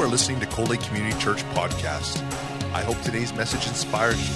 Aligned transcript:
are 0.00 0.08
listening 0.08 0.40
to 0.40 0.46
Cold 0.46 0.70
Lake 0.70 0.80
Community 0.80 1.18
Church 1.18 1.42
podcast. 1.52 2.22
I 2.72 2.80
hope 2.80 2.98
today's 3.02 3.34
message 3.34 3.66
inspires 3.66 4.18
you. 4.18 4.34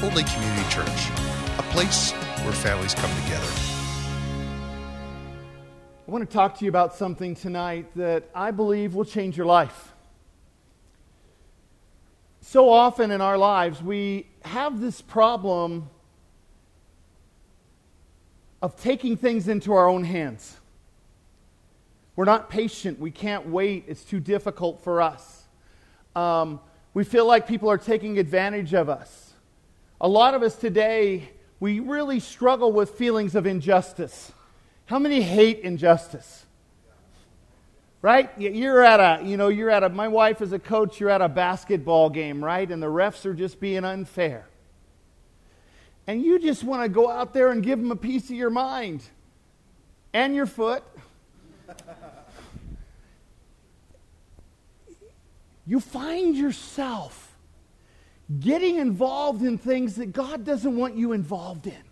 Cold 0.00 0.14
Lake 0.14 0.26
Community 0.26 0.68
Church, 0.68 1.10
a 1.58 1.62
place 1.70 2.10
where 2.42 2.52
families 2.52 2.94
come 2.94 3.10
together. 3.22 3.46
I 6.08 6.10
want 6.10 6.28
to 6.28 6.34
talk 6.34 6.58
to 6.58 6.64
you 6.64 6.68
about 6.68 6.96
something 6.96 7.36
tonight 7.36 7.86
that 7.94 8.24
I 8.34 8.50
believe 8.50 8.96
will 8.96 9.04
change 9.04 9.36
your 9.36 9.46
life. 9.46 9.85
So 12.56 12.70
often 12.70 13.10
in 13.10 13.20
our 13.20 13.36
lives, 13.36 13.82
we 13.82 14.28
have 14.42 14.80
this 14.80 15.02
problem 15.02 15.90
of 18.62 18.80
taking 18.80 19.18
things 19.18 19.46
into 19.46 19.74
our 19.74 19.86
own 19.86 20.04
hands. 20.04 20.56
We're 22.16 22.24
not 22.24 22.48
patient. 22.48 22.98
We 22.98 23.10
can't 23.10 23.46
wait. 23.46 23.84
It's 23.88 24.04
too 24.04 24.20
difficult 24.20 24.82
for 24.82 25.02
us. 25.02 25.44
Um, 26.14 26.60
we 26.94 27.04
feel 27.04 27.26
like 27.26 27.46
people 27.46 27.70
are 27.70 27.76
taking 27.76 28.18
advantage 28.18 28.72
of 28.72 28.88
us. 28.88 29.34
A 30.00 30.08
lot 30.08 30.32
of 30.32 30.42
us 30.42 30.56
today, 30.56 31.28
we 31.60 31.80
really 31.80 32.20
struggle 32.20 32.72
with 32.72 32.92
feelings 32.92 33.34
of 33.34 33.46
injustice. 33.46 34.32
How 34.86 34.98
many 34.98 35.20
hate 35.20 35.58
injustice? 35.58 36.45
Right? 38.06 38.30
You're 38.38 38.84
at 38.84 39.00
a, 39.00 39.24
you 39.26 39.36
know, 39.36 39.48
you're 39.48 39.68
at 39.68 39.82
a, 39.82 39.88
my 39.88 40.06
wife 40.06 40.40
is 40.40 40.52
a 40.52 40.60
coach, 40.60 41.00
you're 41.00 41.10
at 41.10 41.20
a 41.20 41.28
basketball 41.28 42.08
game, 42.08 42.44
right? 42.44 42.70
And 42.70 42.80
the 42.80 42.86
refs 42.86 43.26
are 43.26 43.34
just 43.34 43.58
being 43.58 43.84
unfair. 43.84 44.46
And 46.06 46.22
you 46.22 46.38
just 46.38 46.62
want 46.62 46.84
to 46.84 46.88
go 46.88 47.10
out 47.10 47.34
there 47.34 47.50
and 47.50 47.64
give 47.64 47.80
them 47.80 47.90
a 47.90 47.96
piece 47.96 48.30
of 48.30 48.36
your 48.36 48.50
mind 48.50 49.02
and 50.12 50.36
your 50.36 50.46
foot. 50.46 50.84
you 55.66 55.80
find 55.80 56.36
yourself 56.36 57.36
getting 58.38 58.76
involved 58.76 59.42
in 59.42 59.58
things 59.58 59.96
that 59.96 60.12
God 60.12 60.44
doesn't 60.44 60.76
want 60.76 60.94
you 60.94 61.10
involved 61.10 61.66
in. 61.66 61.82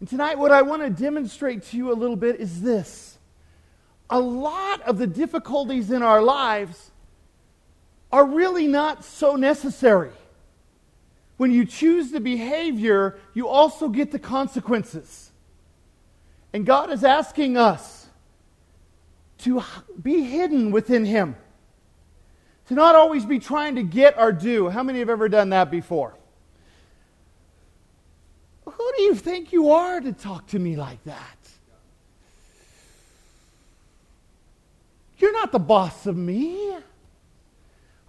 And 0.00 0.08
tonight, 0.10 0.36
what 0.36 0.52
I 0.52 0.60
want 0.60 0.82
to 0.82 0.90
demonstrate 0.90 1.62
to 1.68 1.78
you 1.78 1.90
a 1.90 1.94
little 1.94 2.16
bit 2.16 2.38
is 2.38 2.60
this. 2.60 3.11
A 4.12 4.20
lot 4.20 4.82
of 4.82 4.98
the 4.98 5.06
difficulties 5.06 5.90
in 5.90 6.02
our 6.02 6.20
lives 6.20 6.90
are 8.12 8.26
really 8.26 8.66
not 8.66 9.06
so 9.06 9.36
necessary. 9.36 10.12
When 11.38 11.50
you 11.50 11.64
choose 11.64 12.10
the 12.10 12.20
behavior, 12.20 13.18
you 13.32 13.48
also 13.48 13.88
get 13.88 14.12
the 14.12 14.18
consequences. 14.18 15.32
And 16.52 16.66
God 16.66 16.92
is 16.92 17.04
asking 17.04 17.56
us 17.56 18.06
to 19.38 19.62
be 20.02 20.24
hidden 20.24 20.72
within 20.72 21.06
Him, 21.06 21.34
to 22.68 22.74
not 22.74 22.94
always 22.94 23.24
be 23.24 23.38
trying 23.38 23.76
to 23.76 23.82
get 23.82 24.18
our 24.18 24.30
due. 24.30 24.68
How 24.68 24.82
many 24.82 24.98
have 24.98 25.08
ever 25.08 25.30
done 25.30 25.48
that 25.48 25.70
before? 25.70 26.14
Who 28.66 28.92
do 28.94 29.02
you 29.04 29.14
think 29.14 29.52
you 29.52 29.70
are 29.70 30.02
to 30.02 30.12
talk 30.12 30.48
to 30.48 30.58
me 30.58 30.76
like 30.76 31.02
that? 31.04 31.41
You're 35.22 35.32
not 35.32 35.52
the 35.52 35.60
boss 35.60 36.06
of 36.06 36.16
me. 36.16 36.76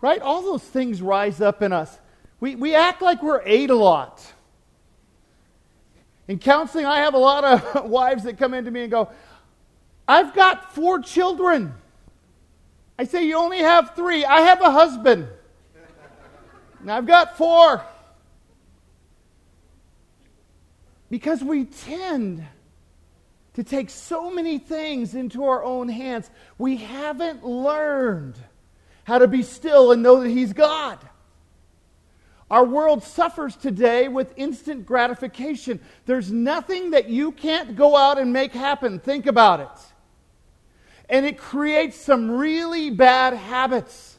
Right? 0.01 0.19
All 0.19 0.41
those 0.41 0.63
things 0.63 0.99
rise 0.99 1.41
up 1.41 1.61
in 1.61 1.71
us. 1.71 1.99
We, 2.39 2.55
we 2.55 2.73
act 2.73 3.03
like 3.03 3.21
we're 3.21 3.43
ate 3.45 3.69
a 3.69 3.75
lot. 3.75 4.25
In 6.27 6.39
counseling, 6.39 6.87
I 6.87 7.01
have 7.01 7.13
a 7.13 7.19
lot 7.19 7.43
of 7.43 7.85
wives 7.89 8.23
that 8.23 8.39
come 8.39 8.55
into 8.55 8.71
me 8.71 8.81
and 8.81 8.91
go, 8.91 9.11
I've 10.07 10.33
got 10.33 10.73
four 10.73 10.99
children. 11.01 11.75
I 12.97 13.03
say, 13.03 13.27
You 13.27 13.37
only 13.37 13.59
have 13.59 13.95
three. 13.95 14.25
I 14.25 14.41
have 14.41 14.61
a 14.61 14.71
husband. 14.71 15.27
And 16.81 16.91
I've 16.91 17.05
got 17.05 17.37
four. 17.37 17.85
Because 21.11 21.43
we 21.43 21.65
tend 21.65 22.43
to 23.53 23.63
take 23.63 23.89
so 23.89 24.31
many 24.31 24.57
things 24.57 25.13
into 25.15 25.45
our 25.45 25.63
own 25.63 25.87
hands, 25.87 26.29
we 26.57 26.77
haven't 26.77 27.45
learned 27.45 28.35
how 29.03 29.19
to 29.19 29.27
be 29.27 29.43
still 29.43 29.91
and 29.91 30.01
know 30.01 30.21
that 30.21 30.29
He's 30.29 30.53
God. 30.53 30.99
Our 32.49 32.65
world 32.65 33.03
suffers 33.03 33.55
today 33.55 34.07
with 34.07 34.33
instant 34.35 34.85
gratification. 34.85 35.79
There's 36.05 36.31
nothing 36.31 36.91
that 36.91 37.09
you 37.09 37.31
can't 37.31 37.75
go 37.75 37.95
out 37.95 38.19
and 38.19 38.31
make 38.31 38.53
happen. 38.53 38.99
Think 38.99 39.25
about 39.25 39.59
it. 39.59 39.93
And 41.09 41.25
it 41.25 41.37
creates 41.37 41.97
some 41.97 42.31
really 42.31 42.89
bad 42.89 43.33
habits 43.33 44.17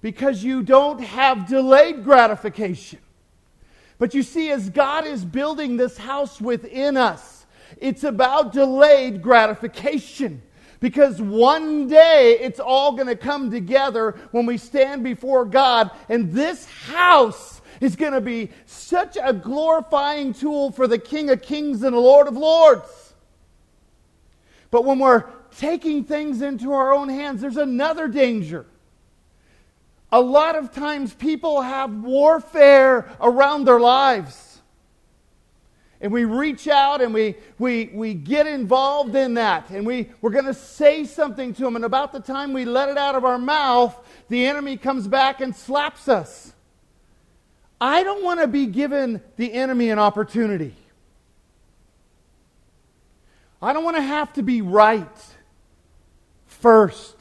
because 0.00 0.42
you 0.42 0.62
don't 0.62 1.00
have 1.00 1.48
delayed 1.48 2.04
gratification. 2.04 3.00
But 3.98 4.14
you 4.14 4.22
see, 4.22 4.50
as 4.50 4.70
God 4.70 5.06
is 5.06 5.24
building 5.24 5.76
this 5.76 5.98
house 5.98 6.40
within 6.40 6.96
us, 6.96 7.39
it's 7.76 8.04
about 8.04 8.52
delayed 8.52 9.22
gratification. 9.22 10.42
Because 10.80 11.20
one 11.20 11.88
day 11.88 12.38
it's 12.40 12.58
all 12.58 12.92
going 12.92 13.06
to 13.08 13.16
come 13.16 13.50
together 13.50 14.18
when 14.30 14.46
we 14.46 14.56
stand 14.56 15.04
before 15.04 15.44
God, 15.44 15.90
and 16.08 16.32
this 16.32 16.64
house 16.64 17.60
is 17.80 17.96
going 17.96 18.12
to 18.14 18.20
be 18.20 18.50
such 18.66 19.18
a 19.22 19.32
glorifying 19.32 20.32
tool 20.32 20.72
for 20.72 20.86
the 20.86 20.98
King 20.98 21.30
of 21.30 21.42
Kings 21.42 21.82
and 21.82 21.94
the 21.94 22.00
Lord 22.00 22.28
of 22.28 22.36
Lords. 22.36 23.14
But 24.70 24.84
when 24.84 24.98
we're 24.98 25.24
taking 25.58 26.04
things 26.04 26.42
into 26.42 26.72
our 26.72 26.92
own 26.92 27.08
hands, 27.08 27.40
there's 27.40 27.56
another 27.56 28.08
danger. 28.08 28.66
A 30.12 30.20
lot 30.20 30.56
of 30.56 30.72
times 30.72 31.14
people 31.14 31.60
have 31.60 31.92
warfare 31.92 33.08
around 33.20 33.64
their 33.64 33.80
lives. 33.80 34.49
And 36.00 36.12
we 36.12 36.24
reach 36.24 36.66
out 36.66 37.02
and 37.02 37.12
we, 37.12 37.36
we, 37.58 37.90
we 37.92 38.14
get 38.14 38.46
involved 38.46 39.14
in 39.14 39.34
that. 39.34 39.68
And 39.70 39.86
we, 39.86 40.08
we're 40.22 40.30
going 40.30 40.46
to 40.46 40.54
say 40.54 41.04
something 41.04 41.52
to 41.54 41.62
them. 41.62 41.76
And 41.76 41.84
about 41.84 42.12
the 42.12 42.20
time 42.20 42.52
we 42.52 42.64
let 42.64 42.88
it 42.88 42.96
out 42.96 43.14
of 43.14 43.24
our 43.24 43.38
mouth, 43.38 43.98
the 44.28 44.46
enemy 44.46 44.78
comes 44.78 45.06
back 45.06 45.40
and 45.42 45.54
slaps 45.54 46.08
us. 46.08 46.54
I 47.80 48.02
don't 48.02 48.24
want 48.24 48.40
to 48.40 48.46
be 48.46 48.66
given 48.66 49.20
the 49.36 49.52
enemy 49.52 49.90
an 49.90 49.98
opportunity. 49.98 50.74
I 53.62 53.74
don't 53.74 53.84
want 53.84 53.96
to 53.96 54.02
have 54.02 54.32
to 54.34 54.42
be 54.42 54.62
right 54.62 55.06
first. 56.46 57.16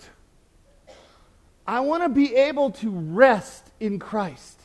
I 1.67 1.81
want 1.81 2.03
to 2.03 2.09
be 2.09 2.35
able 2.35 2.71
to 2.71 2.89
rest 2.89 3.69
in 3.79 3.99
Christ. 3.99 4.58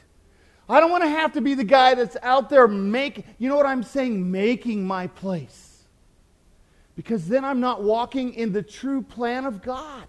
I 0.68 0.80
don't 0.80 0.90
want 0.90 1.04
to 1.04 1.10
have 1.10 1.32
to 1.34 1.40
be 1.40 1.54
the 1.54 1.64
guy 1.64 1.94
that's 1.94 2.16
out 2.22 2.48
there 2.48 2.66
making, 2.66 3.24
you 3.38 3.48
know 3.48 3.56
what 3.56 3.66
I'm 3.66 3.82
saying? 3.82 4.30
Making 4.30 4.86
my 4.86 5.08
place. 5.08 5.82
Because 6.96 7.28
then 7.28 7.44
I'm 7.44 7.60
not 7.60 7.82
walking 7.82 8.34
in 8.34 8.52
the 8.52 8.62
true 8.62 9.02
plan 9.02 9.44
of 9.44 9.62
God. 9.62 10.06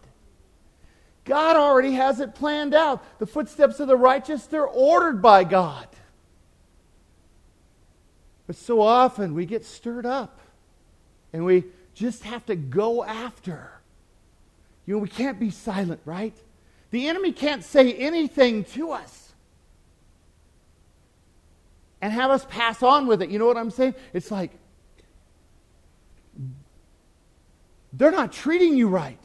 God 1.25 1.55
already 1.55 1.93
has 1.93 2.19
it 2.19 2.35
planned 2.35 2.73
out. 2.73 3.03
The 3.19 3.25
footsteps 3.25 3.79
of 3.79 3.87
the 3.87 3.97
righteous, 3.97 4.45
they're 4.45 4.67
ordered 4.67 5.21
by 5.21 5.43
God. 5.43 5.87
But 8.47 8.55
so 8.55 8.79
often 8.79 9.33
we 9.33 9.45
get 9.45 9.65
stirred 9.65 10.05
up 10.05 10.39
and 11.33 11.43
we 11.43 11.65
just 11.95 12.23
have 12.23 12.45
to 12.45 12.55
go 12.55 13.03
after. 13.03 13.71
You 14.85 14.93
know, 14.93 14.99
we 14.99 15.09
can't 15.09 15.39
be 15.39 15.49
silent, 15.49 15.99
right? 16.05 16.35
The 16.91 17.07
enemy 17.07 17.31
can't 17.31 17.63
say 17.63 17.93
anything 17.93 18.63
to 18.65 18.91
us 18.91 19.24
and 22.05 22.13
have 22.13 22.29
us 22.29 22.45
pass 22.47 22.83
on 22.83 23.07
with 23.07 23.23
it. 23.23 23.31
You 23.31 23.39
know 23.39 23.47
what 23.47 23.57
I'm 23.57 23.71
saying? 23.71 23.95
It's 24.13 24.29
like, 24.29 24.51
they're 27.91 28.11
not 28.11 28.31
treating 28.31 28.77
you 28.77 28.89
right. 28.89 29.17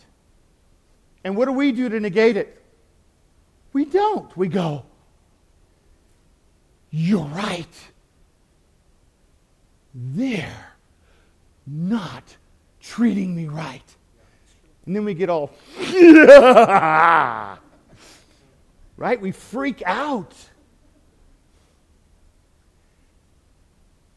And 1.23 1.37
what 1.37 1.45
do 1.45 1.53
we 1.53 1.73
do 1.73 1.91
to 1.91 2.01
negate 2.01 2.39
it? 2.39 2.65
We 3.75 3.85
don't. 3.85 4.35
We 4.35 4.49
go, 4.49 4.87
you're 6.89 7.27
right. 7.27 7.69
They're 9.95 10.67
not 11.67 12.35
treating 12.81 13.37
me 13.37 13.47
right. 13.47 13.95
And 14.87 14.97
then 14.97 15.05
we 15.05 15.13
get 15.13 15.29
all, 15.29 15.51
right? 18.97 19.21
We 19.21 19.33
freak 19.33 19.83
out. 19.85 20.33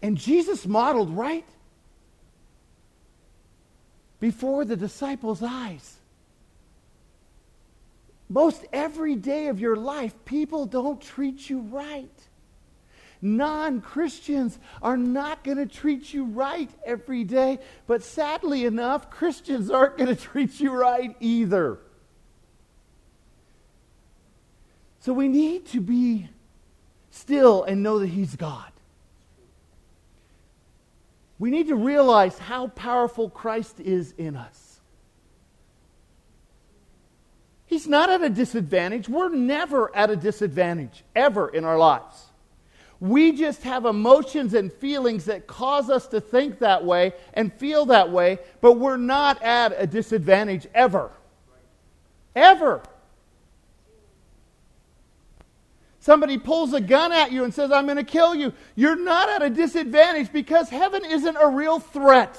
And 0.04 0.18
Jesus 0.18 0.68
modeled 0.68 1.16
right 1.16 1.46
before 4.20 4.66
the 4.66 4.76
disciples' 4.76 5.42
eyes. 5.42 5.98
most 8.28 8.66
every 8.74 9.16
day 9.16 9.48
of 9.48 9.60
your 9.60 9.76
life, 9.76 10.14
people 10.26 10.66
don't 10.66 11.02
treat 11.02 11.50
you 11.50 11.60
right. 11.60 12.10
Non 13.22 13.80
Christians 13.80 14.60
are 14.82 14.98
not 14.98 15.44
going 15.46 15.58
to 15.58 15.66
treat 15.66 16.14
you 16.14 16.26
right 16.26 16.70
every 16.86 17.24
day, 17.24 17.60
but 17.88 18.04
sadly 18.04 18.66
enough, 18.66 19.10
Christians 19.10 19.72
aren't 19.72 19.98
going 19.98 20.14
to 20.14 20.22
treat 20.32 20.60
you 20.60 20.72
right 20.72 21.16
either. 21.22 21.78
So 25.00 25.14
we 25.14 25.30
need 25.30 25.68
to 25.68 25.80
be 25.80 26.28
still 27.12 27.64
and 27.64 27.82
know 27.82 28.00
that 28.00 28.08
He's 28.08 28.36
God. 28.36 28.73
We 31.40 31.50
need 31.50 31.68
to 31.68 31.76
realize 31.76 32.38
how 32.38 32.68
powerful 32.68 33.30
Christ 33.30 33.80
is 33.80 34.14
in 34.18 34.36
us. 34.36 34.80
He's 37.66 37.88
not 37.88 38.10
at 38.10 38.22
a 38.22 38.30
disadvantage. 38.30 39.10
We're 39.10 39.30
never 39.30 39.94
at 39.96 40.12
a 40.12 40.16
disadvantage, 40.16 41.04
ever 41.16 41.50
in 41.50 41.66
our 41.66 41.78
lives. 41.78 42.28
We 43.00 43.34
just 43.34 43.64
have 43.64 43.86
emotions 43.86 44.54
and 44.54 44.72
feelings 44.72 45.26
that 45.26 45.48
cause 45.48 45.90
us 45.90 46.08
to 46.08 46.22
think 46.22 46.60
that 46.60 46.86
way 46.86 47.14
and 47.34 47.52
feel 47.52 47.88
that 47.88 48.12
way, 48.12 48.40
but 48.62 48.74
we're 48.74 48.98
not 48.98 49.42
at 49.42 49.74
a 49.76 49.88
disadvantage 49.88 50.68
ever. 50.74 51.12
Ever. 52.36 52.82
Somebody 56.04 56.38
pulls 56.38 56.74
a 56.74 56.82
gun 56.82 57.14
at 57.14 57.32
you 57.32 57.46
and 57.46 57.54
says, 57.54 57.72
I'm 57.72 57.86
going 57.86 57.96
to 57.96 58.04
kill 58.04 58.36
you. 58.36 58.52
You're 58.76 58.98
not 58.98 59.30
at 59.30 59.42
a 59.42 59.50
disadvantage 59.50 60.34
because 60.34 60.68
heaven 60.68 61.06
isn't 61.06 61.38
a 61.38 61.48
real 61.48 61.80
threat. 61.80 62.38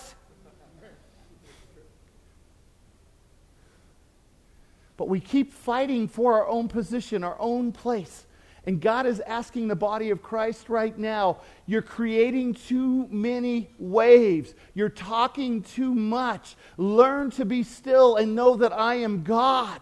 But 4.98 5.08
we 5.08 5.18
keep 5.18 5.54
fighting 5.54 6.08
for 6.08 6.34
our 6.34 6.46
own 6.46 6.68
position, 6.68 7.24
our 7.24 7.40
own 7.40 7.72
place. 7.72 8.26
And 8.66 8.82
God 8.82 9.06
is 9.06 9.20
asking 9.20 9.68
the 9.68 9.76
body 9.76 10.10
of 10.10 10.22
Christ 10.22 10.68
right 10.68 10.98
now 10.98 11.38
you're 11.64 11.80
creating 11.80 12.52
too 12.52 13.08
many 13.10 13.70
waves. 13.78 14.52
You're 14.74 14.90
talking 14.90 15.62
too 15.62 15.94
much. 15.94 16.54
Learn 16.76 17.30
to 17.30 17.46
be 17.46 17.62
still 17.62 18.16
and 18.16 18.34
know 18.34 18.56
that 18.56 18.74
I 18.74 18.96
am 18.96 19.22
God. 19.22 19.80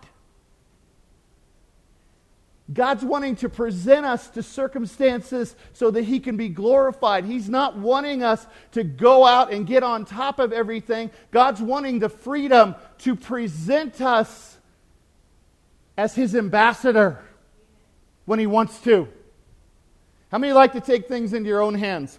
God's 2.71 3.05
wanting 3.05 3.37
to 3.37 3.49
present 3.49 4.05
us 4.05 4.29
to 4.31 4.43
circumstances 4.43 5.57
so 5.73 5.91
that 5.91 6.03
He 6.05 6.21
can 6.21 6.37
be 6.37 6.49
glorified. 6.49 7.25
He's 7.25 7.49
not 7.49 7.79
wanting 7.79 8.23
us 8.23 8.47
to 8.73 8.85
go 8.85 9.27
out 9.27 9.53
and 9.53 9.67
get 9.67 9.83
on 9.83 10.05
top 10.05 10.39
of 10.39 10.53
everything. 10.53 11.11
God's 11.31 11.61
wanting 11.61 11.99
the 11.99 12.09
freedom 12.09 12.75
to 12.99 13.17
present 13.17 14.01
us 14.01 14.59
as 15.97 16.15
His 16.15 16.35
ambassador 16.35 17.19
when 18.25 18.39
he 18.39 18.47
wants 18.47 18.81
to. 18.83 19.09
How 20.31 20.39
many 20.39 20.53
like 20.53 20.73
to 20.73 20.81
take 20.81 21.09
things 21.09 21.33
into 21.33 21.49
your 21.49 21.61
own 21.61 21.75
hands? 21.75 22.19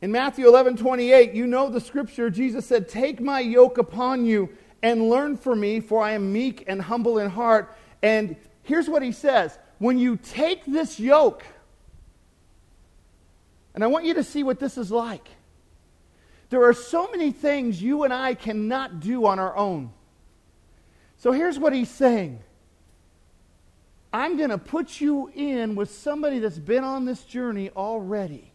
In 0.00 0.12
Matthew 0.12 0.46
11 0.46 0.76
28, 0.76 1.32
you 1.32 1.46
know 1.46 1.70
the 1.70 1.80
scripture. 1.80 2.30
Jesus 2.30 2.66
said, 2.66 2.88
Take 2.88 3.20
my 3.20 3.40
yoke 3.40 3.78
upon 3.78 4.26
you 4.26 4.50
and 4.86 5.10
learn 5.10 5.36
from 5.36 5.58
me, 5.58 5.80
for 5.80 6.00
I 6.00 6.12
am 6.12 6.32
meek 6.32 6.62
and 6.68 6.80
humble 6.80 7.18
in 7.18 7.28
heart. 7.28 7.76
And 8.02 8.36
here's 8.62 8.88
what 8.88 9.02
he 9.02 9.10
says 9.10 9.58
When 9.78 9.98
you 9.98 10.16
take 10.16 10.64
this 10.64 11.00
yoke, 11.00 11.44
and 13.74 13.82
I 13.82 13.88
want 13.88 14.04
you 14.04 14.14
to 14.14 14.22
see 14.22 14.44
what 14.44 14.60
this 14.60 14.78
is 14.78 14.92
like. 14.92 15.28
There 16.50 16.62
are 16.62 16.72
so 16.72 17.10
many 17.10 17.32
things 17.32 17.82
you 17.82 18.04
and 18.04 18.14
I 18.14 18.34
cannot 18.34 19.00
do 19.00 19.26
on 19.26 19.40
our 19.40 19.56
own. 19.56 19.92
So 21.18 21.32
here's 21.32 21.58
what 21.58 21.72
he's 21.72 21.90
saying 21.90 22.38
I'm 24.12 24.36
going 24.36 24.50
to 24.50 24.58
put 24.58 25.00
you 25.00 25.32
in 25.34 25.74
with 25.74 25.90
somebody 25.90 26.38
that's 26.38 26.60
been 26.60 26.84
on 26.84 27.06
this 27.06 27.24
journey 27.24 27.70
already. 27.70 28.52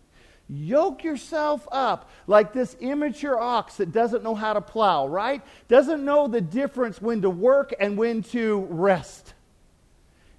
Yoke 0.53 1.05
yourself 1.05 1.65
up 1.71 2.09
like 2.27 2.51
this 2.51 2.75
immature 2.81 3.39
ox 3.39 3.77
that 3.77 3.93
doesn't 3.93 4.21
know 4.21 4.35
how 4.35 4.51
to 4.51 4.59
plow, 4.59 5.07
right? 5.07 5.41
Doesn't 5.69 6.03
know 6.03 6.27
the 6.27 6.41
difference 6.41 7.01
when 7.01 7.21
to 7.21 7.29
work 7.29 7.73
and 7.79 7.97
when 7.97 8.21
to 8.23 8.67
rest. 8.69 9.33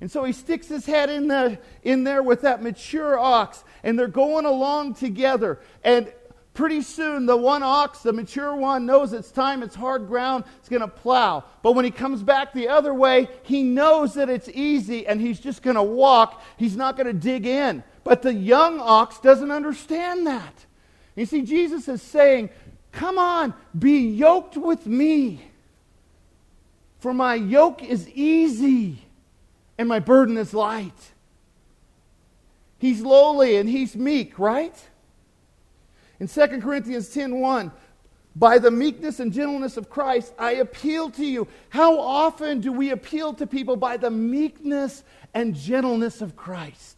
And 0.03 0.11
so 0.11 0.23
he 0.25 0.33
sticks 0.33 0.69
his 0.69 0.85
head 0.85 1.09
in, 1.09 1.29
the, 1.29 1.59
in 1.83 2.05
there 2.05 2.23
with 2.23 2.43
that 2.43 2.63
mature 2.63 3.19
ox, 3.19 3.65
and 3.83 3.99
they're 3.99 4.07
going 4.07 4.45
along 4.45 4.95
together. 4.95 5.61
And 5.83 6.13
Pretty 6.55 6.83
soon, 6.83 7.25
the 7.25 7.37
one 7.37 7.63
ox, 7.63 8.01
the 8.01 8.13
mature 8.13 8.55
one, 8.55 8.85
knows 8.85 9.15
it's 9.15 9.31
time, 9.31 9.63
it's 9.63 9.75
hard 9.75 10.07
ground, 10.07 10.45
it's 10.59 10.69
going 10.69 10.83
to 10.83 10.89
plow. 10.89 11.45
But 11.63 11.73
when 11.73 11.87
he 11.87 11.91
comes 11.91 12.23
back 12.23 12.53
the 12.53 12.69
other 12.69 12.93
way, 12.93 13.29
he 13.43 13.63
knows 13.63 14.15
that 14.15 14.29
it's 14.29 14.51
easy 14.51 15.07
and 15.07 15.19
he's 15.19 15.41
just 15.41 15.63
going 15.63 15.77
to 15.77 15.83
walk. 15.83 16.43
He's 16.59 16.77
not 16.77 16.97
going 16.97 17.07
to 17.07 17.15
dig 17.15 17.47
in. 17.47 17.83
But 18.05 18.23
the 18.23 18.35
young 18.35 18.81
ox 18.81 19.19
doesn't 19.19 19.51
understand 19.51 20.27
that. 20.27 20.67
You 21.15 21.27
see, 21.27 21.43
Jesus 21.43 21.89
is 21.89 22.03
saying, 22.03 22.51
Come 22.91 23.19
on, 23.19 23.55
be 23.79 24.09
yoked 24.09 24.57
with 24.57 24.87
me. 24.87 25.43
For 26.99 27.13
my 27.13 27.35
yoke 27.35 27.83
is 27.83 28.09
easy 28.11 28.99
and 29.79 29.89
my 29.89 29.99
burden 29.99 30.37
is 30.37 30.55
light. 30.55 31.13
He's 32.79 33.01
lowly 33.01 33.57
and 33.57 33.69
he's 33.69 33.97
meek, 33.97 34.39
right? 34.39 34.77
In 36.21 36.29
2 36.29 36.61
Corinthians 36.61 37.09
10:1, 37.13 37.73
by 38.37 38.59
the 38.59 38.71
meekness 38.71 39.21
and 39.21 39.33
gentleness 39.33 39.77
of 39.77 39.91
Christ, 39.91 40.33
I 40.39 40.53
appeal 40.53 41.11
to 41.11 41.25
you. 41.25 41.49
How 41.71 41.99
often 41.99 42.61
do 42.61 42.73
we 42.73 42.91
appeal 42.91 43.35
to 43.35 43.47
people 43.47 43.77
by 43.77 43.97
the 43.97 44.11
meekness 44.11 45.03
and 45.35 45.55
gentleness 45.55 46.23
of 46.23 46.37
Christ? 46.37 46.92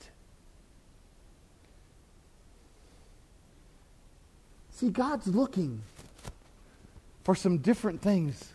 See, 4.75 4.91
God's 4.91 5.27
looking 5.27 5.83
for 7.25 7.35
some 7.35 7.59
different 7.59 8.03
things 8.03 8.53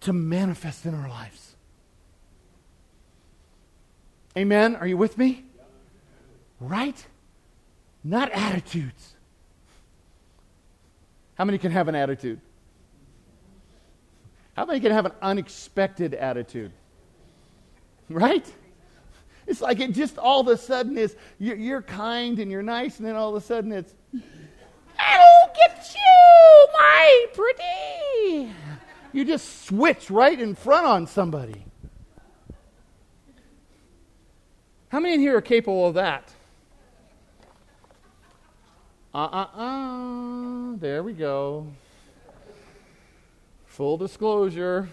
to 0.00 0.12
manifest 0.12 0.84
in 0.84 0.94
our 0.94 1.08
lives. 1.08 1.54
Amen? 4.36 4.76
Are 4.76 4.86
you 4.86 4.96
with 4.96 5.16
me? 5.16 5.44
Right? 6.60 7.06
not 8.04 8.30
attitudes. 8.32 9.14
How 11.34 11.44
many 11.44 11.58
can 11.58 11.70
have 11.70 11.88
an 11.88 11.94
attitude? 11.94 12.40
How 14.56 14.64
many 14.64 14.80
can 14.80 14.90
have 14.92 15.06
an 15.06 15.12
unexpected 15.22 16.14
attitude? 16.14 16.72
Right? 18.10 18.50
It's 19.48 19.62
like 19.62 19.80
it 19.80 19.92
just 19.92 20.18
all 20.18 20.40
of 20.40 20.48
a 20.48 20.58
sudden 20.58 20.98
is 20.98 21.16
you're, 21.38 21.80
kind 21.80 22.38
and 22.38 22.50
you're 22.50 22.62
nice, 22.62 22.98
and 22.98 23.08
then 23.08 23.16
all 23.16 23.34
of 23.34 23.42
a 23.42 23.44
sudden 23.44 23.72
it's, 23.72 23.94
I'll 24.98 25.52
get 25.56 25.94
you, 25.94 26.68
my 26.74 27.26
pretty. 27.32 28.52
You 29.14 29.24
just 29.24 29.66
switch 29.66 30.10
right 30.10 30.38
in 30.38 30.54
front 30.54 30.86
on 30.86 31.06
somebody. 31.06 31.64
How 34.90 35.00
many 35.00 35.14
in 35.14 35.20
here 35.20 35.38
are 35.38 35.40
capable 35.40 35.88
of 35.88 35.94
that? 35.94 36.30
Uh 39.14 39.18
uh 39.18 39.46
uh. 39.54 40.76
There 40.76 41.02
we 41.02 41.14
go. 41.14 41.66
Full 43.66 43.96
disclosure. 43.96 44.88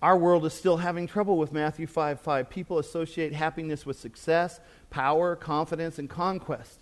Our 0.00 0.16
world 0.16 0.46
is 0.46 0.54
still 0.54 0.76
having 0.76 1.06
trouble 1.06 1.38
with 1.38 1.52
Matthew 1.52 1.86
5 1.86 2.20
5. 2.20 2.50
People 2.50 2.78
associate 2.78 3.32
happiness 3.32 3.84
with 3.84 3.98
success, 3.98 4.60
power, 4.90 5.34
confidence, 5.34 5.98
and 5.98 6.08
conquest. 6.08 6.80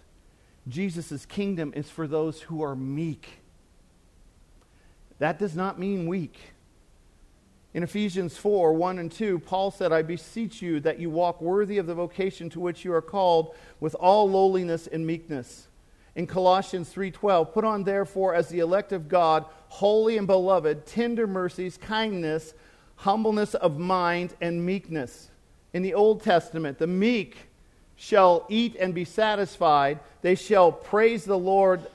Jesus' 0.68 1.25
kingdom 1.25 1.73
is 1.75 1.88
for 1.88 2.06
those 2.06 2.42
who 2.42 2.62
are 2.62 2.76
meek. 2.76 3.40
That 5.18 5.38
does 5.38 5.56
not 5.56 5.78
mean 5.78 6.06
weak. 6.06 6.38
In 7.73 7.82
Ephesians 7.82 8.37
4 8.37 8.75
1 8.75 8.99
and 8.99 9.11
2, 9.11 9.38
Paul 9.40 9.70
said, 9.70 9.92
I 9.92 10.02
beseech 10.02 10.61
you 10.61 10.80
that 10.80 10.99
you 10.99 11.08
walk 11.08 11.40
worthy 11.40 11.78
of 11.78 11.87
the 11.87 11.94
vocation 11.94 12.50
to 12.50 12.61
which 12.61 12.85
you 12.85 12.92
are 12.92 13.02
called 13.02 13.54
with 13.80 13.94
all 13.94 14.28
lowliness 14.28 14.87
and 14.87 15.06
meekness. 15.06 15.68
In 16.14 16.26
Colossians 16.26 16.90
3:12, 16.94 17.52
put 17.52 17.64
on 17.64 17.85
therefore 17.85 18.35
as 18.35 18.49
the 18.49 18.61
elect 18.61 18.92
of 18.92 19.06
God, 19.06 19.44
holy 19.68 20.16
and 20.16 20.26
beloved, 20.26 20.87
tender 20.87 21.26
mercies, 21.26 21.76
kindness, 21.76 22.54
humbleness 22.97 23.55
of 23.55 23.79
mind, 23.79 24.35
and 24.41 24.65
meekness. 24.65 25.31
In 25.73 25.83
the 25.83 25.95
Old 25.95 26.23
Testament, 26.23 26.79
the 26.79 26.87
meek 26.87 27.37
shall 27.97 28.47
eat 28.49 28.76
and 28.76 28.95
be 28.95 29.05
satisfied. 29.05 30.00
They 30.23 30.35
shall 30.35 30.73
praise 30.73 31.25
the 31.25 31.38
Lord 31.38 31.87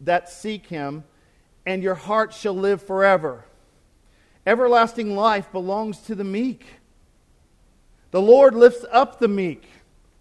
that 0.00 0.28
seek 0.28 0.66
him, 0.66 1.04
and 1.66 1.82
your 1.82 1.94
heart 1.94 2.32
shall 2.32 2.54
live 2.54 2.82
forever. 2.82 3.44
Everlasting 4.46 5.14
life 5.14 5.50
belongs 5.52 5.98
to 6.00 6.14
the 6.14 6.24
meek. 6.24 6.66
The 8.10 8.20
Lord 8.20 8.54
lifts 8.54 8.84
up 8.90 9.18
the 9.18 9.28
meek. 9.28 9.64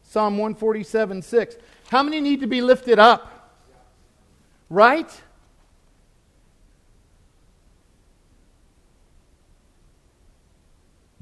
Psalm 0.03 0.37
147 0.37 1.21
6. 1.21 1.55
How 1.89 2.03
many 2.03 2.21
need 2.21 2.41
to 2.41 2.47
be 2.47 2.61
lifted 2.61 2.99
up? 2.99 3.51
Right? 4.69 5.09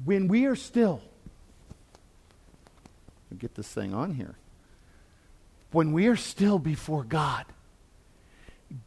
When 0.04 0.28
we 0.28 0.46
are 0.46 0.56
still, 0.56 1.02
get 3.38 3.54
this 3.54 3.68
thing 3.68 3.94
on 3.94 4.14
here. 4.14 4.36
When 5.72 5.92
we 5.92 6.08
are 6.08 6.16
still 6.16 6.58
before 6.58 7.04
God, 7.04 7.46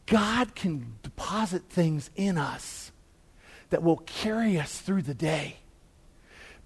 God 0.06 0.54
can 0.54 0.96
deposit 1.02 1.64
things 1.68 2.10
in 2.16 2.38
us 2.38 2.92
that 3.70 3.82
will 3.82 3.98
carry 3.98 4.58
us 4.58 4.78
through 4.78 5.02
the 5.02 5.14
day. 5.14 5.56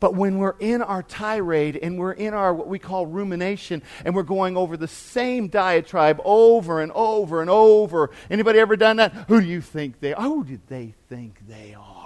But 0.00 0.14
when 0.14 0.38
we're 0.38 0.56
in 0.60 0.80
our 0.80 1.02
tirade 1.02 1.76
and 1.76 1.98
we're 1.98 2.12
in 2.12 2.32
our 2.32 2.54
what 2.54 2.68
we 2.68 2.78
call 2.78 3.06
rumination 3.06 3.82
and 4.04 4.14
we're 4.14 4.22
going 4.22 4.56
over 4.56 4.76
the 4.76 4.86
same 4.86 5.48
diatribe 5.48 6.20
over 6.24 6.80
and 6.80 6.92
over 6.92 7.40
and 7.40 7.50
over, 7.50 8.10
anybody 8.30 8.60
ever 8.60 8.76
done 8.76 8.98
that? 8.98 9.12
Who 9.26 9.40
do 9.40 9.46
you 9.46 9.60
think 9.60 9.98
they 9.98 10.14
are? 10.14 10.22
Who 10.22 10.44
did 10.44 10.60
they 10.68 10.94
think 11.08 11.40
they 11.48 11.74
are? 11.74 11.97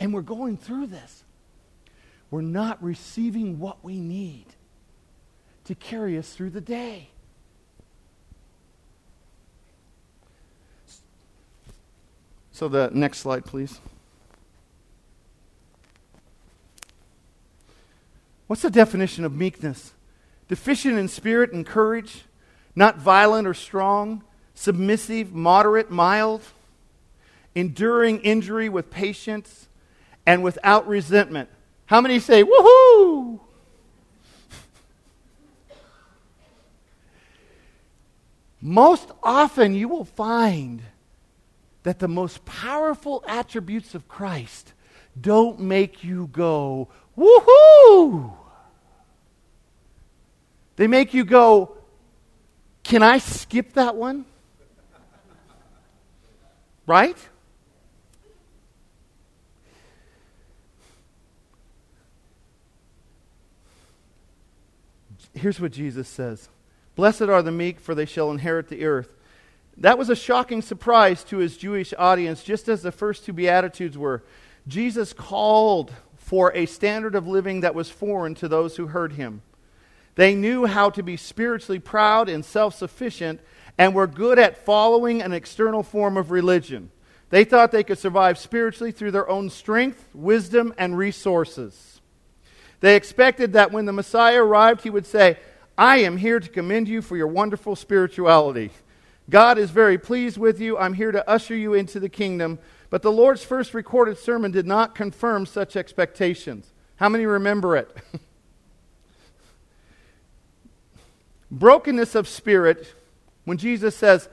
And 0.00 0.14
we're 0.14 0.22
going 0.22 0.56
through 0.56 0.86
this. 0.86 1.24
We're 2.30 2.40
not 2.40 2.82
receiving 2.82 3.58
what 3.58 3.84
we 3.84 4.00
need 4.00 4.46
to 5.64 5.74
carry 5.74 6.16
us 6.18 6.32
through 6.32 6.50
the 6.50 6.60
day. 6.60 7.10
So, 12.52 12.68
the 12.68 12.90
next 12.92 13.18
slide, 13.18 13.44
please. 13.44 13.80
What's 18.46 18.62
the 18.62 18.70
definition 18.70 19.24
of 19.24 19.34
meekness? 19.34 19.92
Deficient 20.48 20.98
in 20.98 21.08
spirit 21.08 21.52
and 21.52 21.64
courage, 21.64 22.24
not 22.74 22.98
violent 22.98 23.46
or 23.46 23.54
strong, 23.54 24.24
submissive, 24.54 25.32
moderate, 25.32 25.90
mild, 25.90 26.42
enduring 27.54 28.20
injury 28.20 28.68
with 28.68 28.90
patience, 28.90 29.68
and 30.26 30.42
without 30.42 30.86
resentment. 30.86 31.48
How 31.86 32.00
many 32.00 32.18
say, 32.20 32.44
woohoo? 32.44 33.40
Most 38.60 39.10
often, 39.22 39.74
you 39.74 39.88
will 39.88 40.04
find 40.04 40.82
that 41.82 41.98
the 41.98 42.08
most 42.08 42.44
powerful 42.44 43.24
attributes 43.26 43.94
of 43.94 44.06
Christ 44.06 44.74
don't 45.18 45.60
make 45.60 46.04
you 46.04 46.28
go, 46.28 46.88
woohoo! 47.16 48.32
They 50.76 50.86
make 50.86 51.14
you 51.14 51.24
go, 51.24 51.76
can 52.82 53.02
I 53.02 53.18
skip 53.18 53.74
that 53.74 53.96
one? 53.96 54.24
Right? 56.86 57.16
Here's 65.34 65.60
what 65.60 65.72
Jesus 65.72 66.08
says 66.08 66.48
Blessed 66.96 67.22
are 67.22 67.42
the 67.42 67.52
meek, 67.52 67.80
for 67.80 67.94
they 67.94 68.06
shall 68.06 68.30
inherit 68.30 68.68
the 68.68 68.84
earth. 68.84 69.14
That 69.76 69.98
was 69.98 70.10
a 70.10 70.16
shocking 70.16 70.62
surprise 70.62 71.24
to 71.24 71.38
his 71.38 71.56
Jewish 71.56 71.94
audience, 71.96 72.42
just 72.42 72.68
as 72.68 72.82
the 72.82 72.92
first 72.92 73.24
two 73.24 73.32
Beatitudes 73.32 73.96
were. 73.96 74.22
Jesus 74.68 75.12
called 75.12 75.92
for 76.16 76.52
a 76.54 76.66
standard 76.66 77.14
of 77.14 77.26
living 77.26 77.60
that 77.60 77.74
was 77.74 77.88
foreign 77.88 78.34
to 78.36 78.48
those 78.48 78.76
who 78.76 78.88
heard 78.88 79.12
him. 79.12 79.42
They 80.16 80.34
knew 80.34 80.66
how 80.66 80.90
to 80.90 81.02
be 81.02 81.16
spiritually 81.16 81.78
proud 81.78 82.28
and 82.28 82.44
self 82.44 82.74
sufficient 82.74 83.40
and 83.78 83.94
were 83.94 84.06
good 84.06 84.38
at 84.38 84.64
following 84.64 85.22
an 85.22 85.32
external 85.32 85.82
form 85.82 86.16
of 86.16 86.30
religion. 86.30 86.90
They 87.30 87.44
thought 87.44 87.70
they 87.70 87.84
could 87.84 87.98
survive 87.98 88.36
spiritually 88.38 88.92
through 88.92 89.12
their 89.12 89.28
own 89.28 89.48
strength, 89.48 90.08
wisdom, 90.12 90.74
and 90.76 90.98
resources. 90.98 91.99
They 92.80 92.96
expected 92.96 93.52
that 93.52 93.72
when 93.72 93.84
the 93.84 93.92
Messiah 93.92 94.42
arrived, 94.42 94.82
he 94.82 94.90
would 94.90 95.06
say, 95.06 95.38
I 95.76 95.98
am 95.98 96.16
here 96.16 96.40
to 96.40 96.48
commend 96.48 96.88
you 96.88 97.02
for 97.02 97.16
your 97.16 97.26
wonderful 97.26 97.76
spirituality. 97.76 98.70
God 99.28 99.58
is 99.58 99.70
very 99.70 99.96
pleased 99.96 100.38
with 100.38 100.60
you. 100.60 100.76
I'm 100.76 100.94
here 100.94 101.12
to 101.12 101.28
usher 101.28 101.54
you 101.54 101.74
into 101.74 102.00
the 102.00 102.08
kingdom. 102.08 102.58
But 102.90 103.02
the 103.02 103.12
Lord's 103.12 103.44
first 103.44 103.72
recorded 103.72 104.18
sermon 104.18 104.50
did 104.50 104.66
not 104.66 104.94
confirm 104.94 105.46
such 105.46 105.76
expectations. 105.76 106.72
How 106.96 107.08
many 107.08 107.24
remember 107.24 107.76
it? 107.76 107.96
Brokenness 111.50 112.14
of 112.14 112.28
spirit, 112.28 112.92
when 113.44 113.58
Jesus 113.58 113.96
says, 113.96 114.28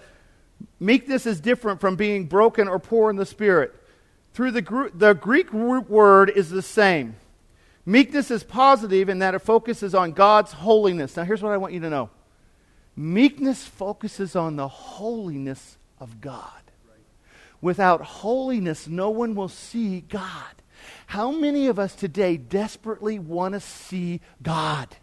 meekness 0.80 1.26
is 1.26 1.40
different 1.40 1.80
from 1.80 1.96
being 1.96 2.26
broken 2.26 2.68
or 2.68 2.80
poor 2.80 3.10
in 3.10 3.16
the 3.16 3.26
spirit. 3.26 3.74
Through 4.34 4.52
the, 4.52 4.92
the 4.94 5.14
Greek 5.14 5.52
root 5.54 5.90
word 5.90 6.30
is 6.30 6.50
the 6.50 6.62
same. 6.62 7.16
Meekness 7.88 8.32
is 8.32 8.44
positive 8.44 9.08
in 9.08 9.20
that 9.20 9.34
it 9.34 9.40
focuses 9.40 9.96
on 9.96 10.12
God's 10.12 10.52
holiness. 10.52 11.16
Now, 11.16 11.24
here's 11.24 11.42
what 11.42 11.54
I 11.54 11.58
want 11.58 11.72
you 11.74 11.80
to 11.80 11.90
know 11.90 12.10
Meekness 12.98 13.64
focuses 13.64 14.36
on 14.36 14.58
the 14.58 14.68
holiness 14.68 15.78
of 15.98 16.20
God. 16.20 16.52
Without 17.62 18.02
holiness, 18.02 18.88
no 18.88 19.10
one 19.10 19.36
will 19.36 19.48
see 19.48 20.02
God. 20.02 20.62
How 21.08 21.32
many 21.32 21.68
of 21.68 21.80
us 21.80 21.96
today 21.96 22.36
desperately 22.36 23.20
want 23.20 23.54
to 23.54 23.62
see 23.62 24.20
God? 24.44 24.98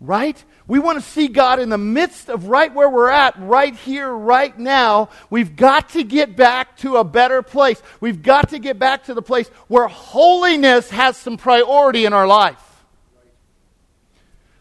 Right? 0.00 0.42
We 0.66 0.78
want 0.78 0.98
to 0.98 1.04
see 1.04 1.28
God 1.28 1.60
in 1.60 1.68
the 1.68 1.78
midst 1.78 2.28
of 2.28 2.48
right 2.48 2.74
where 2.74 2.90
we're 2.90 3.10
at, 3.10 3.38
right 3.38 3.74
here, 3.74 4.10
right 4.10 4.58
now. 4.58 5.08
We've 5.30 5.54
got 5.54 5.90
to 5.90 6.02
get 6.02 6.36
back 6.36 6.76
to 6.78 6.96
a 6.96 7.04
better 7.04 7.42
place. 7.42 7.80
We've 8.00 8.22
got 8.22 8.50
to 8.50 8.58
get 8.58 8.78
back 8.78 9.04
to 9.04 9.14
the 9.14 9.22
place 9.22 9.48
where 9.68 9.86
holiness 9.86 10.90
has 10.90 11.16
some 11.16 11.36
priority 11.36 12.04
in 12.04 12.12
our 12.12 12.26
life. 12.26 12.60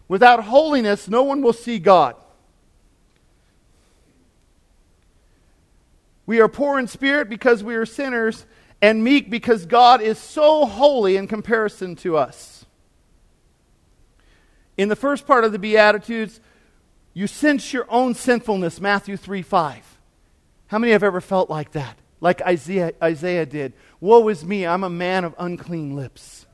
Without 0.07 0.43
holiness, 0.43 1.07
no 1.07 1.23
one 1.23 1.41
will 1.41 1.53
see 1.53 1.79
God. 1.79 2.15
We 6.25 6.39
are 6.39 6.47
poor 6.47 6.79
in 6.79 6.87
spirit 6.87 7.29
because 7.29 7.63
we 7.63 7.75
are 7.75 7.85
sinners, 7.85 8.45
and 8.81 9.03
meek 9.03 9.29
because 9.29 9.65
God 9.65 10.01
is 10.01 10.17
so 10.19 10.65
holy 10.65 11.17
in 11.17 11.27
comparison 11.27 11.95
to 11.97 12.17
us. 12.17 12.52
In 14.77 14.89
the 14.89 14.95
first 14.95 15.27
part 15.27 15.43
of 15.43 15.51
the 15.51 15.59
Beatitudes, 15.59 16.39
you 17.13 17.27
sense 17.27 17.73
your 17.73 17.85
own 17.89 18.15
sinfulness, 18.15 18.81
Matthew 18.81 19.17
3 19.17 19.41
5. 19.41 19.97
How 20.67 20.79
many 20.79 20.93
have 20.93 21.03
ever 21.03 21.21
felt 21.21 21.49
like 21.49 21.71
that? 21.73 21.97
Like 22.19 22.41
Isaiah, 22.41 22.93
Isaiah 23.01 23.45
did. 23.45 23.73
Woe 23.99 24.27
is 24.29 24.43
me, 24.43 24.65
I'm 24.65 24.83
a 24.83 24.89
man 24.89 25.23
of 25.23 25.35
unclean 25.37 25.95
lips. 25.95 26.47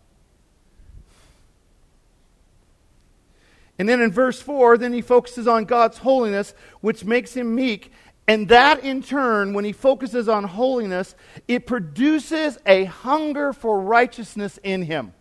And 3.77 3.88
then 3.88 4.01
in 4.01 4.11
verse 4.11 4.41
4, 4.41 4.77
then 4.77 4.91
he 4.91 5.01
focuses 5.01 5.47
on 5.47 5.63
God's 5.63 5.99
holiness, 5.99 6.53
which 6.81 7.05
makes 7.05 7.33
him 7.33 7.55
meek. 7.55 7.93
And 8.27 8.49
that 8.49 8.83
in 8.83 9.01
turn, 9.01 9.53
when 9.53 9.63
he 9.63 9.71
focuses 9.71 10.27
on 10.27 10.43
holiness, 10.43 11.15
it 11.47 11.65
produces 11.65 12.59
a 12.65 12.83
hunger 12.83 13.53
for 13.53 13.79
righteousness 13.79 14.59
in 14.63 14.81
him. 14.81 15.13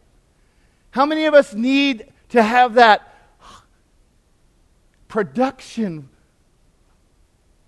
How 0.90 1.06
many 1.06 1.26
of 1.26 1.34
us 1.34 1.54
need 1.54 2.12
to 2.30 2.42
have 2.42 2.74
that 2.74 3.14
production, 5.08 6.08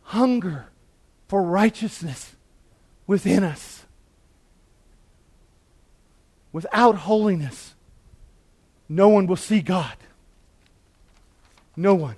hunger 0.03 0.67
for 1.29 1.43
righteousness 1.43 2.37
within 3.07 3.43
us? 3.45 3.85
Without 6.53 6.97
holiness, 6.97 7.75
no 8.89 9.09
one 9.09 9.27
will 9.27 9.37
see 9.37 9.61
God. 9.61 9.97
No 11.77 11.95
one. 11.95 12.17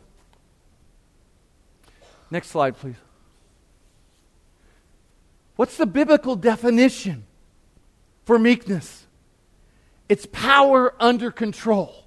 Next 2.31 2.49
slide, 2.49 2.79
please. 2.79 2.97
What's 5.57 5.77
the 5.77 5.85
biblical 5.85 6.35
definition 6.35 7.27
for 8.25 8.39
meekness? 8.39 9.07
It's 10.09 10.27
power 10.27 10.95
under 10.99 11.31
control. 11.31 12.05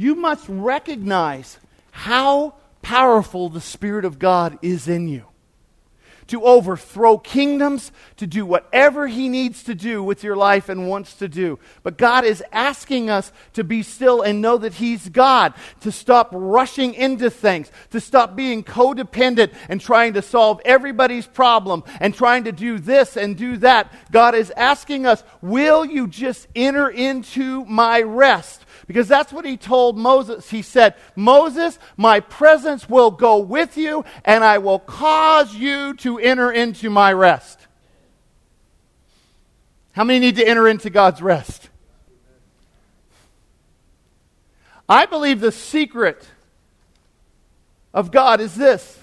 You 0.00 0.14
must 0.14 0.46
recognize 0.48 1.58
how 1.90 2.54
powerful 2.80 3.50
the 3.50 3.60
Spirit 3.60 4.06
of 4.06 4.18
God 4.18 4.58
is 4.62 4.88
in 4.88 5.08
you 5.08 5.26
to 6.28 6.42
overthrow 6.44 7.18
kingdoms, 7.18 7.90
to 8.16 8.26
do 8.26 8.46
whatever 8.46 9.08
He 9.08 9.28
needs 9.28 9.64
to 9.64 9.74
do 9.74 10.02
with 10.02 10.22
your 10.22 10.36
life 10.36 10.68
and 10.68 10.88
wants 10.88 11.16
to 11.16 11.28
do. 11.28 11.58
But 11.82 11.98
God 11.98 12.24
is 12.24 12.42
asking 12.50 13.10
us 13.10 13.30
to 13.54 13.64
be 13.64 13.82
still 13.82 14.22
and 14.22 14.40
know 14.40 14.56
that 14.56 14.74
He's 14.74 15.08
God, 15.08 15.52
to 15.80 15.92
stop 15.92 16.30
rushing 16.32 16.94
into 16.94 17.28
things, 17.28 17.70
to 17.90 18.00
stop 18.00 18.36
being 18.36 18.62
codependent 18.64 19.52
and 19.68 19.80
trying 19.80 20.14
to 20.14 20.22
solve 20.22 20.62
everybody's 20.64 21.26
problem 21.26 21.84
and 21.98 22.14
trying 22.14 22.44
to 22.44 22.52
do 22.52 22.78
this 22.78 23.18
and 23.18 23.36
do 23.36 23.58
that. 23.58 23.92
God 24.10 24.34
is 24.34 24.50
asking 24.52 25.04
us, 25.04 25.22
will 25.42 25.84
you 25.84 26.06
just 26.06 26.46
enter 26.54 26.88
into 26.88 27.66
my 27.66 28.00
rest? 28.00 28.64
Because 28.90 29.06
that's 29.06 29.32
what 29.32 29.44
he 29.44 29.56
told 29.56 29.96
Moses. 29.96 30.50
He 30.50 30.62
said, 30.62 30.96
Moses, 31.14 31.78
my 31.96 32.18
presence 32.18 32.88
will 32.88 33.12
go 33.12 33.38
with 33.38 33.76
you, 33.76 34.04
and 34.24 34.42
I 34.42 34.58
will 34.58 34.80
cause 34.80 35.54
you 35.54 35.94
to 35.98 36.18
enter 36.18 36.50
into 36.50 36.90
my 36.90 37.12
rest. 37.12 37.68
How 39.92 40.02
many 40.02 40.18
need 40.18 40.34
to 40.34 40.44
enter 40.44 40.66
into 40.66 40.90
God's 40.90 41.22
rest? 41.22 41.68
I 44.88 45.06
believe 45.06 45.38
the 45.38 45.52
secret 45.52 46.28
of 47.94 48.10
God 48.10 48.40
is 48.40 48.56
this 48.56 48.98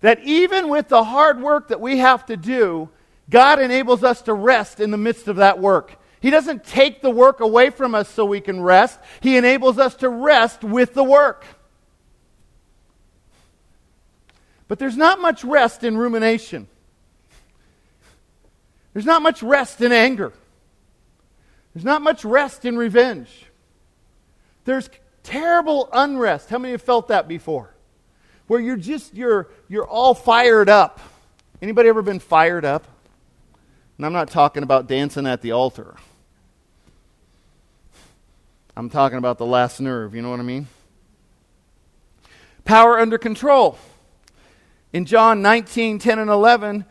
that 0.00 0.20
even 0.20 0.68
with 0.68 0.86
the 0.86 1.02
hard 1.02 1.40
work 1.40 1.66
that 1.70 1.80
we 1.80 1.98
have 1.98 2.24
to 2.26 2.36
do, 2.36 2.88
God 3.28 3.58
enables 3.58 4.04
us 4.04 4.22
to 4.22 4.32
rest 4.32 4.78
in 4.78 4.92
the 4.92 4.96
midst 4.96 5.26
of 5.26 5.36
that 5.36 5.58
work. 5.58 5.98
He 6.24 6.30
doesn't 6.30 6.64
take 6.64 7.02
the 7.02 7.10
work 7.10 7.40
away 7.40 7.68
from 7.68 7.94
us 7.94 8.08
so 8.08 8.24
we 8.24 8.40
can 8.40 8.62
rest. 8.62 8.98
He 9.20 9.36
enables 9.36 9.78
us 9.78 9.94
to 9.96 10.08
rest 10.08 10.64
with 10.64 10.94
the 10.94 11.04
work. 11.04 11.44
But 14.66 14.78
there's 14.78 14.96
not 14.96 15.20
much 15.20 15.44
rest 15.44 15.84
in 15.84 15.98
rumination. 15.98 16.66
There's 18.94 19.04
not 19.04 19.20
much 19.20 19.42
rest 19.42 19.82
in 19.82 19.92
anger. 19.92 20.32
There's 21.74 21.84
not 21.84 22.00
much 22.00 22.24
rest 22.24 22.64
in 22.64 22.78
revenge. 22.78 23.28
There's 24.64 24.88
terrible 25.24 25.90
unrest. 25.92 26.48
How 26.48 26.56
many 26.56 26.72
have 26.72 26.80
felt 26.80 27.08
that 27.08 27.28
before? 27.28 27.74
Where 28.46 28.60
you're 28.60 28.78
just 28.78 29.14
you're 29.14 29.50
you're 29.68 29.86
all 29.86 30.14
fired 30.14 30.70
up. 30.70 31.00
Anybody 31.60 31.90
ever 31.90 32.00
been 32.00 32.18
fired 32.18 32.64
up? 32.64 32.86
And 33.98 34.06
I'm 34.06 34.14
not 34.14 34.30
talking 34.30 34.62
about 34.62 34.88
dancing 34.88 35.26
at 35.26 35.42
the 35.42 35.52
altar. 35.52 35.96
I'm 38.76 38.90
talking 38.90 39.18
about 39.18 39.38
the 39.38 39.46
last 39.46 39.80
nerve, 39.80 40.14
you 40.14 40.22
know 40.22 40.30
what 40.30 40.40
I 40.40 40.44
mean? 40.44 40.66
Power 42.64 42.98
under 42.98 43.18
control. 43.18 43.78
In 44.92 45.04
John 45.04 45.42
19, 45.42 45.98
10 45.98 46.18
and 46.18 46.30
11, 46.30 46.84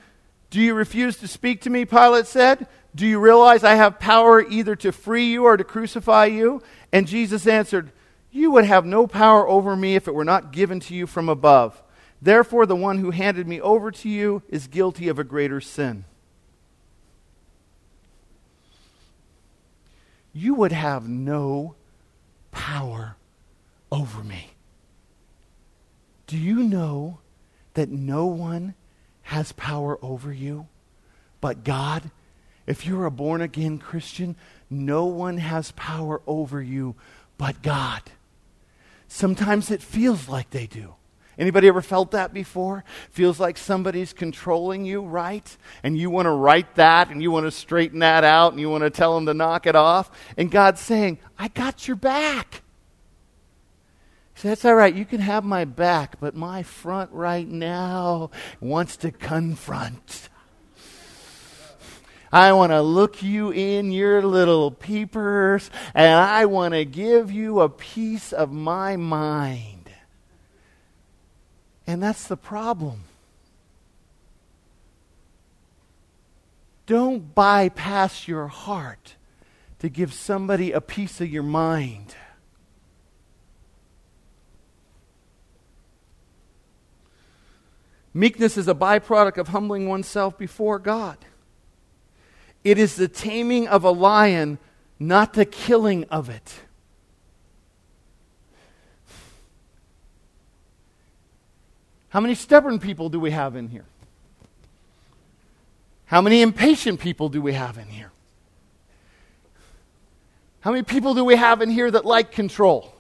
do 0.49 0.61
you 0.61 0.73
refuse 0.75 1.17
to 1.17 1.27
speak 1.27 1.61
to 1.61 1.69
me? 1.69 1.85
Pilate 1.85 2.27
said. 2.27 2.67
Do 2.95 3.07
you 3.07 3.19
realize 3.19 3.63
I 3.63 3.73
have 3.73 3.99
power 3.99 4.41
either 4.41 4.75
to 4.77 4.91
free 4.91 5.25
you 5.25 5.45
or 5.45 5.57
to 5.57 5.63
crucify 5.63 6.25
you? 6.25 6.61
And 6.91 7.07
Jesus 7.07 7.47
answered, 7.47 7.91
You 8.31 8.51
would 8.51 8.65
have 8.65 8.85
no 8.85 9.07
power 9.07 9.47
over 9.47 9.75
me 9.75 9.95
if 9.95 10.07
it 10.07 10.13
were 10.13 10.23
not 10.23 10.51
given 10.51 10.79
to 10.81 10.93
you 10.93 11.07
from 11.07 11.27
above. 11.27 11.81
Therefore, 12.21 12.65
the 12.65 12.75
one 12.75 12.99
who 12.99 13.11
handed 13.11 13.47
me 13.47 13.59
over 13.59 13.89
to 13.91 14.09
you 14.09 14.43
is 14.47 14.67
guilty 14.67 15.07
of 15.07 15.17
a 15.17 15.23
greater 15.23 15.59
sin. 15.59 16.05
You 20.33 20.55
would 20.55 20.71
have 20.71 21.07
no 21.07 21.75
power 22.51 23.15
over 23.91 24.23
me. 24.23 24.51
Do 26.27 26.37
you 26.37 26.63
know 26.63 27.19
that 27.75 27.89
no 27.89 28.25
one 28.25 28.73
has 29.23 29.51
power 29.51 29.99
over 30.01 30.33
you 30.33 30.67
but 31.39 31.63
God? 31.63 32.09
If 32.65 32.85
you're 32.85 33.05
a 33.05 33.11
born 33.11 33.41
again 33.41 33.77
Christian, 33.77 34.35
no 34.69 35.05
one 35.05 35.37
has 35.37 35.71
power 35.71 36.21
over 36.25 36.61
you 36.61 36.95
but 37.37 37.61
God. 37.61 38.01
Sometimes 39.07 39.69
it 39.69 39.81
feels 39.81 40.27
like 40.27 40.49
they 40.49 40.65
do. 40.65 40.95
Anybody 41.37 41.67
ever 41.67 41.81
felt 41.81 42.11
that 42.11 42.33
before? 42.33 42.83
Feels 43.09 43.39
like 43.39 43.57
somebody's 43.57 44.13
controlling 44.13 44.85
you, 44.85 45.01
right? 45.01 45.57
And 45.81 45.97
you 45.97 46.09
want 46.09 46.27
to 46.27 46.31
write 46.31 46.75
that 46.75 47.09
and 47.09 47.21
you 47.21 47.31
want 47.31 47.45
to 47.45 47.51
straighten 47.51 47.99
that 47.99 48.23
out 48.23 48.51
and 48.51 48.61
you 48.61 48.69
want 48.69 48.83
to 48.83 48.89
tell 48.89 49.15
them 49.15 49.25
to 49.25 49.33
knock 49.33 49.65
it 49.65 49.75
off. 49.75 50.11
And 50.37 50.51
God's 50.51 50.81
saying, 50.81 51.19
I 51.37 51.47
got 51.47 51.87
your 51.87 51.97
back. 51.97 52.61
Said, 54.35 54.49
That's 54.51 54.65
all 54.65 54.75
right. 54.75 54.93
You 54.93 55.05
can 55.05 55.21
have 55.21 55.43
my 55.43 55.65
back, 55.65 56.19
but 56.19 56.35
my 56.35 56.63
front 56.63 57.11
right 57.11 57.47
now 57.47 58.29
wants 58.59 58.97
to 58.97 59.11
confront. 59.11 60.29
I 62.31 62.51
want 62.53 62.71
to 62.71 62.81
look 62.81 63.21
you 63.21 63.51
in 63.51 63.91
your 63.91 64.23
little 64.23 64.71
peepers 64.71 65.69
and 65.93 66.19
I 66.19 66.47
want 66.47 66.73
to 66.73 66.83
give 66.83 67.31
you 67.31 67.59
a 67.59 67.69
piece 67.69 68.33
of 68.33 68.51
my 68.51 68.95
mind. 68.97 69.72
And 71.85 72.01
that's 72.01 72.27
the 72.27 72.37
problem. 72.37 73.03
Don't 76.85 77.33
bypass 77.33 78.27
your 78.27 78.47
heart 78.47 79.15
to 79.79 79.89
give 79.89 80.13
somebody 80.13 80.71
a 80.71 80.81
piece 80.81 81.21
of 81.21 81.29
your 81.29 81.43
mind. 81.43 82.15
Meekness 88.13 88.57
is 88.57 88.67
a 88.67 88.75
byproduct 88.75 89.37
of 89.37 89.49
humbling 89.49 89.87
oneself 89.87 90.37
before 90.37 90.77
God. 90.77 91.17
It 92.63 92.77
is 92.77 92.95
the 92.95 93.07
taming 93.07 93.67
of 93.67 93.83
a 93.83 93.91
lion, 93.91 94.59
not 94.99 95.33
the 95.33 95.45
killing 95.45 96.05
of 96.05 96.29
it. 96.29 96.61
How 102.13 102.19
many 102.19 102.35
stubborn 102.35 102.79
people 102.79 103.09
do 103.09 103.19
we 103.19 103.31
have 103.31 103.55
in 103.55 103.69
here? 103.69 103.85
How 106.05 106.21
many 106.21 106.43
impatient 106.43 106.99
people 106.99 107.27
do 107.27 107.41
we 107.41 107.53
have 107.53 107.79
in 107.79 107.87
here? 107.87 108.11
How 110.59 110.69
many 110.69 110.83
people 110.83 111.15
do 111.15 111.25
we 111.25 111.35
have 111.35 111.63
in 111.63 111.71
here 111.71 111.89
that 111.89 112.05
like 112.05 112.31
control? 112.31 112.93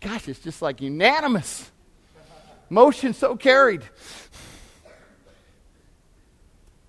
Gosh, 0.00 0.28
it's 0.28 0.40
just 0.40 0.60
like 0.60 0.82
unanimous. 0.82 1.70
Motion 2.68 3.14
so 3.14 3.34
carried. 3.34 3.82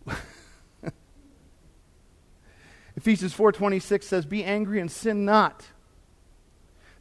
Ephesians 2.98 3.34
4:26 3.34 4.04
says, 4.04 4.26
"Be 4.26 4.44
angry 4.44 4.82
and 4.82 4.92
sin 4.92 5.24
not." 5.24 5.68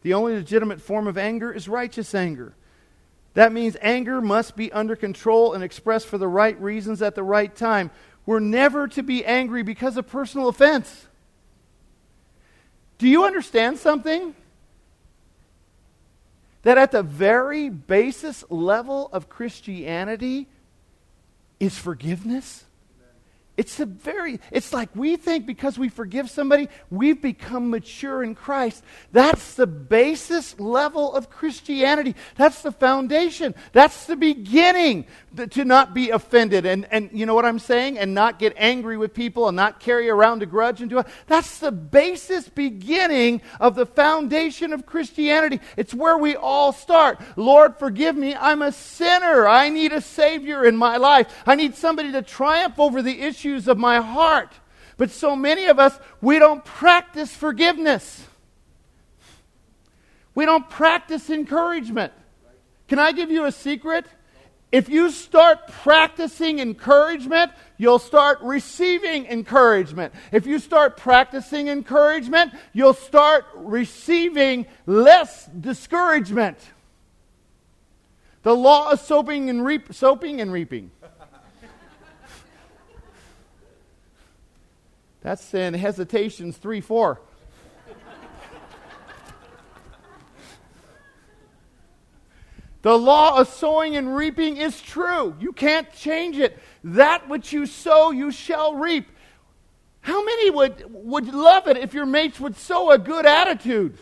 The 0.03 0.15
only 0.15 0.35
legitimate 0.35 0.81
form 0.81 1.09
of 1.09 1.19
anger 1.19 1.53
is 1.53 1.67
righteous 1.67 2.15
anger. 2.15 2.55
That 3.35 3.53
means 3.53 3.77
anger 3.81 4.21
must 4.21 4.57
be 4.57 4.73
under 4.73 4.97
control 4.97 5.55
and 5.55 5.63
expressed 5.63 6.07
for 6.07 6.19
the 6.19 6.29
right 6.29 6.61
reasons 6.61 7.01
at 7.01 7.15
the 7.15 7.23
right 7.23 7.55
time. 7.55 7.91
We're 8.27 8.41
never 8.41 8.89
to 8.89 9.03
be 9.03 9.25
angry 9.25 9.63
because 9.63 9.97
of 9.97 10.09
personal 10.09 10.49
offense. 10.49 11.07
Do 12.99 13.09
you 13.09 13.25
understand 13.25 13.79
something? 13.79 14.35
That 16.63 16.77
at 16.77 16.91
the 16.91 17.03
very 17.03 17.71
basis 17.71 18.45
level 18.51 19.09
of 19.13 19.29
Christianity 19.29 20.49
is 21.59 21.79
forgiveness? 21.79 22.65
It's 23.61 23.79
a 23.79 23.85
very, 23.85 24.41
it's 24.51 24.73
like 24.73 24.89
we 24.95 25.17
think 25.17 25.45
because 25.45 25.79
we 25.79 25.91
forgive 25.91 26.31
somebody, 26.31 26.71
we've 26.89 27.21
become 27.21 27.69
mature 27.69 28.23
in 28.23 28.35
Christ. 28.35 28.83
That's 29.13 29.53
the 29.53 29.67
basis 29.67 30.59
level 30.59 31.15
of 31.15 31.29
Christianity. 31.29 32.17
That's 32.37 32.63
the 32.63 32.73
foundation. 32.73 33.55
That's 33.73 34.07
the 34.07 34.17
beginning 34.17 35.05
to 35.51 35.67
not 35.67 35.93
be 35.93 36.09
offended. 36.09 36.65
And, 36.65 36.87
and 36.91 37.11
you 37.13 37.27
know 37.27 37.35
what 37.35 37.45
I'm 37.45 37.59
saying? 37.59 37.99
And 37.99 38.15
not 38.15 38.39
get 38.39 38.55
angry 38.57 38.97
with 38.97 39.13
people 39.13 39.47
and 39.47 39.57
not 39.57 39.79
carry 39.79 40.09
around 40.09 40.43
a 40.43 40.47
grudge 40.47 40.81
and 40.81 40.89
do 40.89 41.01
it. 41.01 41.07
That's 41.27 41.59
the 41.59 41.71
basis 41.71 42.49
beginning 42.49 43.43
of 43.61 43.75
the 43.75 43.85
foundation 43.85 44.73
of 44.73 44.87
Christianity. 44.87 45.61
It's 45.77 45.93
where 45.93 46.17
we 46.17 46.35
all 46.35 46.73
start. 46.73 47.21
Lord, 47.37 47.77
forgive 47.77 48.17
me. 48.17 48.35
I'm 48.35 48.63
a 48.63 48.73
sinner. 48.73 49.47
I 49.47 49.69
need 49.69 49.93
a 49.93 50.01
Savior 50.01 50.65
in 50.65 50.79
my 50.79 50.97
life. 50.97 51.27
I 51.47 51.57
need 51.57 51.75
somebody 51.75 52.11
to 52.13 52.23
triumph 52.23 52.81
over 52.81 53.03
the 53.03 53.21
issue 53.21 53.50
issues 53.51 53.69
of 53.69 53.79
my 53.79 54.01
heart. 54.01 54.53
But 54.97 55.11
so 55.11 55.35
many 55.35 55.67
of 55.67 55.79
us, 55.79 55.99
we 56.21 56.39
don't 56.39 56.65
practice 56.65 57.35
forgiveness. 57.35 58.25
We 60.35 60.45
don't 60.45 60.69
practice 60.69 61.31
encouragement. 61.31 62.13
Can 62.89 62.99
I 62.99 63.13
give 63.13 63.31
you 63.31 63.45
a 63.45 63.53
secret? 63.53 64.07
If 64.71 64.89
you 64.89 65.11
start 65.11 65.67
practicing 65.67 66.61
encouragement, 66.61 67.51
you'll 67.77 67.99
start 67.99 68.39
receiving 68.43 69.27
encouragement. 69.27 70.15
If 70.31 70.47
you 70.47 70.61
start 70.61 70.97
practicing 70.97 71.69
encouragement, 71.69 72.53
you'll 72.73 72.95
start 72.95 73.47
receiving 73.57 74.67
less 74.87 75.47
discouragement. 75.47 76.59
The 78.43 78.55
law 78.55 78.93
of 78.93 79.01
soaping 79.01 79.51
and 79.51 79.65
reap, 79.65 79.93
soaping 79.93 80.41
and 80.41 80.53
reaping. 80.53 80.93
That's 85.23 85.53
in 85.55 85.75
Hesitations 85.75 86.57
3 86.57 86.81
4. 86.81 87.21
The 92.83 92.97
law 92.97 93.39
of 93.39 93.49
sowing 93.49 93.97
and 93.97 94.17
reaping 94.17 94.57
is 94.57 94.81
true. 94.81 95.37
You 95.39 95.53
can't 95.53 95.93
change 95.93 96.39
it. 96.39 96.59
That 96.83 97.29
which 97.29 97.53
you 97.53 97.67
sow, 97.67 98.11
you 98.11 98.31
shall 98.31 98.75
reap. 98.75 99.11
How 100.01 100.25
many 100.25 100.49
would, 100.49 100.87
would 100.89 101.27
love 101.27 101.69
it 101.69 101.77
if 101.77 101.93
your 101.93 102.07
mates 102.07 102.41
would 102.41 102.57
sow 102.57 102.91
a 102.91 102.97
good 102.97 103.27
attitude? 103.27 103.99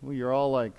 Well, 0.00 0.14
you're 0.14 0.32
all 0.32 0.50
like, 0.50 0.72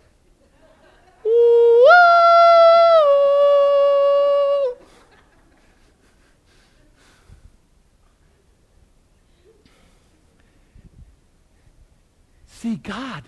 See, 12.66 12.78
God 12.78 13.22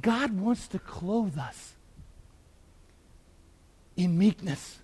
God 0.00 0.40
wants 0.40 0.68
to 0.68 0.78
clothe 0.78 1.36
us 1.38 1.74
in 3.94 4.16
meekness. 4.16 4.78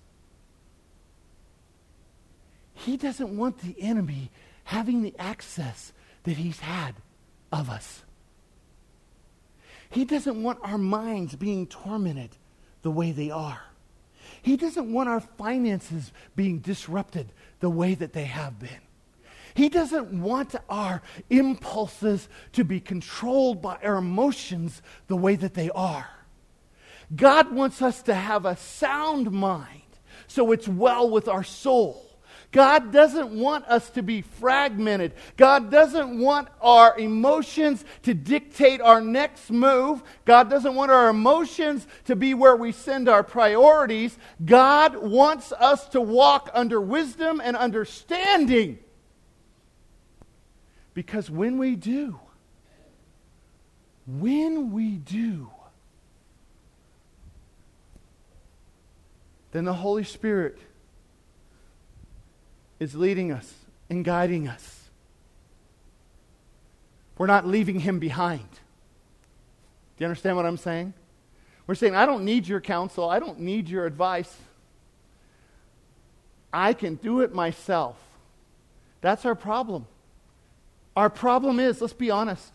He 2.74 2.98
doesn't 2.98 3.34
want 3.34 3.60
the 3.60 3.74
enemy 3.80 4.30
having 4.64 5.00
the 5.00 5.14
access 5.18 5.94
that 6.24 6.36
he's 6.36 6.60
had 6.60 6.96
of 7.50 7.70
us. 7.70 8.02
He 9.88 10.04
doesn't 10.04 10.42
want 10.42 10.58
our 10.62 10.76
minds 10.76 11.34
being 11.34 11.66
tormented 11.66 12.36
the 12.82 12.90
way 12.90 13.12
they 13.12 13.30
are. 13.30 13.62
He 14.42 14.58
doesn't 14.58 14.92
want 14.92 15.08
our 15.08 15.20
finances 15.20 16.12
being 16.36 16.58
disrupted 16.58 17.32
the 17.60 17.70
way 17.70 17.94
that 17.94 18.12
they 18.12 18.24
have 18.24 18.58
been. 18.58 18.81
He 19.54 19.68
doesn't 19.68 20.12
want 20.12 20.54
our 20.68 21.02
impulses 21.30 22.28
to 22.52 22.64
be 22.64 22.80
controlled 22.80 23.60
by 23.62 23.78
our 23.82 23.96
emotions 23.96 24.82
the 25.08 25.16
way 25.16 25.36
that 25.36 25.54
they 25.54 25.70
are. 25.70 26.08
God 27.14 27.52
wants 27.52 27.82
us 27.82 28.02
to 28.04 28.14
have 28.14 28.46
a 28.46 28.56
sound 28.56 29.30
mind 29.30 29.82
so 30.26 30.52
it's 30.52 30.68
well 30.68 31.10
with 31.10 31.28
our 31.28 31.44
soul. 31.44 32.08
God 32.52 32.92
doesn't 32.92 33.30
want 33.30 33.64
us 33.64 33.88
to 33.90 34.02
be 34.02 34.20
fragmented. 34.20 35.14
God 35.38 35.70
doesn't 35.70 36.18
want 36.18 36.48
our 36.60 36.96
emotions 36.98 37.82
to 38.02 38.12
dictate 38.12 38.82
our 38.82 39.00
next 39.00 39.50
move. 39.50 40.02
God 40.26 40.50
doesn't 40.50 40.74
want 40.74 40.90
our 40.90 41.08
emotions 41.08 41.86
to 42.04 42.14
be 42.14 42.34
where 42.34 42.54
we 42.54 42.72
send 42.72 43.08
our 43.08 43.22
priorities. 43.22 44.18
God 44.44 44.96
wants 44.98 45.50
us 45.52 45.88
to 45.90 46.00
walk 46.00 46.50
under 46.52 46.78
wisdom 46.78 47.40
and 47.42 47.56
understanding. 47.56 48.78
Because 50.94 51.30
when 51.30 51.58
we 51.58 51.76
do, 51.76 52.18
when 54.06 54.72
we 54.72 54.96
do, 54.96 55.50
then 59.52 59.64
the 59.64 59.74
Holy 59.74 60.04
Spirit 60.04 60.58
is 62.80 62.94
leading 62.94 63.32
us 63.32 63.54
and 63.88 64.04
guiding 64.04 64.48
us. 64.48 64.88
We're 67.16 67.26
not 67.26 67.46
leaving 67.46 67.80
Him 67.80 67.98
behind. 67.98 68.48
Do 68.50 70.04
you 70.04 70.06
understand 70.06 70.36
what 70.36 70.46
I'm 70.46 70.56
saying? 70.56 70.94
We're 71.66 71.74
saying, 71.76 71.94
I 71.94 72.06
don't 72.06 72.24
need 72.24 72.48
your 72.48 72.60
counsel, 72.60 73.08
I 73.08 73.18
don't 73.18 73.40
need 73.40 73.68
your 73.68 73.86
advice. 73.86 74.34
I 76.52 76.74
can 76.74 76.96
do 76.96 77.20
it 77.20 77.34
myself. 77.34 77.96
That's 79.00 79.24
our 79.24 79.34
problem. 79.34 79.86
Our 80.96 81.08
problem 81.08 81.58
is, 81.58 81.80
let's 81.80 81.92
be 81.92 82.10
honest, 82.10 82.52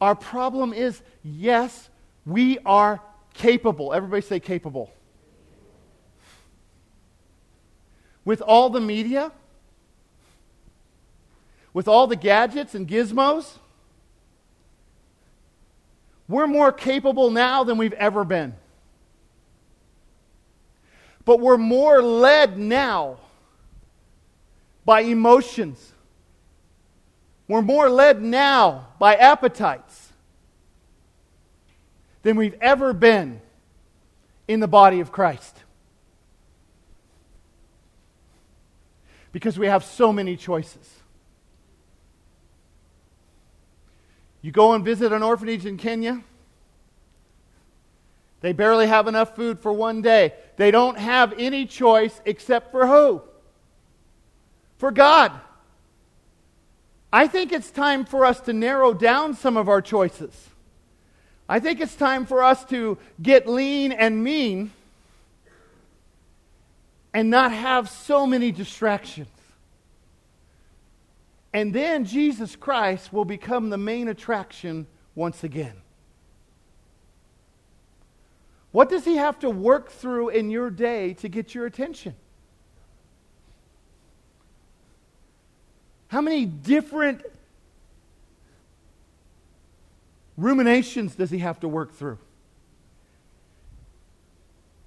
our 0.00 0.14
problem 0.14 0.72
is, 0.72 1.02
yes, 1.22 1.88
we 2.24 2.58
are 2.64 3.00
capable. 3.34 3.92
Everybody 3.92 4.22
say 4.22 4.40
capable. 4.40 4.92
With 8.24 8.40
all 8.42 8.70
the 8.70 8.80
media, 8.80 9.30
with 11.72 11.86
all 11.86 12.06
the 12.06 12.16
gadgets 12.16 12.74
and 12.74 12.88
gizmos, 12.88 13.58
we're 16.28 16.46
more 16.46 16.72
capable 16.72 17.30
now 17.30 17.62
than 17.62 17.78
we've 17.78 17.92
ever 17.92 18.24
been. 18.24 18.54
But 21.24 21.40
we're 21.40 21.58
more 21.58 22.02
led 22.02 22.58
now 22.58 23.18
by 24.84 25.00
emotions 25.00 25.92
we're 27.48 27.62
more 27.62 27.88
led 27.88 28.22
now 28.22 28.88
by 28.98 29.14
appetites 29.14 30.12
than 32.22 32.36
we've 32.36 32.56
ever 32.60 32.92
been 32.92 33.40
in 34.48 34.60
the 34.60 34.68
body 34.68 35.00
of 35.00 35.12
Christ. 35.12 35.62
Because 39.32 39.58
we 39.58 39.66
have 39.66 39.84
so 39.84 40.12
many 40.12 40.36
choices. 40.36 40.90
You 44.42 44.50
go 44.50 44.74
and 44.74 44.84
visit 44.84 45.12
an 45.12 45.22
orphanage 45.22 45.66
in 45.66 45.76
Kenya, 45.76 46.22
they 48.40 48.52
barely 48.52 48.86
have 48.86 49.08
enough 49.08 49.34
food 49.34 49.58
for 49.58 49.72
one 49.72 50.02
day. 50.02 50.34
They 50.56 50.70
don't 50.70 50.98
have 50.98 51.34
any 51.38 51.66
choice 51.66 52.20
except 52.24 52.70
for 52.70 52.86
who? 52.86 53.22
For 54.78 54.90
God. 54.90 55.32
I 57.16 57.28
think 57.28 57.50
it's 57.50 57.70
time 57.70 58.04
for 58.04 58.26
us 58.26 58.40
to 58.42 58.52
narrow 58.52 58.92
down 58.92 59.32
some 59.32 59.56
of 59.56 59.70
our 59.70 59.80
choices. 59.80 60.50
I 61.48 61.60
think 61.60 61.80
it's 61.80 61.96
time 61.96 62.26
for 62.26 62.42
us 62.42 62.62
to 62.66 62.98
get 63.22 63.48
lean 63.48 63.90
and 63.90 64.22
mean 64.22 64.70
and 67.14 67.30
not 67.30 67.52
have 67.52 67.88
so 67.88 68.26
many 68.26 68.52
distractions. 68.52 69.30
And 71.54 71.72
then 71.72 72.04
Jesus 72.04 72.54
Christ 72.54 73.14
will 73.14 73.24
become 73.24 73.70
the 73.70 73.78
main 73.78 74.08
attraction 74.08 74.86
once 75.14 75.42
again. 75.42 75.76
What 78.72 78.90
does 78.90 79.06
he 79.06 79.16
have 79.16 79.38
to 79.38 79.48
work 79.48 79.88
through 79.90 80.28
in 80.28 80.50
your 80.50 80.68
day 80.68 81.14
to 81.14 81.30
get 81.30 81.54
your 81.54 81.64
attention? 81.64 82.14
How 86.16 86.22
many 86.22 86.46
different 86.46 87.20
ruminations 90.38 91.14
does 91.14 91.28
he 91.28 91.40
have 91.40 91.60
to 91.60 91.68
work 91.68 91.92
through? 91.92 92.16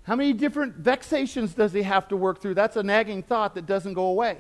How 0.02 0.16
many 0.16 0.34
different 0.34 0.78
vexations 0.78 1.54
does 1.54 1.72
he 1.72 1.84
have 1.84 2.08
to 2.08 2.18
work 2.18 2.42
through? 2.42 2.56
That's 2.56 2.78
a 2.78 2.82
nagging 2.82 3.22
thought 3.22 3.54
that 3.54 3.68
doesn't 3.68 3.94
go 3.94 4.06
away. 4.06 4.40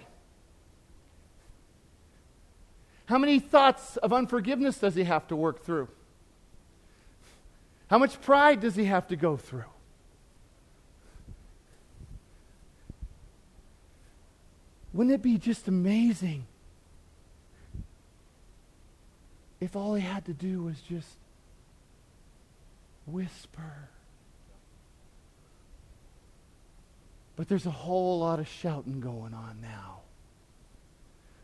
How 3.05 3.19
many 3.19 3.37
thoughts 3.37 3.97
of 3.97 4.11
unforgiveness 4.11 4.79
does 4.79 4.95
he 4.95 5.03
have 5.03 5.27
to 5.27 5.35
work 5.35 5.63
through? 5.63 5.89
How 7.91 7.99
much 7.99 8.19
pride 8.19 8.61
does 8.61 8.75
he 8.75 8.85
have 8.85 9.07
to 9.09 9.15
go 9.15 9.37
through? 9.37 9.65
Wouldn't 14.91 15.13
it 15.13 15.21
be 15.21 15.37
just 15.37 15.67
amazing 15.67 16.47
if 19.59 19.75
all 19.75 19.95
he 19.95 20.01
had 20.01 20.25
to 20.25 20.33
do 20.33 20.63
was 20.63 20.79
just 20.81 21.17
whisper. 23.05 23.89
But 27.35 27.47
there's 27.47 27.65
a 27.65 27.71
whole 27.71 28.19
lot 28.19 28.39
of 28.39 28.47
shouting 28.47 28.99
going 28.99 29.33
on 29.33 29.59
now 29.61 29.99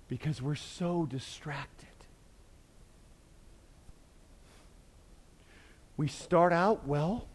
because 0.08 0.42
we're 0.42 0.56
so 0.56 1.06
distracted. 1.06 1.88
We 5.98 6.08
start 6.08 6.52
out 6.52 6.86
well, 6.86 7.28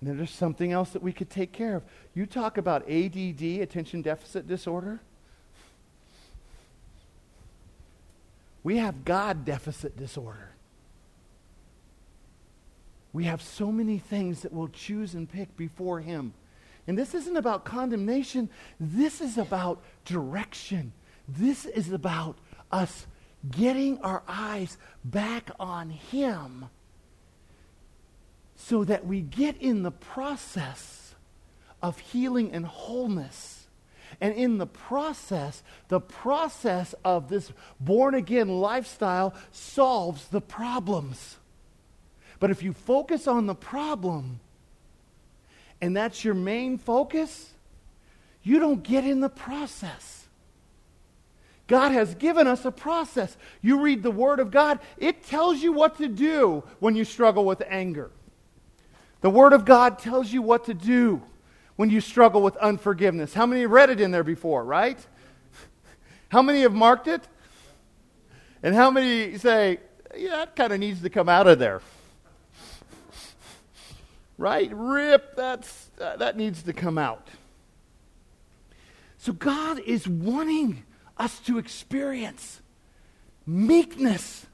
and 0.00 0.10
then 0.10 0.16
there's 0.18 0.30
something 0.30 0.70
else 0.72 0.90
that 0.90 1.02
we 1.02 1.12
could 1.12 1.30
take 1.30 1.52
care 1.52 1.76
of. 1.76 1.82
You 2.14 2.26
talk 2.26 2.58
about 2.58 2.82
ADD, 2.88 3.42
attention 3.42 4.02
deficit 4.02 4.46
disorder. 4.46 5.00
We 8.68 8.76
have 8.76 9.06
God 9.06 9.46
deficit 9.46 9.96
disorder. 9.96 10.50
We 13.14 13.24
have 13.24 13.40
so 13.40 13.72
many 13.72 13.96
things 13.96 14.42
that 14.42 14.52
we'll 14.52 14.68
choose 14.68 15.14
and 15.14 15.26
pick 15.26 15.56
before 15.56 16.00
Him. 16.00 16.34
And 16.86 16.98
this 16.98 17.14
isn't 17.14 17.38
about 17.38 17.64
condemnation, 17.64 18.50
this 18.78 19.22
is 19.22 19.38
about 19.38 19.82
direction. 20.04 20.92
This 21.26 21.64
is 21.64 21.92
about 21.92 22.36
us 22.70 23.06
getting 23.50 24.02
our 24.02 24.22
eyes 24.28 24.76
back 25.02 25.50
on 25.58 25.88
Him 25.88 26.66
so 28.54 28.84
that 28.84 29.06
we 29.06 29.22
get 29.22 29.56
in 29.62 29.82
the 29.82 29.92
process 29.92 31.14
of 31.80 31.98
healing 31.98 32.52
and 32.52 32.66
wholeness. 32.66 33.57
And 34.20 34.34
in 34.34 34.58
the 34.58 34.66
process, 34.66 35.62
the 35.88 36.00
process 36.00 36.94
of 37.04 37.28
this 37.28 37.52
born 37.80 38.14
again 38.14 38.48
lifestyle 38.48 39.34
solves 39.52 40.28
the 40.28 40.40
problems. 40.40 41.36
But 42.40 42.50
if 42.50 42.62
you 42.62 42.72
focus 42.72 43.26
on 43.26 43.46
the 43.46 43.54
problem 43.54 44.40
and 45.80 45.96
that's 45.96 46.24
your 46.24 46.34
main 46.34 46.78
focus, 46.78 47.52
you 48.42 48.58
don't 48.58 48.82
get 48.82 49.04
in 49.04 49.20
the 49.20 49.28
process. 49.28 50.26
God 51.66 51.92
has 51.92 52.14
given 52.14 52.46
us 52.46 52.64
a 52.64 52.72
process. 52.72 53.36
You 53.60 53.80
read 53.80 54.02
the 54.02 54.10
Word 54.10 54.40
of 54.40 54.50
God, 54.50 54.80
it 54.96 55.22
tells 55.22 55.62
you 55.62 55.72
what 55.72 55.98
to 55.98 56.08
do 56.08 56.64
when 56.80 56.96
you 56.96 57.04
struggle 57.04 57.44
with 57.44 57.62
anger. 57.68 58.10
The 59.20 59.30
Word 59.30 59.52
of 59.52 59.64
God 59.64 59.98
tells 59.98 60.32
you 60.32 60.40
what 60.40 60.64
to 60.64 60.74
do 60.74 61.22
when 61.78 61.90
you 61.90 62.00
struggle 62.00 62.42
with 62.42 62.56
unforgiveness. 62.56 63.32
How 63.32 63.46
many 63.46 63.64
read 63.64 63.88
it 63.88 64.00
in 64.00 64.10
there 64.10 64.24
before, 64.24 64.64
right? 64.64 64.98
How 66.28 66.42
many 66.42 66.62
have 66.62 66.74
marked 66.74 67.06
it? 67.06 67.22
And 68.64 68.74
how 68.74 68.90
many 68.90 69.38
say, 69.38 69.78
yeah, 70.16 70.30
that 70.30 70.56
kind 70.56 70.72
of 70.72 70.80
needs 70.80 71.02
to 71.02 71.08
come 71.08 71.28
out 71.28 71.46
of 71.46 71.60
there? 71.60 71.80
Right? 74.36 74.68
Rip, 74.74 75.36
that's, 75.36 75.90
uh, 76.00 76.16
that 76.16 76.36
needs 76.36 76.64
to 76.64 76.72
come 76.72 76.98
out. 76.98 77.28
So 79.18 79.32
God 79.32 79.78
is 79.78 80.08
wanting 80.08 80.82
us 81.16 81.38
to 81.42 81.58
experience 81.58 82.60
meekness, 83.46 84.46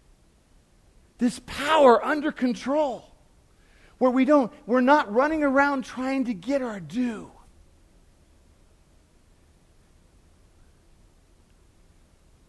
this 1.16 1.40
power 1.46 2.04
under 2.04 2.30
control, 2.30 3.13
where 3.98 4.10
we 4.10 4.24
don't, 4.24 4.52
we're 4.66 4.80
not 4.80 5.12
running 5.12 5.42
around 5.42 5.84
trying 5.84 6.24
to 6.24 6.34
get 6.34 6.62
our 6.62 6.80
due. 6.80 7.30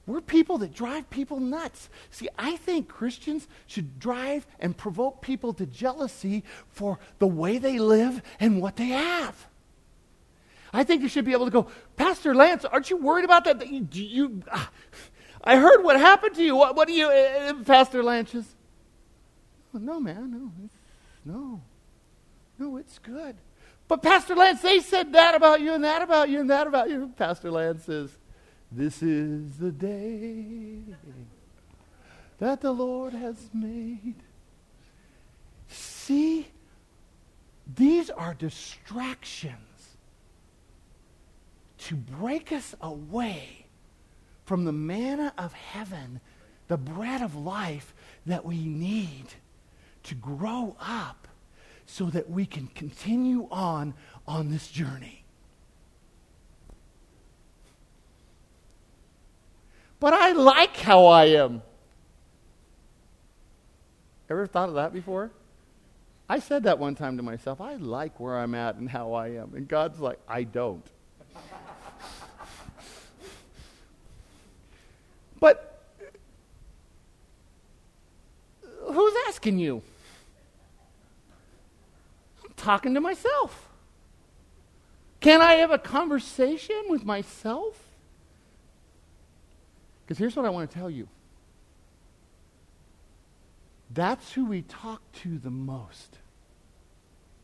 We're 0.08 0.22
people 0.22 0.60
that 0.60 0.74
drive 0.74 1.10
people 1.10 1.40
nuts. 1.40 1.90
See, 2.12 2.30
I 2.38 2.58
think 2.58 2.88
Christians 2.88 3.48
should 3.66 4.00
drive 4.00 4.46
and 4.60 4.78
provoke 4.78 5.22
people 5.22 5.54
to 5.54 5.66
jealousy 5.66 6.44
for 6.70 7.00
the 7.18 7.28
way 7.28 7.58
they 7.58 7.80
live 7.80 8.22
and 8.40 8.62
what 8.62 8.76
they 8.76 8.90
have. 8.90 9.48
I 10.72 10.84
think 10.84 11.02
you 11.02 11.08
should 11.08 11.26
be 11.26 11.32
able 11.32 11.46
to 11.46 11.52
go, 11.52 11.68
Pastor 11.96 12.36
Lance, 12.36 12.66
aren't 12.66 12.90
you 12.90 12.98
worried 12.98 13.26
about 13.26 13.46
that? 13.46 13.68
You, 13.68 13.88
you, 13.92 14.44
uh, 14.52 14.66
I 15.44 15.56
heard 15.58 15.84
what 15.84 15.98
happened 16.00 16.36
to 16.36 16.44
you. 16.44 16.56
What, 16.56 16.76
what 16.76 16.88
do 16.88 16.94
you, 16.94 17.08
uh, 17.08 17.54
Pastor 17.64 18.04
Lance? 18.04 18.36
No, 19.74 20.00
man, 20.00 20.32
no, 20.32 20.52
no, 21.26 21.62
no, 22.60 22.78
it's 22.78 23.00
good. 23.00 23.36
But 23.88 24.02
Pastor 24.02 24.36
Lance, 24.36 24.62
they 24.62 24.80
said 24.80 25.14
that 25.14 25.36
about 25.36 25.62
you 25.62 25.74
and 25.74 25.84
that 25.84 26.02
about 26.02 26.30
you 26.30 26.40
and 26.40 26.50
that 26.50 26.68
about 26.68 26.90
you. 26.90 27.12
Pastor 27.18 27.52
Lance 27.52 27.84
says, 27.84 28.18
This 28.72 29.04
is 29.04 29.58
the 29.58 29.72
day 29.72 30.80
that 32.40 32.62
the 32.62 32.72
Lord 32.72 33.14
has 33.14 33.50
made. 33.54 34.16
See, 35.68 36.48
these 37.76 38.10
are 38.10 38.34
distractions 38.34 39.60
to 41.80 41.96
break 41.96 42.52
us 42.52 42.76
away 42.82 43.66
from 44.46 44.66
the 44.66 44.72
manna 44.72 45.34
of 45.38 45.54
heaven, 45.54 46.20
the 46.68 46.78
bread 46.78 47.22
of 47.22 47.36
life 47.36 47.94
that 48.26 48.46
we 48.46 48.66
need 48.66 49.26
to 50.06 50.16
grow 50.16 50.76
up 50.80 51.28
so 51.86 52.06
that 52.06 52.30
we 52.30 52.46
can 52.46 52.68
continue 52.68 53.48
on 53.52 53.94
on 54.28 54.50
this 54.50 54.68
journey. 54.70 55.24
But 60.00 60.14
I 60.14 60.32
like 60.32 60.78
how 60.78 61.06
I 61.06 61.26
am. 61.26 61.62
Ever 64.30 64.48
thought 64.48 64.70
of 64.70 64.76
that 64.76 64.94
before? 64.94 65.32
I 66.28 66.40
said 66.40 66.64
that 66.64 66.80
one 66.80 66.96
time 66.96 67.18
to 67.18 67.24
myself. 67.24 67.62
I 67.62 67.76
like 67.76 68.20
where 68.20 68.38
I'm 68.38 68.56
at 68.56 68.76
and 68.76 68.90
how 68.90 69.14
I 69.14 69.30
am. 69.30 69.54
And 69.56 69.68
God's 69.68 70.00
like, 70.00 70.20
I 70.28 70.44
don't. 70.44 70.86
But 75.38 75.84
who's 78.86 79.14
asking 79.28 79.60
you? 79.60 79.84
Talking 82.58 82.94
to 82.94 83.02
myself. 83.02 83.70
Can 85.20 85.42
I 85.42 85.56
have 85.56 85.72
a 85.72 85.78
conversation 85.78 86.84
with 86.88 87.04
myself? 87.04 87.82
Because 90.06 90.18
here's 90.18 90.36
what 90.36 90.46
I 90.46 90.50
want 90.50 90.70
to 90.70 90.78
tell 90.78 90.90
you 90.90 91.08
that's 93.92 94.34
who 94.34 94.46
we 94.46 94.62
talk 94.64 95.02
to 95.24 95.38
the 95.38 95.50
most 95.50 96.18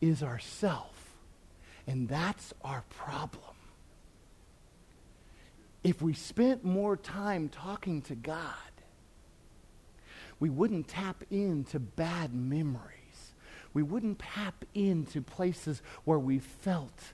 is 0.00 0.22
ourself 0.22 1.14
and 1.86 2.08
that's 2.08 2.52
our 2.62 2.84
problem 2.90 3.52
if 5.84 6.00
we 6.00 6.14
spent 6.14 6.64
more 6.64 6.96
time 6.96 7.48
talking 7.48 8.02
to 8.02 8.14
God, 8.14 8.54
we 10.38 10.48
wouldn't 10.48 10.88
tap 10.88 11.24
into 11.30 11.78
bad 11.78 12.34
memories. 12.34 13.01
We 13.74 13.82
wouldn't 13.82 14.18
tap 14.18 14.64
into 14.74 15.22
places 15.22 15.82
where 16.04 16.18
we 16.18 16.38
felt 16.38 17.12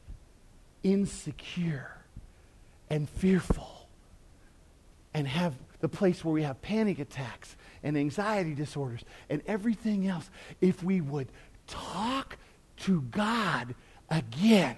insecure 0.82 1.92
and 2.90 3.08
fearful 3.08 3.88
and 5.14 5.26
have 5.26 5.54
the 5.80 5.88
place 5.88 6.24
where 6.24 6.34
we 6.34 6.42
have 6.42 6.60
panic 6.60 6.98
attacks 6.98 7.56
and 7.82 7.96
anxiety 7.96 8.54
disorders 8.54 9.04
and 9.30 9.42
everything 9.46 10.06
else 10.06 10.28
if 10.60 10.82
we 10.82 11.00
would 11.00 11.28
talk 11.66 12.36
to 12.78 13.02
God 13.02 13.74
again. 14.10 14.76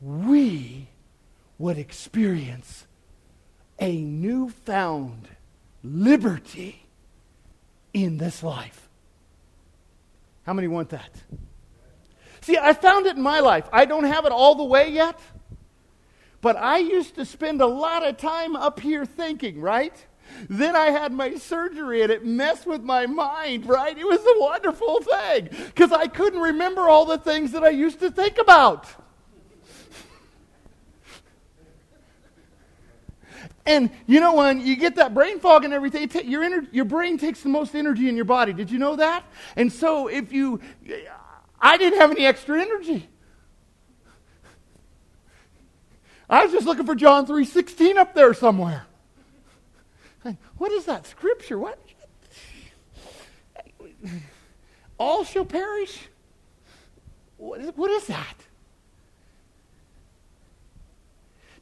We 0.00 0.88
would 1.58 1.78
experience 1.78 2.86
a 3.78 4.00
newfound 4.00 5.28
liberty 5.82 6.86
in 7.92 8.18
this 8.18 8.42
life. 8.42 8.85
How 10.46 10.52
many 10.52 10.68
want 10.68 10.90
that? 10.90 11.10
See, 12.40 12.56
I 12.56 12.72
found 12.72 13.06
it 13.06 13.16
in 13.16 13.22
my 13.22 13.40
life. 13.40 13.68
I 13.72 13.84
don't 13.84 14.04
have 14.04 14.24
it 14.24 14.32
all 14.32 14.54
the 14.54 14.64
way 14.64 14.88
yet, 14.88 15.18
but 16.40 16.56
I 16.56 16.78
used 16.78 17.16
to 17.16 17.24
spend 17.24 17.60
a 17.60 17.66
lot 17.66 18.06
of 18.06 18.16
time 18.16 18.54
up 18.54 18.78
here 18.78 19.04
thinking, 19.04 19.60
right? 19.60 20.06
Then 20.48 20.76
I 20.76 20.90
had 20.90 21.12
my 21.12 21.34
surgery 21.34 22.02
and 22.02 22.12
it 22.12 22.24
messed 22.24 22.64
with 22.64 22.82
my 22.82 23.06
mind, 23.06 23.66
right? 23.66 23.98
It 23.98 24.06
was 24.06 24.20
a 24.20 24.40
wonderful 24.40 25.00
thing 25.00 25.48
because 25.66 25.90
I 25.90 26.06
couldn't 26.06 26.40
remember 26.40 26.82
all 26.82 27.06
the 27.06 27.18
things 27.18 27.50
that 27.50 27.64
I 27.64 27.70
used 27.70 27.98
to 27.98 28.10
think 28.12 28.38
about. 28.38 28.86
And 33.66 33.90
you 34.06 34.20
know, 34.20 34.34
when 34.34 34.60
you 34.60 34.76
get 34.76 34.94
that 34.96 35.12
brain 35.12 35.40
fog 35.40 35.64
and 35.64 35.74
everything, 35.74 36.08
your, 36.28 36.42
ener- 36.42 36.68
your 36.72 36.84
brain 36.84 37.18
takes 37.18 37.42
the 37.42 37.48
most 37.48 37.74
energy 37.74 38.08
in 38.08 38.14
your 38.14 38.24
body. 38.24 38.52
Did 38.52 38.70
you 38.70 38.78
know 38.78 38.96
that? 38.96 39.24
And 39.56 39.72
so 39.72 40.06
if 40.06 40.32
you, 40.32 40.60
I 41.60 41.76
didn't 41.76 41.98
have 41.98 42.12
any 42.12 42.24
extra 42.24 42.60
energy. 42.62 43.08
I 46.30 46.44
was 46.44 46.52
just 46.52 46.66
looking 46.66 46.86
for 46.86 46.94
John 46.94 47.26
3.16 47.26 47.96
up 47.96 48.14
there 48.14 48.34
somewhere. 48.34 48.86
What 50.58 50.72
is 50.72 50.86
that 50.86 51.06
scripture? 51.06 51.58
What? 51.58 51.78
All 54.98 55.24
shall 55.24 55.44
perish? 55.44 56.08
What 57.36 57.60
is, 57.60 57.70
what 57.76 57.90
is 57.90 58.06
that? 58.06 58.34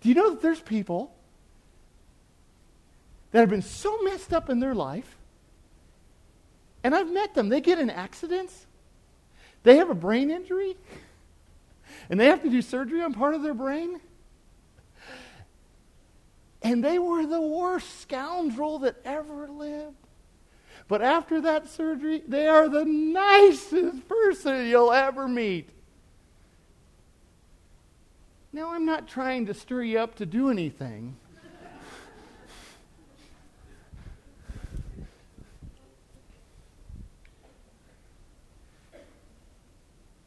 Do 0.00 0.08
you 0.08 0.14
know 0.14 0.30
that 0.30 0.42
there's 0.42 0.60
people 0.60 1.14
that 3.34 3.40
have 3.40 3.50
been 3.50 3.62
so 3.62 4.00
messed 4.02 4.32
up 4.32 4.48
in 4.48 4.60
their 4.60 4.76
life. 4.76 5.16
And 6.84 6.94
I've 6.94 7.10
met 7.10 7.34
them. 7.34 7.48
They 7.48 7.60
get 7.60 7.80
in 7.80 7.90
accidents, 7.90 8.64
they 9.64 9.78
have 9.78 9.90
a 9.90 9.94
brain 9.94 10.30
injury, 10.30 10.76
and 12.08 12.20
they 12.20 12.26
have 12.26 12.42
to 12.42 12.48
do 12.48 12.62
surgery 12.62 13.02
on 13.02 13.12
part 13.12 13.34
of 13.34 13.42
their 13.42 13.52
brain. 13.52 13.98
And 16.62 16.84
they 16.84 17.00
were 17.00 17.26
the 17.26 17.40
worst 17.40 18.02
scoundrel 18.02 18.78
that 18.80 19.00
ever 19.04 19.48
lived. 19.48 19.96
But 20.86 21.02
after 21.02 21.40
that 21.40 21.68
surgery, 21.68 22.22
they 22.28 22.46
are 22.46 22.68
the 22.68 22.84
nicest 22.84 24.08
person 24.08 24.68
you'll 24.68 24.92
ever 24.92 25.26
meet. 25.26 25.70
Now, 28.52 28.72
I'm 28.72 28.86
not 28.86 29.08
trying 29.08 29.46
to 29.46 29.54
stir 29.54 29.82
you 29.82 29.98
up 29.98 30.14
to 30.16 30.26
do 30.26 30.50
anything. 30.50 31.16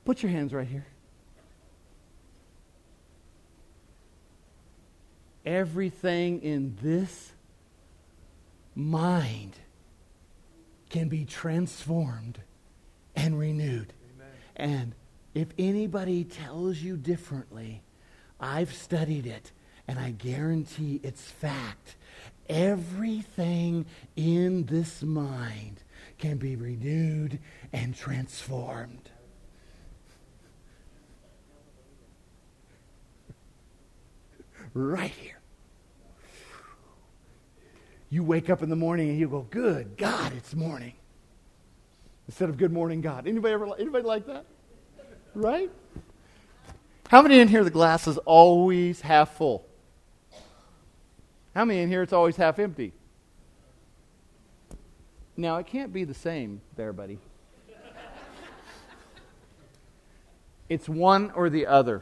Put 0.08 0.24
your 0.24 0.32
hands 0.32 0.54
right 0.54 0.66
here. 0.66 0.86
Everything 5.46 6.42
in 6.44 6.78
this 6.82 7.34
mind 8.74 9.58
can 10.90 11.10
be 11.10 11.26
transformed 11.26 12.40
and 13.18 13.38
renewed. 13.38 13.92
Amen. 14.16 14.28
And 14.56 14.96
if 15.34 15.50
anybody 15.60 16.24
tells 16.24 16.78
you 16.78 16.96
differently, 16.96 17.84
I've 18.40 18.74
studied 18.74 19.26
it 19.26 19.52
and 19.90 20.00
I 20.00 20.12
guarantee 20.12 21.02
it's 21.04 21.30
fact. 21.30 21.98
Everything 22.48 23.86
in 24.16 24.68
this 24.68 25.04
mind 25.04 25.84
can 26.18 26.38
be 26.38 26.56
renewed 26.56 27.40
and 27.74 27.94
transformed. 27.94 29.10
Right 34.74 35.12
here. 35.12 35.40
You 38.10 38.24
wake 38.24 38.50
up 38.50 38.64
in 38.64 38.70
the 38.70 38.76
morning 38.76 39.10
and 39.10 39.20
you 39.20 39.28
go, 39.28 39.42
"Good 39.50 39.98
God, 39.98 40.34
it's 40.34 40.56
morning." 40.56 40.94
Instead 42.28 42.50
of 42.50 42.58
"Good 42.58 42.72
morning, 42.72 43.02
God." 43.02 43.28
Anybody 43.28 43.54
ever 43.54 43.76
anybody 43.78 44.06
like 44.06 44.26
that? 44.28 44.46
Right? 45.34 45.70
How 47.10 47.22
many 47.22 47.40
in 47.40 47.48
here 47.48 47.64
the 47.64 47.70
glass 47.70 48.08
is 48.08 48.18
always 48.20 49.02
half 49.02 49.36
full? 49.36 49.66
How 51.56 51.66
many 51.66 51.80
in 51.80 51.90
here 51.90 52.02
it's 52.02 52.14
always 52.14 52.36
half 52.36 52.60
empty? 52.60 52.94
Now, 55.36 55.58
it 55.58 55.68
can't 55.68 55.94
be 55.94 56.04
the 56.04 56.14
same 56.14 56.62
there, 56.76 56.92
buddy. 56.92 57.20
It's 60.68 60.90
one 60.90 61.32
or 61.32 61.50
the 61.50 61.66
other. 61.66 62.02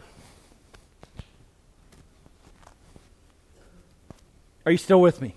Are 4.66 4.72
you 4.72 4.78
still 4.78 5.02
with 5.02 5.22
me? 5.22 5.36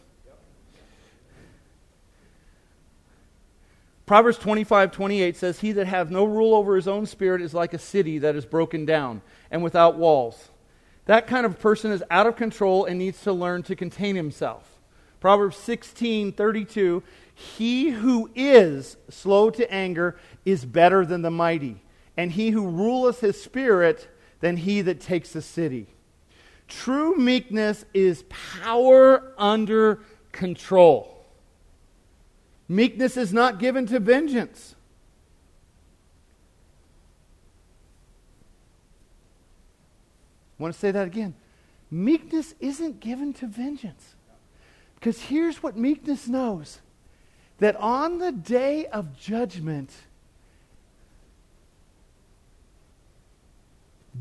Proverbs 4.07 4.39
25, 4.39 4.91
28 4.91 5.37
says, 5.37 5.61
He 5.61 5.73
that 5.73 5.87
hath 5.87 6.09
no 6.09 6.25
rule 6.25 6.55
over 6.55 6.77
his 6.77 6.89
own 6.89 7.05
spirit 7.05 7.43
is 7.43 7.53
like 7.53 7.75
a 7.75 7.79
city 7.79 8.19
that 8.21 8.35
is 8.35 8.47
broken 8.47 8.87
down 8.87 9.21
and 9.51 9.63
without 9.63 9.99
walls. 9.99 10.49
That 11.05 11.27
kind 11.27 11.45
of 11.45 11.59
person 11.59 11.93
is 11.93 12.03
out 12.11 12.27
of 12.27 12.35
control 12.35 12.87
and 12.87 12.99
needs 12.99 13.23
to 13.25 13.33
learn 13.35 13.65
to 13.65 13.77
contain 13.77 14.17
himself. 14.17 14.79
Proverbs 15.21 15.59
16, 15.59 16.33
32, 16.33 17.03
He 17.35 17.91
who 17.91 18.31
is 18.35 18.97
slow 19.11 19.51
to 19.51 19.71
anger 19.71 20.17
is 20.47 20.65
better 20.65 21.05
than 21.05 21.21
the 21.21 21.31
mighty, 21.31 21.83
and 22.17 22.33
he 22.33 22.51
who 22.51 22.67
ruleth 22.67 23.21
his 23.21 23.43
spirit 23.43 24.09
than 24.41 24.57
he 24.57 24.81
that 24.81 25.01
takes 25.01 25.35
a 25.35 25.43
city. 25.43 25.89
True 26.69 27.17
meekness 27.17 27.87
is 27.95 28.25
power 28.29 29.33
under 29.39 30.01
control. 30.33 31.27
Meekness 32.69 33.17
is 33.17 33.33
not 33.33 33.59
given 33.59 33.87
to 33.87 33.99
vengeance. 33.99 34.75
I 40.59 40.63
want 40.63 40.75
to 40.75 40.79
say 40.79 40.91
that 40.91 41.07
again. 41.07 41.35
Meekness 41.91 42.55
isn't 42.61 43.01
given 43.01 43.33
to 43.35 43.47
vengeance. 43.47 44.15
Because 44.97 45.23
here's 45.23 45.63
what 45.63 45.77
meekness 45.77 46.29
knows 46.29 46.81
that 47.59 47.77
on 47.77 48.19
the 48.19 48.33
day 48.33 48.87
of 48.87 49.17
judgment, 49.19 49.91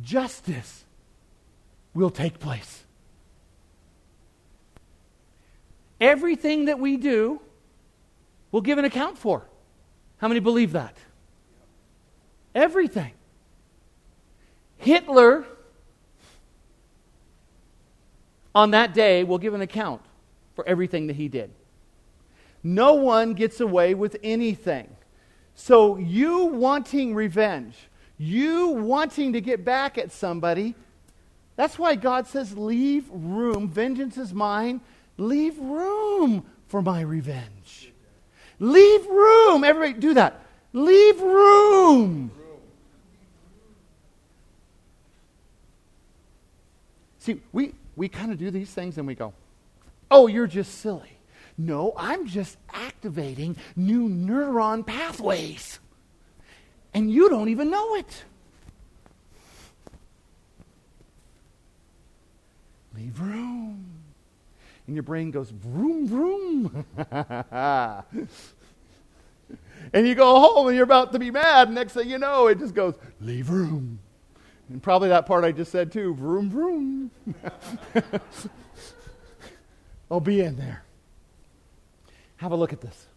justice 0.02 0.86
will 1.94 2.10
take 2.10 2.40
place. 2.40 2.84
Everything 6.00 6.66
that 6.66 6.80
we 6.80 6.98
do 6.98 7.42
will 8.52 8.62
give 8.62 8.78
an 8.78 8.86
account 8.86 9.18
for. 9.18 9.48
How 10.18 10.28
many 10.28 10.40
believe 10.40 10.74
that? 10.74 10.96
Everything. 12.54 13.14
Hitler, 14.78 15.46
on 18.54 18.72
that 18.72 18.94
day, 18.94 19.24
will 19.24 19.38
give 19.38 19.54
an 19.54 19.62
account 19.62 20.02
for 20.56 20.68
everything 20.68 21.08
that 21.08 21.16
he 21.16 21.28
did. 21.28 21.52
No 22.64 22.94
one 22.94 23.34
gets 23.34 23.60
away 23.60 23.94
with 23.94 24.18
anything. 24.24 24.96
So, 25.54 25.98
you 25.98 26.46
wanting 26.46 27.16
revenge, 27.16 27.76
you 28.18 28.70
wanting 28.70 29.34
to 29.34 29.42
get 29.42 29.66
back 29.66 29.98
at 29.98 30.12
somebody, 30.12 30.76
that's 31.58 31.78
why 31.78 31.96
God 31.96 32.28
says, 32.28 32.58
Leave 32.58 33.06
room. 33.12 33.68
Vengeance 33.68 34.18
is 34.18 34.34
mine. 34.34 34.80
Leave 35.18 35.58
room 35.60 36.46
for 36.68 36.82
my 36.82 37.02
revenge. 37.02 37.92
Leave 38.60 39.06
room. 39.08 39.66
Everybody 39.66 40.00
do 40.00 40.14
that. 40.14 40.40
Leave 40.72 41.20
room. 41.20 42.32
See, 47.20 47.42
we, 47.52 47.74
we 47.98 48.08
kind 48.08 48.32
of 48.32 48.38
do 48.38 48.52
these 48.52 48.70
things 48.70 48.98
and 48.98 49.06
we 49.06 49.16
go, 49.16 49.34
oh, 50.10 50.28
you're 50.28 50.48
just 50.48 50.76
silly. 50.80 51.18
No, 51.58 51.94
I'm 51.98 52.28
just 52.28 52.56
activating 52.72 53.58
new 53.76 54.08
neuron 54.08 54.86
pathways. 54.86 55.80
And 56.94 57.12
you 57.12 57.30
don't 57.30 57.50
even 57.50 57.70
know 57.70 57.96
it. 57.96 58.24
Leave 62.98 63.20
room. 63.22 63.86
And 64.88 64.96
your 64.96 65.04
brain 65.04 65.30
goes, 65.32 65.52
vroom, 65.52 66.08
vroom. 66.08 66.86
and 69.94 70.08
you 70.08 70.16
go 70.16 70.40
home 70.40 70.68
and 70.68 70.76
you're 70.76 70.84
about 70.84 71.12
to 71.14 71.20
be 71.20 71.30
mad. 71.30 71.70
Next 71.70 71.94
thing 71.94 72.10
you 72.10 72.18
know, 72.18 72.48
it 72.48 72.58
just 72.58 72.74
goes, 72.74 72.96
leave 73.22 73.52
room. 73.52 74.00
And 74.70 74.82
probably 74.82 75.10
that 75.10 75.28
part 75.28 75.44
I 75.44 75.52
just 75.52 75.72
said 75.72 75.92
too, 75.92 76.16
vroom, 76.16 76.50
vroom. 76.50 77.12
I'll 77.46 78.12
oh, 80.12 80.20
be 80.20 80.42
in 80.42 80.58
there. 80.58 80.84
Have 82.38 82.52
a 82.52 82.56
look 82.56 82.74
at 82.74 82.82
this. 82.82 83.08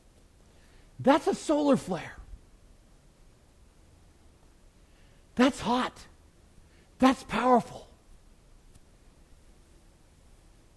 That's 0.98 1.26
a 1.26 1.34
solar 1.34 1.76
flare. 1.76 2.16
That's 5.36 5.60
hot. 5.60 6.06
That's 6.98 7.22
powerful. 7.24 7.89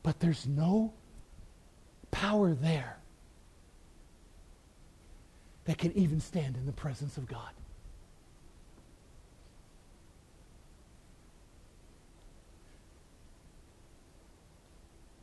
But 0.04 0.20
there's 0.20 0.46
no 0.46 0.94
power 2.12 2.54
there 2.54 2.98
that 5.66 5.78
can 5.78 5.94
even 5.98 6.20
stand 6.20 6.58
in 6.58 6.66
the 6.66 6.74
presence 6.74 7.18
of 7.18 7.26
God. 7.26 7.50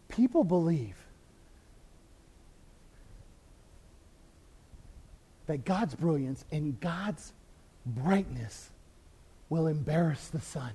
People 0.08 0.42
believe 0.44 0.96
that 5.46 5.64
God's 5.64 5.94
brilliance 5.94 6.44
and 6.50 6.80
God's 6.80 7.32
brightness 7.84 8.70
will 9.48 9.66
embarrass 9.66 10.28
the 10.28 10.40
sun. 10.40 10.72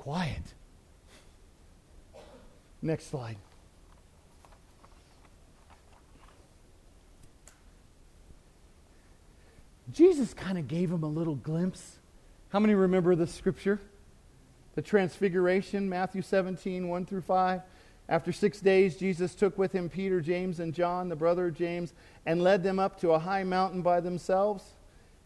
Quiet. 0.00 0.54
Next 2.80 3.10
slide. 3.10 3.36
Jesus 9.92 10.32
kind 10.32 10.56
of 10.56 10.68
gave 10.68 10.90
him 10.90 11.02
a 11.02 11.06
little 11.06 11.34
glimpse. 11.34 11.98
How 12.48 12.60
many 12.60 12.74
remember 12.74 13.14
the 13.14 13.26
scripture? 13.26 13.78
The 14.74 14.80
transfiguration, 14.80 15.86
Matthew 15.86 16.22
17, 16.22 16.88
1 16.88 17.04
through 17.04 17.20
5. 17.20 17.60
After 18.08 18.32
six 18.32 18.58
days, 18.60 18.96
Jesus 18.96 19.34
took 19.34 19.58
with 19.58 19.72
him 19.72 19.90
Peter, 19.90 20.22
James, 20.22 20.60
and 20.60 20.72
John, 20.72 21.10
the 21.10 21.16
brother 21.16 21.48
of 21.48 21.54
James, 21.58 21.92
and 22.24 22.42
led 22.42 22.62
them 22.62 22.78
up 22.78 22.98
to 23.02 23.10
a 23.10 23.18
high 23.18 23.44
mountain 23.44 23.82
by 23.82 24.00
themselves. 24.00 24.64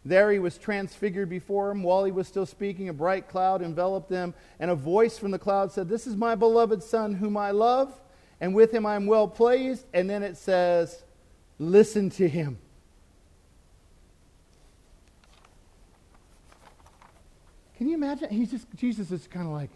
There 0.05 0.31
he 0.31 0.39
was 0.39 0.59
transfigured 0.59 1.29
before 1.31 1.71
him. 1.71 1.83
While 1.83 2.05
he 2.05 2.13
was 2.13 2.29
still 2.29 2.47
speaking, 2.47 2.89
a 2.89 2.93
bright 2.93 3.29
cloud 3.29 3.63
enveloped 3.63 4.11
them, 4.11 4.35
and 4.61 4.71
a 4.71 4.75
voice 4.75 5.19
from 5.19 5.31
the 5.31 5.39
cloud 5.39 5.73
said, 5.73 5.89
This 5.89 6.07
is 6.07 6.17
my 6.17 6.35
beloved 6.35 6.83
Son, 6.83 7.15
whom 7.15 7.37
I 7.37 7.53
love, 7.53 7.93
and 8.41 8.55
with 8.55 8.73
him 8.73 8.85
I 8.85 8.97
am 8.97 9.07
well 9.07 9.27
pleased. 9.29 9.87
And 9.95 10.09
then 10.09 10.23
it 10.23 10.37
says, 10.37 11.03
Listen 11.59 12.11
to 12.11 12.29
him. 12.29 12.59
Can 17.79 17.89
you 17.89 17.95
imagine? 17.95 18.31
He's 18.31 18.51
just 18.51 18.67
Jesus 18.77 19.11
is 19.11 19.27
kind 19.27 19.47
of 19.47 19.53
like, 19.53 19.71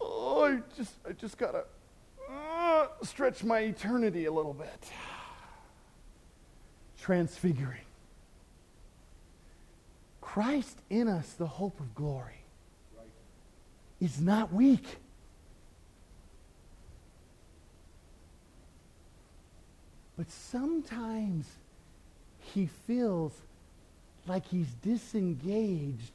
oh, 0.00 0.44
I 0.44 0.60
just 0.76 0.94
I 1.08 1.12
just. 1.12 1.40
Uh, 1.42 1.62
want 2.84 3.00
to 3.00 3.06
stretch 3.06 3.44
my 3.44 3.60
eternity 3.60 4.26
a 4.26 4.32
little 4.32 4.54
bit. 4.54 4.90
Transfiguring. 7.04 7.84
Christ 10.22 10.78
in 10.88 11.06
us, 11.06 11.34
the 11.34 11.46
hope 11.46 11.78
of 11.78 11.94
glory, 11.94 12.46
is 14.00 14.22
not 14.22 14.54
weak. 14.54 14.86
But 20.16 20.30
sometimes 20.30 21.46
he 22.54 22.70
feels 22.86 23.34
like 24.26 24.46
he's 24.46 24.72
disengaged 24.80 26.14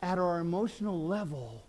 at 0.00 0.16
our 0.16 0.38
emotional 0.38 1.04
level 1.08 1.64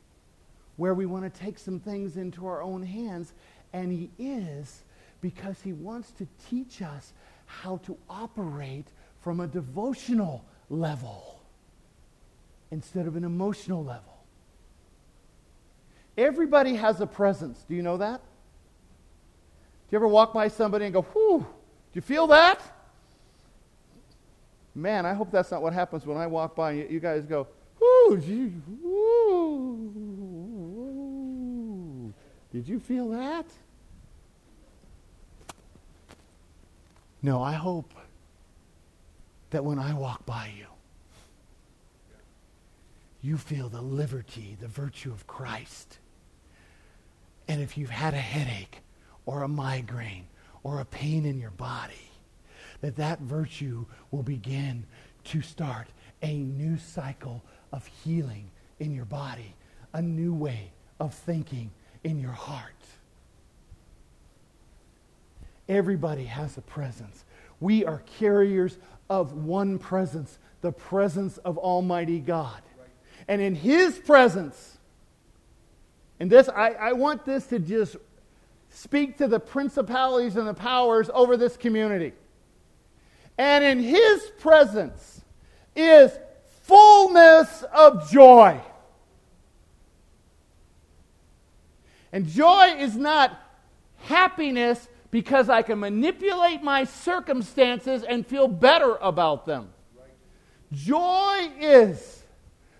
where 0.77 0.93
we 0.93 1.07
want 1.07 1.33
to 1.33 1.39
take 1.39 1.57
some 1.57 1.79
things 1.79 2.15
into 2.15 2.45
our 2.45 2.61
own 2.61 2.83
hands. 2.83 3.33
And 3.73 3.91
he 3.91 4.11
is 4.19 4.83
because 5.19 5.59
he 5.63 5.73
wants 5.73 6.11
to 6.11 6.27
teach 6.47 6.83
us 6.83 7.11
how 7.49 7.77
to 7.77 7.97
operate 8.09 8.87
from 9.21 9.39
a 9.39 9.47
devotional 9.47 10.45
level 10.69 11.41
instead 12.71 13.07
of 13.07 13.15
an 13.15 13.23
emotional 13.23 13.83
level. 13.83 14.23
Everybody 16.15 16.75
has 16.75 17.01
a 17.01 17.07
presence. 17.07 17.65
Do 17.67 17.73
you 17.75 17.81
know 17.81 17.97
that? 17.97 18.21
Do 18.21 19.95
you 19.95 19.97
ever 19.97 20.07
walk 20.07 20.31
by 20.31 20.47
somebody 20.47 20.85
and 20.85 20.93
go, 20.93 21.01
whew, 21.01 21.39
do 21.39 21.45
you 21.93 22.01
feel 22.01 22.27
that? 22.27 22.61
Man, 24.75 25.07
I 25.07 25.15
hope 25.15 25.31
that's 25.31 25.49
not 25.49 25.63
what 25.63 25.73
happens 25.73 26.05
when 26.05 26.17
I 26.17 26.27
walk 26.27 26.55
by 26.55 26.73
and 26.73 26.91
you 26.91 26.99
guys 26.99 27.25
go, 27.25 27.47
whew, 27.79 28.15
whew. 28.81 29.89
Did 32.51 32.67
you 32.67 32.79
feel 32.79 33.09
that? 33.09 33.47
No, 37.21 37.41
I 37.41 37.53
hope 37.53 37.93
that 39.49 39.65
when 39.65 39.79
I 39.79 39.93
walk 39.93 40.25
by 40.25 40.51
you, 40.57 40.67
you 43.21 43.37
feel 43.37 43.67
the 43.67 43.81
liberty, 43.81 44.55
the 44.59 44.67
virtue 44.67 45.11
of 45.11 45.27
Christ. 45.27 45.99
And 47.47 47.61
if 47.61 47.77
you've 47.77 47.89
had 47.89 48.13
a 48.13 48.17
headache, 48.17 48.81
or 49.29 49.43
a 49.43 49.47
migraine 49.47 50.25
or 50.63 50.79
a 50.79 50.85
pain 50.85 51.23
in 51.23 51.39
your 51.39 51.51
body, 51.51 52.09
that 52.81 52.95
that 52.95 53.19
virtue 53.19 53.85
will 54.09 54.23
begin 54.23 54.83
to 55.23 55.39
start 55.39 55.87
a 56.23 56.33
new 56.33 56.79
cycle 56.79 57.43
of 57.71 57.85
healing 57.85 58.49
in 58.79 58.91
your 58.91 59.05
body, 59.05 59.53
a 59.93 60.01
new 60.01 60.33
way 60.33 60.71
of 60.99 61.13
thinking 61.13 61.69
in 62.03 62.19
your 62.19 62.31
heart. 62.31 62.73
Everybody 65.69 66.25
has 66.25 66.57
a 66.57 66.61
presence. 66.61 67.23
We 67.61 67.85
are 67.85 68.03
carriers 68.19 68.77
of 69.09 69.33
one 69.33 69.79
presence, 69.79 70.37
the 70.59 70.73
presence 70.73 71.37
of 71.37 71.57
Almighty 71.57 72.19
God. 72.19 72.61
And 73.29 73.41
in 73.41 73.55
His 73.55 73.97
presence, 73.99 74.77
and 76.19 76.29
this, 76.29 76.49
I, 76.49 76.71
I 76.71 76.93
want 76.93 77.23
this 77.23 77.47
to 77.47 77.59
just 77.59 77.95
speak 78.69 79.17
to 79.17 79.27
the 79.27 79.39
principalities 79.39 80.35
and 80.35 80.47
the 80.47 80.53
powers 80.53 81.09
over 81.13 81.37
this 81.37 81.55
community. 81.55 82.13
And 83.37 83.63
in 83.63 83.79
his 83.79 84.31
presence 84.39 85.21
is 85.75 86.11
fullness 86.63 87.63
of 87.73 88.11
joy. 88.11 88.59
And 92.11 92.27
joy 92.27 92.75
is 92.77 92.97
not 92.97 93.39
happiness 93.97 94.87
because 95.11 95.49
I 95.49 95.61
can 95.61 95.79
manipulate 95.79 96.61
my 96.61 96.83
circumstances 96.83 98.03
and 98.03 98.25
feel 98.25 98.47
better 98.47 98.95
about 98.97 99.45
them. 99.45 99.69
Joy 100.71 101.51
is 101.59 102.23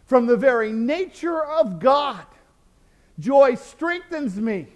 from 0.06 0.28
the 0.28 0.38
very 0.38 0.72
nature 0.72 1.44
of 1.44 1.80
God. 1.80 2.26
Joy 3.20 3.56
strengthens 3.56 4.36
me. 4.38 4.68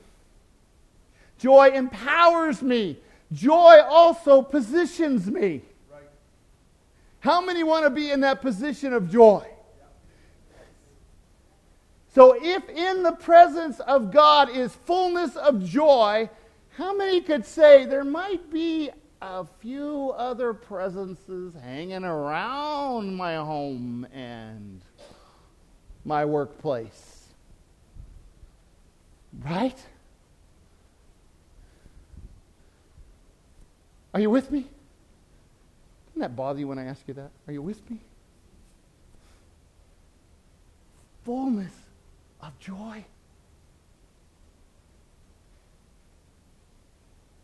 Joy 1.37 1.69
empowers 1.69 2.61
me. 2.61 2.97
Joy 3.31 3.81
also 3.87 4.41
positions 4.41 5.29
me. 5.29 5.61
How 7.19 7.39
many 7.39 7.63
want 7.63 7.85
to 7.85 7.89
be 7.89 8.11
in 8.11 8.19
that 8.21 8.41
position 8.41 8.93
of 8.93 9.09
joy? 9.09 9.47
So, 12.13 12.35
if 12.39 12.69
in 12.69 13.01
the 13.01 13.13
presence 13.13 13.79
of 13.79 14.11
God 14.11 14.49
is 14.49 14.75
fullness 14.85 15.35
of 15.35 15.63
joy, 15.65 16.29
how 16.77 16.95
many 16.95 17.21
could 17.21 17.45
say 17.45 17.85
there 17.85 18.03
might 18.03 18.51
be 18.51 18.89
a 19.21 19.45
few 19.59 20.11
other 20.17 20.53
presences 20.53 21.53
hanging 21.63 22.03
around 22.03 23.15
my 23.15 23.35
home 23.35 24.07
and 24.11 24.81
my 26.03 26.25
workplace? 26.25 27.27
Right? 29.45 29.77
Are 34.13 34.19
you 34.19 34.29
with 34.29 34.51
me? 34.51 34.67
Doesn't 36.07 36.21
that 36.21 36.35
bother 36.35 36.59
you 36.59 36.67
when 36.67 36.79
I 36.79 36.85
ask 36.85 37.01
you 37.07 37.13
that? 37.15 37.31
Are 37.47 37.53
you 37.53 37.61
with 37.61 37.89
me? 37.89 37.99
Fullness 41.23 41.73
of 42.41 42.57
joy. 42.59 43.05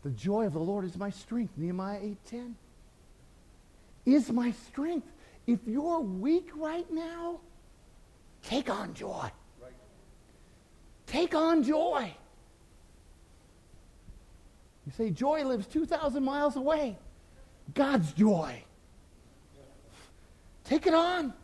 The 0.02 0.10
joy 0.10 0.46
of 0.46 0.52
the 0.52 0.60
Lord 0.60 0.84
is 0.84 0.96
my 0.96 1.10
strength. 1.10 1.52
Nehemiah 1.56 2.00
8:10. 2.00 2.54
Is 4.06 4.30
my 4.32 4.52
strength. 4.52 5.06
If 5.46 5.60
you're 5.66 6.00
weak 6.00 6.50
right 6.54 6.90
now, 6.90 7.40
take 8.42 8.70
on 8.70 8.94
joy. 8.94 9.30
Right. 9.60 9.72
Take 11.06 11.34
on 11.34 11.62
joy. 11.62 12.14
You 14.86 14.92
say, 14.92 15.10
joy 15.10 15.44
lives 15.44 15.66
2,000 15.66 16.24
miles 16.24 16.56
away. 16.56 16.98
God's 17.74 18.12
joy. 18.12 18.64
Take 20.64 20.86
it 20.86 20.94
on. 20.94 21.34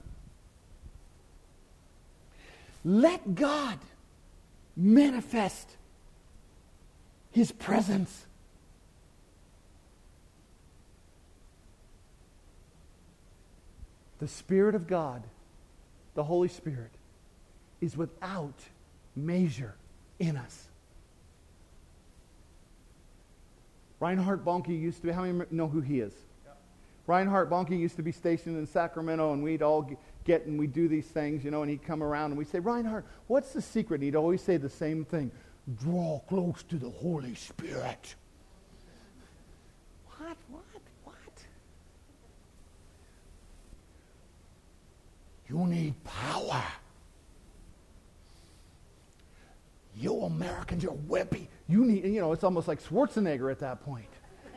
Let 2.85 3.35
God 3.35 3.79
manifest 4.77 5.77
his 7.31 7.53
presence. 7.53 8.27
The 14.27 14.33
Spirit 14.33 14.75
of 14.75 14.89
God, 14.89 15.23
the 16.17 16.25
Holy 16.25 16.49
Spirit, 16.49 16.91
is 17.81 17.97
without 17.97 18.61
measure 19.15 19.77
in 20.19 20.37
us. 20.37 20.67
Reinhard 24.01 24.45
Bonnke 24.45 24.71
used 24.71 25.01
to 25.03 25.07
be, 25.07 25.13
how 25.13 25.23
many 25.23 25.45
know 25.53 25.69
who 25.69 25.81
he 25.81 26.01
is? 26.01 26.13
Yep. 26.45 26.59
Reinhard 27.07 27.49
Bonnke 27.49 27.79
used 27.79 27.95
to 27.99 28.03
be 28.03 28.11
stationed 28.11 28.59
in 28.59 28.67
Sacramento, 28.67 29.33
and 29.33 29.45
we'd 29.45 29.63
all 29.63 29.89
get 30.25 30.47
and 30.47 30.59
we'd 30.59 30.73
do 30.73 30.89
these 30.89 31.07
things, 31.07 31.45
you 31.45 31.53
know, 31.53 31.63
and 31.63 31.71
he'd 31.71 31.85
come 31.85 32.03
around 32.03 32.33
and 32.33 32.39
we'd 32.39 32.49
say, 32.49 32.59
Reinhard, 32.59 33.05
what's 33.29 33.53
the 33.53 33.63
secret? 33.63 33.99
And 33.99 34.03
he'd 34.07 34.17
always 34.17 34.43
say 34.43 34.57
the 34.57 34.69
same 34.69 35.05
thing 35.05 35.31
draw 35.81 36.19
close 36.29 36.65
to 36.65 36.79
the 36.79 36.91
Holy 36.91 37.37
Spirit. 37.37 38.17
What? 40.19 40.37
What? 40.51 40.63
What? 41.05 41.17
You 45.49 45.67
need 45.67 45.95
power. 46.05 46.63
You 49.97 50.23
Americans, 50.23 50.83
you're 50.83 50.93
wimpy. 50.93 51.47
You 51.69 51.85
need, 51.85 52.05
you 52.05 52.21
know, 52.21 52.33
it's 52.33 52.45
almost 52.45 52.69
like 52.69 52.83
Schwarzenegger 52.83 53.51
at 53.51 53.61
that 53.61 53.81
point. 53.85 54.09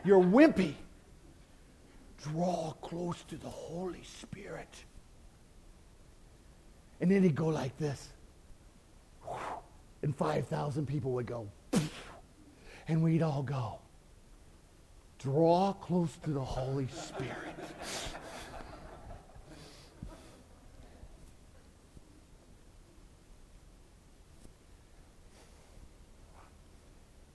You're 0.03 0.23
wimpy. 0.23 0.73
Draw 2.23 2.73
close 2.81 3.23
to 3.29 3.37
the 3.37 3.49
Holy 3.49 4.03
Spirit. 4.03 4.73
And 6.99 7.09
then 7.09 7.23
he'd 7.23 7.35
go 7.35 7.47
like 7.47 7.77
this. 7.77 8.09
And 10.01 10.15
5,000 10.15 10.85
people 10.85 11.11
would 11.13 11.25
go. 11.25 11.47
And 12.87 13.01
we'd 13.01 13.21
all 13.21 13.43
go. 13.43 13.79
Draw 15.19 15.73
close 15.73 16.17
to 16.23 16.31
the 16.31 16.43
Holy 16.43 16.87
Spirit. 16.87 17.55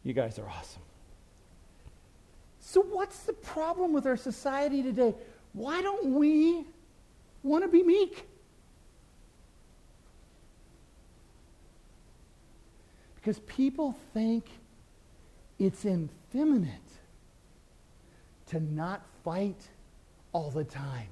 You 0.05 0.13
guys 0.13 0.39
are 0.39 0.49
awesome. 0.49 0.83
So, 2.61 2.83
what's 2.83 3.21
the 3.21 3.33
problem 3.33 3.93
with 3.93 4.07
our 4.07 4.17
society 4.17 4.83
today? 4.83 5.15
Why 5.55 5.81
don't 5.81 6.15
we 6.15 6.65
want 7.43 7.65
to 7.65 7.69
be 7.69 7.83
meek? 7.83 8.27
Because 13.17 13.39
people 13.41 13.97
think 14.13 14.45
it's 15.59 15.87
effeminate 15.87 16.71
to 18.47 18.61
not 18.61 19.07
fight 19.25 19.69
all 20.33 20.51
the 20.51 20.65
time, 20.65 21.09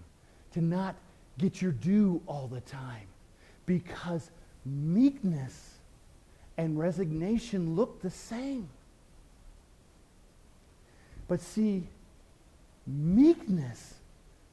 to 0.52 0.60
not 0.60 0.96
get 1.38 1.62
your 1.62 1.72
due 1.72 2.20
all 2.26 2.48
the 2.48 2.60
time, 2.60 3.06
because 3.64 4.30
meekness 4.66 5.78
and 6.58 6.78
resignation 6.78 7.74
look 7.74 8.02
the 8.02 8.10
same. 8.10 8.68
But 11.28 11.40
see, 11.40 11.88
meekness 12.86 13.94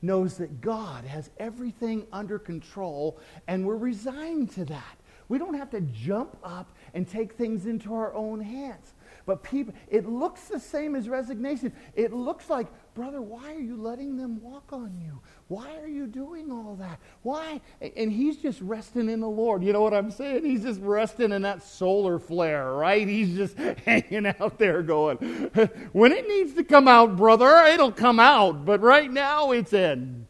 knows 0.02 0.38
that 0.38 0.62
God 0.62 1.04
has 1.06 1.30
everything 1.38 2.08
under 2.14 2.40
control, 2.40 3.20
and 3.48 3.66
we're 3.66 3.78
resigned 3.78 4.52
to 4.52 4.66
that. 4.66 4.98
We 5.28 5.38
don't 5.38 5.56
have 5.56 5.70
to 5.72 5.82
jump 5.82 6.38
up 6.44 6.72
and 6.94 7.08
take 7.08 7.34
things 7.34 7.66
into 7.66 7.94
our 7.94 8.14
own 8.14 8.40
hands. 8.40 8.94
But 9.30 9.44
people, 9.44 9.76
it 9.88 10.08
looks 10.08 10.46
the 10.48 10.60
same 10.60 10.96
as 10.96 11.08
resignation. 11.08 11.72
It 11.94 12.12
looks 12.12 12.50
like, 12.50 12.66
brother, 12.96 13.22
why 13.22 13.54
are 13.54 13.60
you 13.60 13.80
letting 13.80 14.18
them 14.18 14.42
walk 14.42 14.74
on 14.74 14.98
you? 15.00 15.20
Why 15.50 15.78
are 15.78 15.88
you 15.88 16.08
doing 16.08 16.52
all 16.52 16.76
that? 16.80 17.00
Why? 17.22 17.62
And 17.96 18.12
he's 18.12 18.38
just 18.38 18.60
resting 18.60 19.08
in 19.08 19.20
the 19.20 19.30
Lord. 19.30 19.64
You 19.64 19.72
know 19.72 19.84
what 19.84 19.94
I'm 19.94 20.10
saying? 20.10 20.46
He's 20.46 20.64
just 20.64 20.82
resting 20.82 21.32
in 21.32 21.44
that 21.44 21.62
solar 21.62 22.18
flare, 22.18 22.74
right? 22.74 23.08
He's 23.08 23.36
just 23.36 23.56
hanging 23.86 24.26
out 24.26 24.58
there 24.58 24.82
going, 24.82 25.18
when 25.94 26.12
it 26.12 26.28
needs 26.28 26.56
to 26.56 26.64
come 26.64 26.88
out, 26.88 27.16
brother, 27.16 27.56
it'll 27.68 27.92
come 27.92 28.20
out. 28.20 28.66
But 28.66 28.82
right 28.82 29.12
now, 29.12 29.52
it's 29.52 29.74
in. 29.74 30.26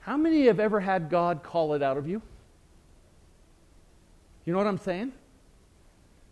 How 0.00 0.16
many 0.16 0.46
have 0.46 0.60
ever 0.60 0.80
had 0.80 1.10
God 1.10 1.42
call 1.42 1.74
it 1.74 1.82
out 1.82 1.98
of 1.98 2.08
you? 2.08 2.22
You 4.44 4.52
know 4.52 4.58
what 4.58 4.66
I'm 4.66 4.78
saying? 4.78 5.12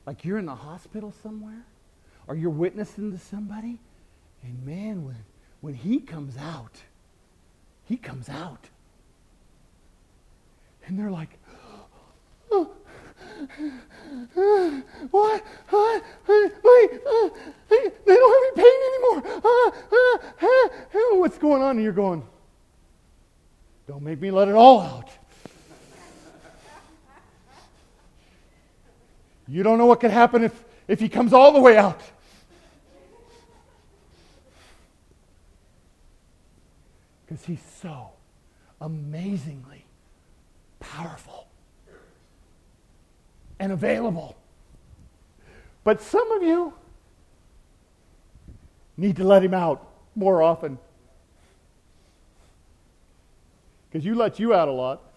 Like 0.06 0.24
you're 0.24 0.38
in 0.38 0.46
the 0.46 0.54
hospital 0.54 1.12
somewhere, 1.22 1.64
or 2.26 2.36
you're 2.36 2.50
witnessing 2.50 3.12
to 3.12 3.18
somebody, 3.18 3.78
and 4.42 4.64
man, 4.66 5.04
when, 5.04 5.24
when 5.60 5.74
he 5.74 6.00
comes 6.00 6.36
out, 6.36 6.82
he 7.84 7.96
comes 7.96 8.28
out. 8.28 8.68
And 10.86 10.98
they're 10.98 11.10
like, 11.10 11.38
oh, 12.50 12.70
uh, 14.36 14.80
what? 15.10 15.44
Uh, 15.72 16.00
wait, 16.28 16.90
uh, 17.06 17.28
they 17.68 17.90
don't 18.06 18.34
have 18.34 18.42
any 18.42 18.52
pain 18.56 18.78
anymore. 18.88 19.22
What's 21.20 21.38
going 21.38 21.62
on? 21.62 21.76
And 21.76 21.84
you're 21.84 21.92
going, 21.92 22.26
don't 23.86 24.02
make 24.02 24.20
me 24.20 24.30
let 24.32 24.48
it 24.48 24.54
all 24.54 24.80
out. 24.80 25.10
You 29.53 29.62
don't 29.62 29.76
know 29.76 29.84
what 29.84 30.00
could 30.00 30.11
happen 30.11 30.44
if, 30.44 30.64
if 30.88 30.98
he 30.98 31.11
comes 31.11 31.34
all 31.34 31.53
the 31.53 31.61
way 31.61 31.76
out. 31.76 32.00
Because 37.26 37.44
he's 37.44 37.61
so 37.82 38.12
amazingly 38.80 39.84
powerful 40.80 41.48
and 43.61 43.72
available. 43.72 44.36
But 45.84 46.00
some 46.00 46.32
of 46.32 46.42
you 46.42 46.72
need 48.96 49.16
to 49.16 49.24
let 49.24 49.44
him 49.44 49.53
out 49.53 49.86
more 50.14 50.42
often. 50.42 50.78
Because 53.90 54.03
you 54.03 54.14
let 54.14 54.38
you 54.38 54.55
out 54.55 54.68
a 54.68 54.72
lot. 54.72 55.11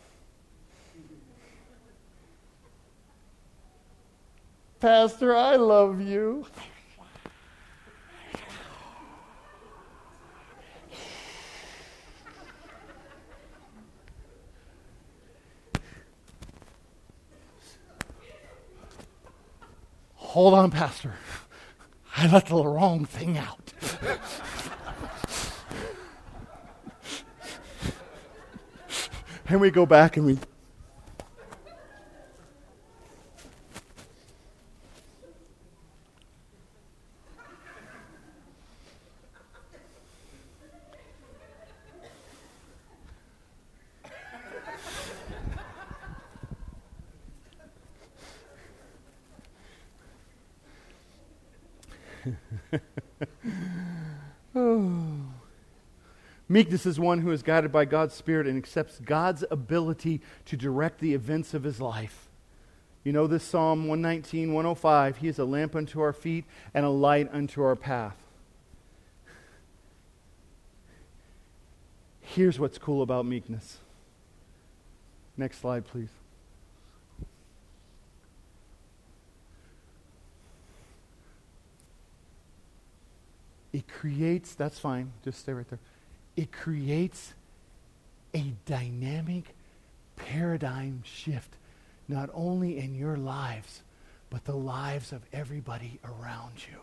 Pastor, 4.85 5.35
I 5.35 5.55
love 5.55 5.99
you. 5.99 6.45
Hold 20.13 20.53
on, 20.53 20.69
Pastor. 20.69 21.15
I 22.15 22.31
let 22.31 22.45
the 22.45 22.63
wrong 22.63 23.05
thing 23.05 23.39
out. 23.39 23.73
and 29.49 29.59
we 29.59 29.71
go 29.71 29.87
back 29.87 30.15
and 30.15 30.27
we 30.27 30.37
Meekness 56.55 56.85
is 56.85 56.97
one 56.97 57.19
who 57.19 57.31
is 57.31 57.43
guided 57.43 57.73
by 57.73 57.83
God's 57.83 58.13
Spirit 58.13 58.47
and 58.47 58.57
accepts 58.57 59.01
God's 59.01 59.43
ability 59.51 60.21
to 60.45 60.55
direct 60.55 61.01
the 61.01 61.13
events 61.13 61.53
of 61.53 61.63
his 61.63 61.81
life. 61.81 62.29
You 63.03 63.11
know 63.11 63.27
this 63.27 63.43
Psalm 63.43 63.89
119, 63.89 64.53
105. 64.53 65.17
He 65.17 65.27
is 65.27 65.37
a 65.37 65.43
lamp 65.43 65.75
unto 65.75 65.99
our 65.99 66.13
feet 66.13 66.45
and 66.73 66.85
a 66.85 66.89
light 66.89 67.29
unto 67.33 67.61
our 67.61 67.75
path. 67.75 68.15
Here's 72.21 72.57
what's 72.57 72.77
cool 72.77 73.01
about 73.01 73.25
meekness. 73.25 73.79
Next 75.35 75.59
slide, 75.59 75.83
please. 75.83 76.07
It 83.73 83.89
creates, 83.89 84.55
that's 84.55 84.79
fine, 84.79 85.11
just 85.21 85.39
stay 85.39 85.51
right 85.51 85.69
there 85.69 85.79
it 86.35 86.51
creates 86.51 87.33
a 88.33 88.53
dynamic 88.65 89.55
paradigm 90.15 91.01
shift, 91.05 91.55
not 92.07 92.29
only 92.33 92.77
in 92.77 92.95
your 92.95 93.17
lives, 93.17 93.83
but 94.29 94.43
the 94.45 94.55
lives 94.55 95.11
of 95.11 95.21
everybody 95.31 95.99
around 96.03 96.53
you. 96.69 96.79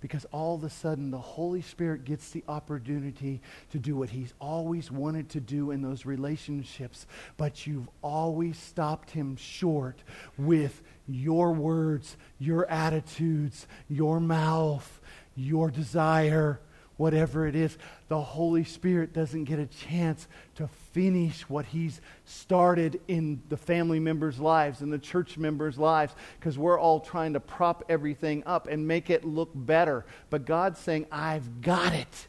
Because 0.00 0.24
all 0.26 0.54
of 0.54 0.62
a 0.62 0.70
sudden, 0.70 1.10
the 1.10 1.18
Holy 1.18 1.60
Spirit 1.60 2.04
gets 2.04 2.30
the 2.30 2.44
opportunity 2.46 3.40
to 3.72 3.78
do 3.78 3.96
what 3.96 4.10
He's 4.10 4.32
always 4.40 4.92
wanted 4.92 5.28
to 5.30 5.40
do 5.40 5.72
in 5.72 5.82
those 5.82 6.06
relationships, 6.06 7.06
but 7.36 7.66
you've 7.66 7.88
always 8.00 8.56
stopped 8.56 9.10
Him 9.10 9.36
short 9.36 9.98
with 10.38 10.82
your 11.08 11.52
words, 11.52 12.16
your 12.38 12.70
attitudes, 12.70 13.66
your 13.88 14.20
mouth, 14.20 15.00
your 15.34 15.68
desire 15.70 16.60
whatever 16.98 17.46
it 17.46 17.56
is, 17.56 17.78
the 18.08 18.20
Holy 18.20 18.64
Spirit 18.64 19.14
doesn't 19.14 19.44
get 19.44 19.58
a 19.58 19.66
chance 19.66 20.28
to 20.56 20.68
finish 20.92 21.48
what 21.48 21.64
He's 21.64 22.02
started 22.26 23.00
in 23.08 23.40
the 23.48 23.56
family 23.56 24.00
members' 24.00 24.38
lives 24.38 24.82
and 24.82 24.92
the 24.92 24.98
church 24.98 25.38
members' 25.38 25.78
lives 25.78 26.14
because 26.38 26.58
we're 26.58 26.78
all 26.78 27.00
trying 27.00 27.32
to 27.32 27.40
prop 27.40 27.84
everything 27.88 28.42
up 28.44 28.66
and 28.66 28.86
make 28.86 29.08
it 29.08 29.24
look 29.24 29.50
better. 29.54 30.04
But 30.28 30.44
God's 30.44 30.78
saying, 30.78 31.06
I've 31.10 31.62
got 31.62 31.94
it. 31.94 32.26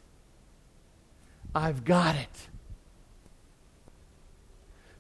I've 1.54 1.84
got 1.84 2.16
it. 2.16 2.48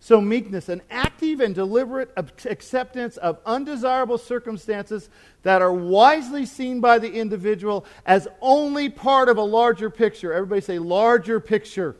So, 0.09 0.19
meekness, 0.19 0.69
an 0.69 0.81
active 0.89 1.39
and 1.39 1.53
deliberate 1.53 2.11
acceptance 2.17 3.17
of 3.17 3.37
undesirable 3.45 4.17
circumstances 4.17 5.07
that 5.43 5.61
are 5.61 5.71
wisely 5.71 6.47
seen 6.47 6.81
by 6.81 6.97
the 6.97 7.11
individual 7.11 7.85
as 8.07 8.27
only 8.41 8.89
part 8.89 9.29
of 9.29 9.37
a 9.37 9.43
larger 9.43 9.91
picture. 9.91 10.33
Everybody 10.33 10.61
say, 10.61 10.79
larger 10.79 11.39
picture. 11.39 11.95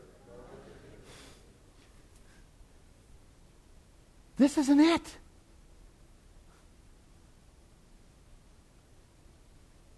This 4.37 4.57
isn't 4.57 4.79
it. 4.79 5.17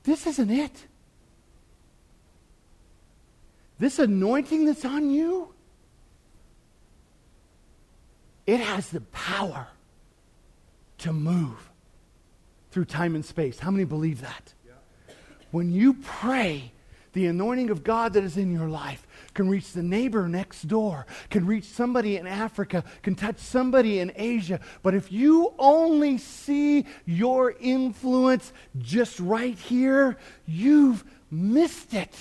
This 0.03 0.27
isn't 0.27 0.51
it. 0.51 0.85
This 3.79 3.99
anointing 3.99 4.65
that's 4.65 4.83
on 4.83 5.11
you 5.11 5.53
it 8.51 8.59
has 8.59 8.89
the 8.89 8.99
power 8.99 9.67
to 10.97 11.13
move 11.13 11.69
through 12.69 12.83
time 12.83 13.15
and 13.15 13.23
space. 13.23 13.59
How 13.59 13.71
many 13.71 13.85
believe 13.85 14.19
that? 14.19 14.53
Yeah. 14.65 14.73
When 15.51 15.71
you 15.71 15.93
pray, 15.93 16.73
the 17.13 17.27
anointing 17.27 17.69
of 17.69 17.85
God 17.85 18.11
that 18.13 18.25
is 18.25 18.35
in 18.35 18.51
your 18.51 18.67
life 18.67 19.07
can 19.33 19.47
reach 19.47 19.71
the 19.71 19.81
neighbor 19.81 20.27
next 20.27 20.63
door, 20.63 21.05
can 21.29 21.45
reach 21.47 21.63
somebody 21.63 22.17
in 22.17 22.27
Africa, 22.27 22.83
can 23.03 23.15
touch 23.15 23.37
somebody 23.37 23.99
in 23.99 24.11
Asia. 24.17 24.59
But 24.83 24.95
if 24.95 25.13
you 25.13 25.53
only 25.57 26.17
see 26.17 26.85
your 27.05 27.55
influence 27.57 28.51
just 28.79 29.17
right 29.21 29.57
here, 29.57 30.17
you've 30.45 31.05
missed 31.29 31.93
it. 31.93 32.13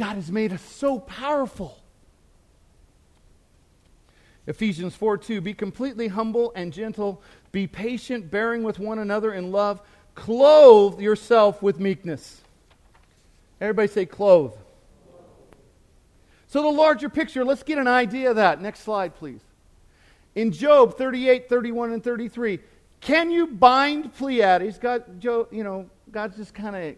God 0.00 0.14
has 0.14 0.32
made 0.32 0.50
us 0.50 0.62
so 0.62 0.98
powerful. 0.98 1.78
Ephesians 4.46 4.96
4 4.96 5.18
2 5.18 5.42
Be 5.42 5.52
completely 5.52 6.08
humble 6.08 6.54
and 6.56 6.72
gentle, 6.72 7.20
be 7.52 7.66
patient, 7.66 8.30
bearing 8.30 8.62
with 8.62 8.78
one 8.78 8.98
another 8.98 9.34
in 9.34 9.52
love, 9.52 9.82
clothe 10.14 11.02
yourself 11.02 11.62
with 11.62 11.78
meekness. 11.78 12.40
Everybody 13.60 13.88
say, 13.88 14.06
clothe. 14.06 14.54
So, 16.46 16.62
the 16.62 16.68
larger 16.70 17.10
picture, 17.10 17.44
let's 17.44 17.62
get 17.62 17.76
an 17.76 17.86
idea 17.86 18.30
of 18.30 18.36
that. 18.36 18.62
Next 18.62 18.80
slide, 18.80 19.14
please. 19.14 19.42
In 20.34 20.50
Job 20.50 20.96
38, 20.96 21.46
31, 21.46 21.92
and 21.92 22.02
33, 22.02 22.58
can 23.02 23.30
you 23.30 23.46
bind 23.46 24.14
Pleiades? 24.14 24.78
God, 24.78 25.20
Job, 25.20 25.48
you 25.52 25.62
know, 25.62 25.90
God's 26.10 26.38
just 26.38 26.54
kind 26.54 26.74
of 26.74 26.96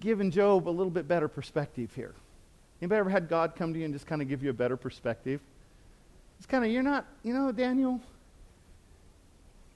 giving 0.00 0.30
Job 0.30 0.68
a 0.68 0.70
little 0.70 0.90
bit 0.90 1.06
better 1.06 1.28
perspective 1.28 1.90
here. 1.94 2.14
Anybody 2.80 2.98
ever 2.98 3.10
had 3.10 3.28
God 3.28 3.54
come 3.54 3.72
to 3.74 3.78
you 3.78 3.84
and 3.84 3.94
just 3.94 4.06
kind 4.06 4.22
of 4.22 4.28
give 4.28 4.42
you 4.42 4.50
a 4.50 4.54
better 4.54 4.76
perspective? 4.76 5.40
It's 6.38 6.46
kind 6.46 6.64
of, 6.64 6.70
you're 6.70 6.82
not, 6.82 7.06
you 7.22 7.34
know, 7.34 7.52
Daniel, 7.52 8.00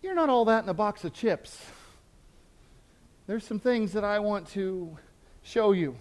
you're 0.02 0.14
not 0.14 0.30
all 0.30 0.46
that 0.46 0.64
in 0.64 0.68
a 0.70 0.74
box 0.74 1.04
of 1.04 1.12
chips. 1.12 1.58
There's 3.26 3.44
some 3.44 3.58
things 3.58 3.92
that 3.92 4.04
I 4.04 4.18
want 4.18 4.48
to 4.48 4.96
show 5.42 5.72
you. 5.72 5.96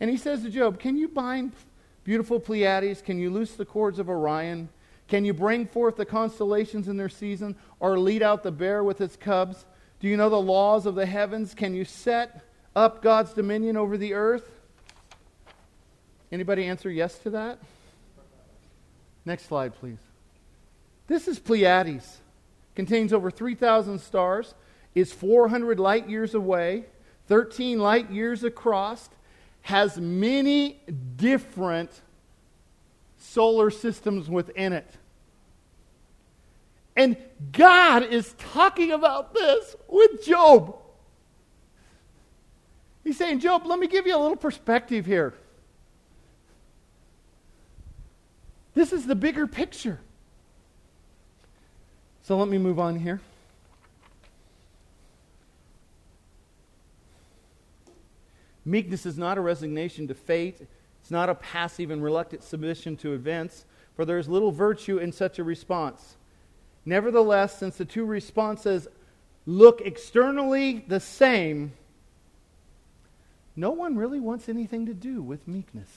And 0.00 0.10
he 0.10 0.16
says 0.16 0.42
to 0.42 0.50
Job, 0.50 0.78
Can 0.78 0.96
you 0.96 1.08
bind 1.08 1.52
beautiful 2.04 2.38
Pleiades? 2.38 3.02
Can 3.02 3.18
you 3.18 3.30
loose 3.30 3.54
the 3.54 3.64
cords 3.64 3.98
of 3.98 4.08
Orion? 4.08 4.68
Can 5.08 5.24
you 5.24 5.34
bring 5.34 5.66
forth 5.66 5.96
the 5.96 6.06
constellations 6.06 6.88
in 6.88 6.96
their 6.96 7.08
season 7.08 7.56
or 7.78 7.98
lead 7.98 8.22
out 8.22 8.42
the 8.42 8.50
bear 8.50 8.82
with 8.82 9.00
its 9.00 9.16
cubs? 9.16 9.64
Do 10.00 10.08
you 10.08 10.16
know 10.16 10.30
the 10.30 10.40
laws 10.40 10.86
of 10.86 10.94
the 10.94 11.06
heavens? 11.06 11.54
Can 11.54 11.74
you 11.74 11.84
set 11.84 12.42
up 12.74 13.02
God's 13.02 13.32
dominion 13.32 13.76
over 13.76 13.96
the 13.96 14.14
earth? 14.14 14.50
Anybody 16.32 16.64
answer 16.64 16.90
yes 16.90 17.18
to 17.18 17.30
that? 17.30 17.58
Next 19.24 19.46
slide, 19.46 19.74
please. 19.76 19.98
This 21.06 21.28
is 21.28 21.38
Pleiades. 21.38 22.18
Contains 22.74 23.12
over 23.12 23.30
3,000 23.30 24.00
stars, 24.00 24.54
is 24.94 25.12
400 25.12 25.78
light 25.78 26.08
years 26.08 26.34
away, 26.34 26.86
13 27.28 27.78
light 27.78 28.10
years 28.10 28.42
across, 28.42 29.08
has 29.62 29.96
many 29.96 30.80
different 31.16 31.90
solar 33.16 33.70
systems 33.70 34.28
within 34.28 34.72
it. 34.72 34.90
And 36.96 37.16
God 37.52 38.04
is 38.04 38.34
talking 38.38 38.92
about 38.92 39.34
this 39.34 39.76
with 39.88 40.24
Job. 40.24 40.76
He's 43.04 43.18
saying, 43.18 43.40
Job, 43.40 43.66
let 43.66 43.78
me 43.78 43.86
give 43.86 44.06
you 44.06 44.16
a 44.16 44.18
little 44.18 44.36
perspective 44.36 45.04
here. 45.04 45.34
This 48.74 48.92
is 48.92 49.06
the 49.06 49.14
bigger 49.14 49.46
picture. 49.46 50.00
So 52.22 52.38
let 52.38 52.48
me 52.48 52.58
move 52.58 52.80
on 52.80 52.98
here. 52.98 53.20
Meekness 58.64 59.04
is 59.04 59.18
not 59.18 59.36
a 59.36 59.42
resignation 59.42 60.08
to 60.08 60.14
fate. 60.14 60.66
It's 61.02 61.10
not 61.10 61.28
a 61.28 61.34
passive 61.34 61.90
and 61.90 62.02
reluctant 62.02 62.42
submission 62.42 62.96
to 62.96 63.12
events, 63.12 63.66
for 63.94 64.06
there 64.06 64.18
is 64.18 64.26
little 64.26 64.50
virtue 64.50 64.96
in 64.96 65.12
such 65.12 65.38
a 65.38 65.44
response. 65.44 66.16
Nevertheless, 66.86 67.58
since 67.58 67.76
the 67.76 67.84
two 67.84 68.06
responses 68.06 68.88
look 69.44 69.82
externally 69.82 70.82
the 70.88 71.00
same, 71.00 71.74
no 73.56 73.70
one 73.70 73.96
really 73.96 74.20
wants 74.20 74.48
anything 74.48 74.86
to 74.86 74.94
do 74.94 75.22
with 75.22 75.46
meekness. 75.46 75.88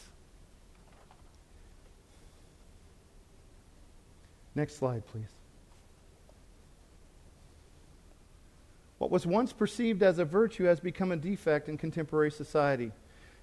Next 4.55 4.78
slide, 4.78 5.05
please. 5.08 5.30
What 8.97 9.12
was 9.12 9.26
once 9.26 9.53
perceived 9.53 10.01
as 10.01 10.18
a 10.18 10.26
virtue 10.26 10.64
has 10.64 10.80
become 10.80 11.12
a 11.12 11.16
defect 11.16 11.70
in 11.70 11.78
contemporary 11.78 12.32
society. 12.32 12.91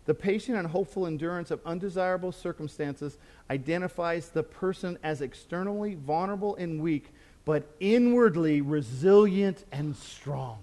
The 0.07 0.15
patient 0.15 0.59
and 0.59 0.67
hopeful 0.67 1.07
endurance 1.07 1.51
of 1.51 1.61
undesirable 1.65 2.33
circumstances 2.33 3.17
identifies 3.49 4.29
the 4.29 4.43
person 4.43 4.99
as 5.03 5.21
externally 5.21 5.95
vulnerable 5.95 6.57
and 6.57 6.81
weak, 6.81 7.11
but 7.45 7.65
inwardly 7.81 8.61
resilient 8.61 9.65
and 9.73 9.97
strong. 9.97 10.59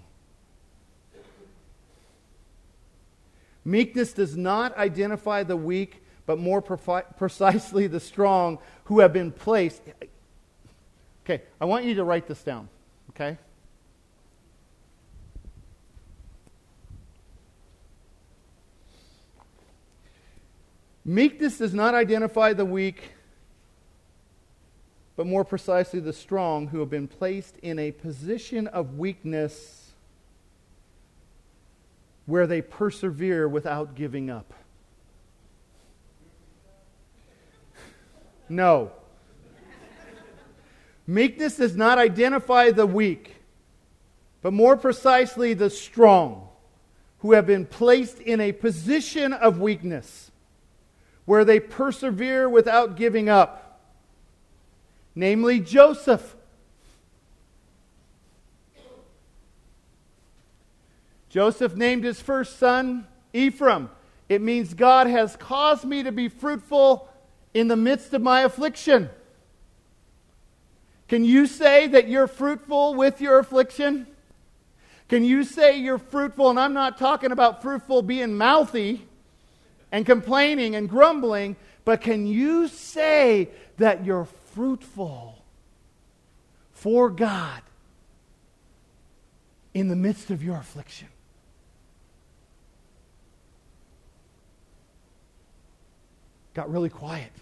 Meekness 3.64 4.12
does 4.12 4.36
not 4.36 4.76
identify 4.76 5.42
the 5.42 5.56
weak, 5.56 6.02
but 6.26 6.38
more 6.38 6.60
precisely 6.60 7.86
the 7.86 8.00
strong 8.00 8.58
who 8.84 9.00
have 9.00 9.12
been 9.12 9.30
placed. 9.30 9.82
Okay, 11.24 11.42
I 11.60 11.64
want 11.64 11.84
you 11.84 11.94
to 11.94 12.04
write 12.04 12.26
this 12.26 12.42
down, 12.42 12.68
okay? 13.10 13.38
Meekness 21.04 21.58
does 21.58 21.74
not 21.74 21.94
identify 21.94 22.52
the 22.52 22.64
weak, 22.64 23.12
but 25.16 25.26
more 25.26 25.44
precisely 25.44 25.98
the 26.00 26.12
strong 26.12 26.68
who 26.68 26.78
have 26.80 26.90
been 26.90 27.08
placed 27.08 27.58
in 27.58 27.78
a 27.78 27.90
position 27.90 28.66
of 28.68 28.98
weakness 28.98 29.81
where 32.32 32.46
they 32.46 32.62
persevere 32.62 33.46
without 33.46 33.94
giving 33.94 34.30
up. 34.30 34.54
No. 38.48 38.90
Meekness 41.06 41.56
does 41.56 41.76
not 41.76 41.98
identify 41.98 42.70
the 42.70 42.86
weak, 42.86 43.36
but 44.40 44.50
more 44.50 44.78
precisely 44.78 45.52
the 45.52 45.68
strong 45.68 46.48
who 47.18 47.32
have 47.32 47.46
been 47.46 47.66
placed 47.66 48.18
in 48.20 48.40
a 48.40 48.50
position 48.52 49.34
of 49.34 49.60
weakness 49.60 50.30
where 51.26 51.44
they 51.44 51.60
persevere 51.60 52.48
without 52.48 52.96
giving 52.96 53.28
up, 53.28 53.78
namely 55.14 55.60
Joseph. 55.60 56.34
Joseph 61.32 61.74
named 61.74 62.04
his 62.04 62.20
first 62.20 62.58
son 62.58 63.06
Ephraim. 63.32 63.88
It 64.28 64.42
means 64.42 64.74
God 64.74 65.06
has 65.06 65.34
caused 65.34 65.82
me 65.82 66.02
to 66.02 66.12
be 66.12 66.28
fruitful 66.28 67.08
in 67.54 67.68
the 67.68 67.76
midst 67.76 68.12
of 68.12 68.20
my 68.20 68.42
affliction. 68.42 69.08
Can 71.08 71.24
you 71.24 71.46
say 71.46 71.86
that 71.86 72.06
you're 72.06 72.26
fruitful 72.26 72.94
with 72.94 73.22
your 73.22 73.38
affliction? 73.38 74.06
Can 75.08 75.24
you 75.24 75.42
say 75.42 75.78
you're 75.78 75.96
fruitful? 75.96 76.50
And 76.50 76.60
I'm 76.60 76.74
not 76.74 76.98
talking 76.98 77.32
about 77.32 77.62
fruitful 77.62 78.02
being 78.02 78.36
mouthy 78.36 79.06
and 79.90 80.04
complaining 80.04 80.76
and 80.76 80.86
grumbling, 80.86 81.56
but 81.86 82.02
can 82.02 82.26
you 82.26 82.68
say 82.68 83.48
that 83.78 84.04
you're 84.04 84.28
fruitful 84.52 85.42
for 86.72 87.08
God 87.08 87.62
in 89.72 89.88
the 89.88 89.96
midst 89.96 90.30
of 90.30 90.42
your 90.42 90.56
affliction? 90.56 91.08
Got 96.54 96.70
really 96.70 96.90
quiet 96.90 97.32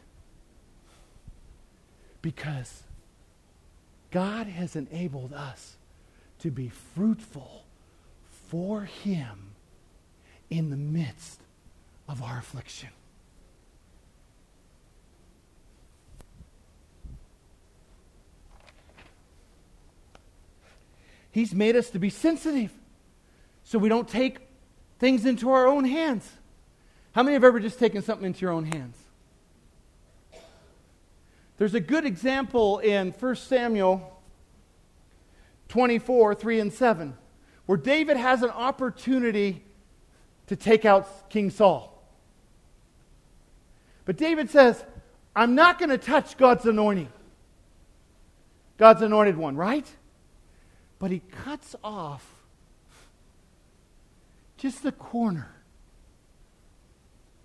because 2.23 2.83
God 4.11 4.47
has 4.47 4.77
enabled 4.77 5.33
us 5.33 5.77
to 6.41 6.51
be 6.51 6.69
fruitful 6.69 7.65
for 8.49 8.83
Him 8.83 9.53
in 10.49 10.71
the 10.71 10.77
midst 10.77 11.41
of 12.09 12.23
our 12.23 12.39
affliction. 12.39 12.91
He's 21.33 21.55
made 21.55 21.77
us 21.77 21.91
to 21.91 21.99
be 22.01 22.11
sensitive 22.11 22.73
so 23.63 23.79
we 23.79 23.89
don't 23.89 24.09
take 24.09 24.39
things 24.99 25.25
into 25.25 25.51
our 25.51 25.67
own 25.67 25.85
hands. 25.85 26.29
How 27.13 27.23
many 27.23 27.35
have 27.35 27.45
ever 27.45 27.61
just 27.61 27.79
taken 27.79 28.03
something 28.03 28.27
into 28.27 28.41
your 28.41 28.51
own 28.51 28.65
hands? 28.65 28.97
There's 31.61 31.75
a 31.75 31.81
good 31.81 32.07
example 32.07 32.79
in 32.79 33.11
1 33.11 33.37
Samuel 33.37 34.19
24, 35.69 36.35
3 36.35 36.59
and 36.59 36.73
7, 36.73 37.15
where 37.67 37.77
David 37.77 38.17
has 38.17 38.43
an 38.43 38.49
opportunity 38.49 39.63
to 40.47 40.57
take 40.57 40.87
out 40.87 41.29
King 41.29 41.51
Saul. 41.51 42.03
But 44.07 44.17
David 44.17 44.49
says, 44.49 44.83
I'm 45.37 45.55
not 45.55 45.79
going 45.79 45.91
to 45.91 45.99
touch 45.99 46.39
God's 46.39 46.65
anointing. 46.65 47.13
God's 48.79 49.03
anointed 49.03 49.37
one, 49.37 49.55
right? 49.55 49.87
But 50.99 51.11
he 51.11 51.21
cuts 51.45 51.77
off 51.85 52.27
just 54.57 54.83
the 54.83 54.93
corner 54.93 55.51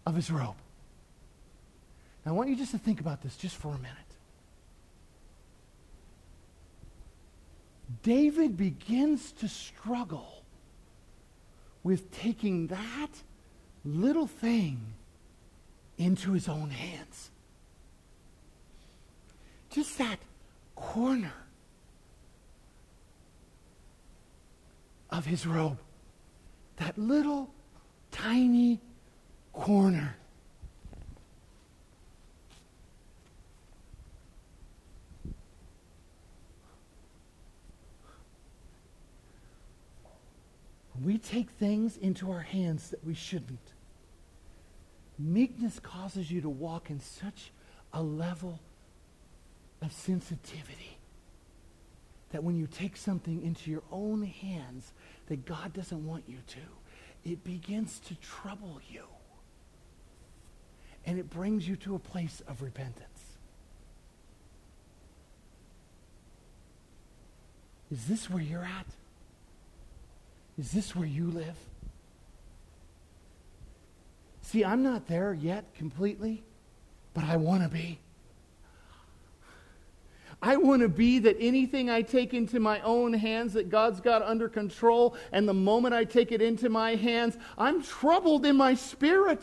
of 0.05 0.15
his 0.15 0.31
robe. 0.31 0.55
Now, 2.25 2.31
I 2.31 2.33
want 2.33 2.47
you 2.47 2.55
just 2.55 2.71
to 2.71 2.77
think 2.77 3.01
about 3.01 3.21
this 3.21 3.35
just 3.35 3.57
for 3.57 3.67
a 3.75 3.77
minute. 3.77 4.04
David 8.03 8.57
begins 8.57 9.31
to 9.33 9.47
struggle 9.47 10.43
with 11.83 12.11
taking 12.11 12.67
that 12.67 13.11
little 13.83 14.27
thing 14.27 14.93
into 15.97 16.31
his 16.31 16.49
own 16.49 16.71
hands. 16.71 17.31
Just 19.69 19.97
that 19.97 20.19
corner 20.75 21.33
of 25.09 25.25
his 25.25 25.45
robe. 25.45 25.79
That 26.77 26.97
little 26.97 27.49
tiny 28.11 28.81
corner. 29.53 30.17
We 41.03 41.17
take 41.17 41.49
things 41.49 41.97
into 41.97 42.31
our 42.31 42.41
hands 42.41 42.89
that 42.89 43.05
we 43.05 43.13
shouldn't, 43.13 43.73
meekness 45.17 45.79
causes 45.79 46.31
you 46.31 46.41
to 46.41 46.49
walk 46.49 46.89
in 46.89 46.99
such 46.99 47.51
a 47.93 48.01
level 48.01 48.59
of 49.81 49.91
sensitivity 49.91 50.97
that 52.31 52.43
when 52.43 52.57
you 52.57 52.67
take 52.67 52.97
something 52.97 53.43
into 53.43 53.71
your 53.71 53.83
own 53.91 54.23
hands 54.23 54.91
that 55.27 55.45
God 55.45 55.73
doesn't 55.73 56.05
want 56.05 56.23
you 56.27 56.37
to, 56.47 56.59
it 57.29 57.43
begins 57.43 57.99
to 57.99 58.15
trouble 58.15 58.81
you. 58.89 59.03
And 61.05 61.19
it 61.19 61.29
brings 61.29 61.67
you 61.67 61.75
to 61.77 61.95
a 61.95 61.99
place 61.99 62.41
of 62.47 62.61
repentance. 62.61 63.37
Is 67.91 68.05
this 68.07 68.29
where 68.29 68.41
you're 68.41 68.63
at? 68.63 68.87
Is 70.57 70.71
this 70.71 70.95
where 70.95 71.07
you 71.07 71.29
live? 71.29 71.57
See, 74.41 74.63
I'm 74.63 74.83
not 74.83 75.07
there 75.07 75.33
yet 75.33 75.65
completely, 75.75 76.43
but 77.13 77.23
I 77.23 77.37
want 77.37 77.63
to 77.63 77.69
be. 77.69 77.99
I 80.41 80.57
want 80.57 80.81
to 80.81 80.89
be 80.89 81.19
that 81.19 81.37
anything 81.39 81.89
I 81.89 82.03
take 82.03 82.33
into 82.33 82.59
my 82.59 82.79
own 82.81 83.13
hands 83.13 83.53
that 83.53 83.69
God's 83.69 83.99
got 83.99 84.21
under 84.21 84.47
control, 84.47 85.15
and 85.31 85.47
the 85.47 85.53
moment 85.53 85.95
I 85.95 86.03
take 86.03 86.31
it 86.31 86.41
into 86.41 86.69
my 86.69 86.95
hands, 86.95 87.37
I'm 87.57 87.81
troubled 87.81 88.45
in 88.45 88.55
my 88.55 88.75
spirit. 88.75 89.41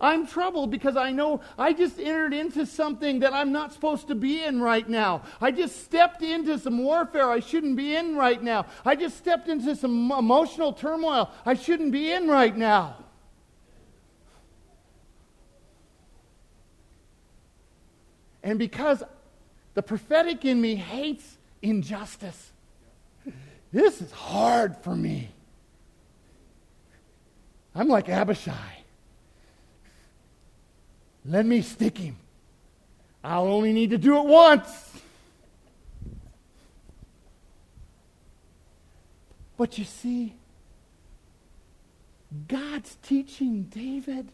I'm 0.00 0.26
troubled 0.26 0.70
because 0.70 0.96
I 0.96 1.10
know 1.10 1.40
I 1.58 1.72
just 1.72 1.98
entered 1.98 2.34
into 2.34 2.66
something 2.66 3.20
that 3.20 3.32
I'm 3.32 3.52
not 3.52 3.72
supposed 3.72 4.08
to 4.08 4.14
be 4.14 4.42
in 4.44 4.60
right 4.60 4.88
now. 4.88 5.22
I 5.40 5.50
just 5.50 5.84
stepped 5.84 6.22
into 6.22 6.58
some 6.58 6.78
warfare 6.78 7.30
I 7.30 7.40
shouldn't 7.40 7.76
be 7.76 7.96
in 7.96 8.16
right 8.16 8.42
now. 8.42 8.66
I 8.84 8.94
just 8.96 9.16
stepped 9.16 9.48
into 9.48 9.74
some 9.74 10.12
emotional 10.12 10.72
turmoil 10.72 11.30
I 11.44 11.54
shouldn't 11.54 11.92
be 11.92 12.12
in 12.12 12.28
right 12.28 12.56
now. 12.56 12.96
And 18.42 18.58
because 18.60 19.02
the 19.74 19.82
prophetic 19.82 20.44
in 20.44 20.60
me 20.60 20.76
hates 20.76 21.36
injustice, 21.62 22.52
this 23.72 24.00
is 24.00 24.12
hard 24.12 24.76
for 24.76 24.94
me. 24.94 25.30
I'm 27.74 27.88
like 27.88 28.08
Abishai. 28.08 28.75
Let 31.26 31.44
me 31.44 31.62
stick 31.62 31.98
him. 31.98 32.16
I'll 33.24 33.48
only 33.48 33.72
need 33.72 33.90
to 33.90 33.98
do 33.98 34.16
it 34.18 34.24
once. 34.24 34.68
But 39.56 39.78
you 39.78 39.84
see, 39.84 40.34
God's 42.46 42.96
teaching 43.02 43.64
David 43.64 44.28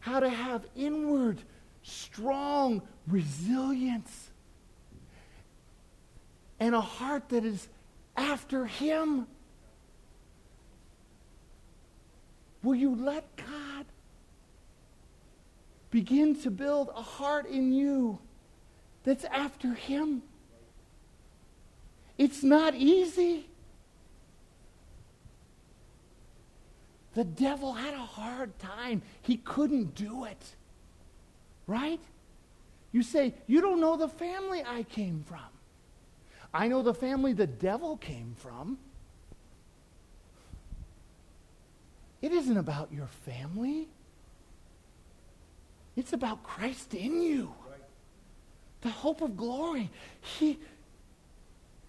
how 0.00 0.20
to 0.20 0.28
have 0.28 0.64
inward, 0.76 1.40
strong 1.82 2.82
resilience 3.06 4.30
and 6.60 6.74
a 6.74 6.80
heart 6.80 7.28
that 7.30 7.44
is 7.44 7.68
after 8.16 8.66
Him. 8.66 9.26
Will 12.62 12.74
you 12.74 12.94
let 12.94 13.24
God 13.36 13.84
begin 15.94 16.34
to 16.34 16.50
build 16.50 16.90
a 16.96 17.02
heart 17.02 17.46
in 17.46 17.72
you 17.72 18.18
that's 19.04 19.24
after 19.26 19.74
Him. 19.74 20.22
It's 22.18 22.42
not 22.42 22.74
easy. 22.74 23.46
The 27.14 27.22
devil 27.22 27.74
had 27.74 27.94
a 27.94 27.98
hard 27.98 28.58
time. 28.58 29.02
He 29.22 29.36
couldn't 29.36 29.94
do 29.94 30.24
it. 30.24 30.44
Right? 31.68 32.00
You 32.90 33.04
say, 33.04 33.32
You 33.46 33.60
don't 33.60 33.80
know 33.80 33.96
the 33.96 34.08
family 34.08 34.64
I 34.66 34.82
came 34.82 35.22
from. 35.28 35.46
I 36.52 36.66
know 36.66 36.82
the 36.82 36.94
family 36.94 37.34
the 37.34 37.46
devil 37.46 37.98
came 37.98 38.34
from. 38.36 38.78
It 42.20 42.32
isn't 42.32 42.56
about 42.56 42.92
your 42.92 43.08
family. 43.24 43.86
It's 45.96 46.12
about 46.12 46.42
Christ 46.42 46.94
in 46.94 47.22
you. 47.22 47.52
The 48.80 48.90
hope 48.90 49.22
of 49.22 49.36
glory. 49.36 49.90
He, 50.20 50.58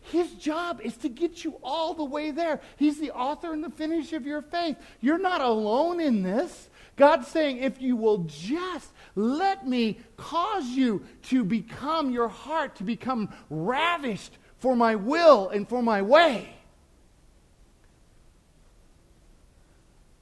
his 0.02 0.32
job 0.34 0.80
is 0.84 0.96
to 0.98 1.10
get 1.10 1.44
you 1.44 1.56
all 1.64 1.94
the 1.94 2.04
way 2.04 2.32
there. 2.32 2.62
He's 2.78 3.00
the 3.00 3.12
author 3.12 3.52
and 3.52 3.64
the 3.64 3.72
finish 3.72 4.14
of 4.14 4.26
your 4.26 4.42
faith. 4.42 4.78
You're 5.02 5.18
not 5.18 5.42
alone 5.42 6.00
in 6.00 6.22
this. 6.22 6.70
God's 6.96 7.28
saying, 7.28 7.58
if 7.58 7.82
you 7.82 7.96
will 7.96 8.20
just 8.28 8.92
let 9.16 9.68
me 9.68 10.00
cause 10.16 10.66
you 10.68 11.06
to 11.24 11.44
become 11.44 12.12
your 12.12 12.30
heart, 12.30 12.76
to 12.78 12.84
become 12.84 13.34
ravished 13.50 14.38
for 14.60 14.76
my 14.76 14.96
will 14.96 15.50
and 15.50 15.68
for 15.68 15.84
my 15.84 16.02
way, 16.02 16.50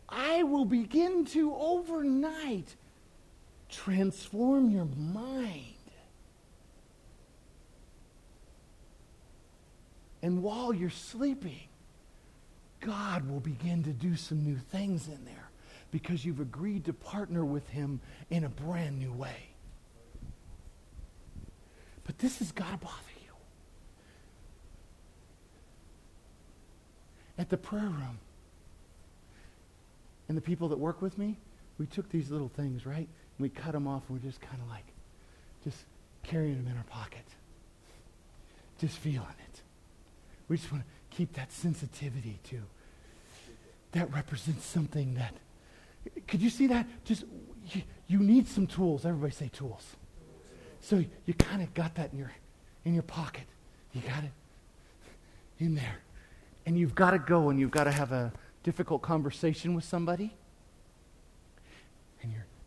I 0.10 0.44
will 0.44 0.66
begin 0.66 1.26
to 1.26 1.54
overnight 1.56 2.76
transform 3.74 4.70
your 4.70 4.88
mind. 4.98 5.60
And 10.22 10.42
while 10.42 10.74
you're 10.74 10.90
sleeping, 10.90 11.68
God 12.80 13.30
will 13.30 13.40
begin 13.40 13.84
to 13.84 13.92
do 13.92 14.16
some 14.16 14.44
new 14.44 14.58
things 14.58 15.08
in 15.08 15.26
there 15.26 15.50
because 15.92 16.26
you've 16.26 16.40
agreed 16.40 16.86
to 16.86 16.94
partner 16.94 17.44
with 17.44 17.68
Him 17.70 18.00
in 18.30 18.44
a 18.44 18.50
brand 18.50 19.00
new 19.00 19.12
way. 19.12 19.50
But 22.06 22.20
this 22.20 22.40
has 22.40 22.52
got 22.52 22.72
to 22.72 22.78
bother 22.78 22.98
you. 23.24 23.32
At 27.38 27.50
the 27.50 27.58
prayer 27.58 27.84
room, 27.84 28.20
and 30.28 30.38
the 30.38 30.42
people 30.42 30.70
that 30.70 30.80
work 30.80 31.02
with 31.02 31.18
me, 31.18 31.38
we 31.78 31.86
took 31.86 32.10
these 32.10 32.32
little 32.32 32.50
things, 32.50 32.86
right? 32.86 33.08
We 33.40 33.50
cut 33.50 33.74
them 33.74 33.88
off 33.88 34.04
we're 34.10 34.18
just 34.20 34.42
kind 34.42 34.62
of 34.62 34.70
like, 34.70 34.86
just 35.64 35.78
carrying 36.24 36.64
them 36.64 36.68
in 36.72 36.78
our 36.78 36.84
pocket. 36.86 37.26
Just 38.80 38.98
feeling 38.98 39.28
it. 39.40 39.62
We 40.48 40.58
just 40.58 40.72
want 40.72 40.84
to 40.84 41.16
keep 41.16 41.34
that 41.34 41.52
sensitivity 41.52 42.40
too. 42.44 42.64
That 43.92 44.12
represents 44.14 44.66
something 44.66 45.16
that, 45.16 45.34
could 46.28 46.42
you 46.42 46.50
see 46.50 46.68
that? 46.68 46.88
Just, 47.06 47.24
you, 47.72 47.84
you 48.08 48.20
need 48.20 48.48
some 48.48 48.68
tools. 48.68 49.06
Everybody 49.06 49.34
say 49.34 49.50
tools. 49.54 49.84
So 50.82 51.04
you 51.26 51.34
kind 51.36 51.62
of 51.62 51.74
got 51.74 51.96
that 51.96 52.12
in 52.12 52.20
your, 52.20 52.32
in 52.84 52.94
your 52.94 53.04
pocket. 53.04 53.44
You 53.94 54.02
got 54.02 54.24
it 54.24 54.32
in 55.60 55.76
there. 55.76 56.00
And 56.66 56.78
you've 56.78 56.96
got 56.96 57.12
to 57.12 57.20
go 57.20 57.50
and 57.50 57.60
you've 57.60 57.72
got 57.72 57.86
to 57.86 57.92
have 57.92 58.12
a 58.12 58.34
difficult 58.64 59.02
conversation 59.02 59.76
with 59.76 59.84
somebody. 59.84 60.34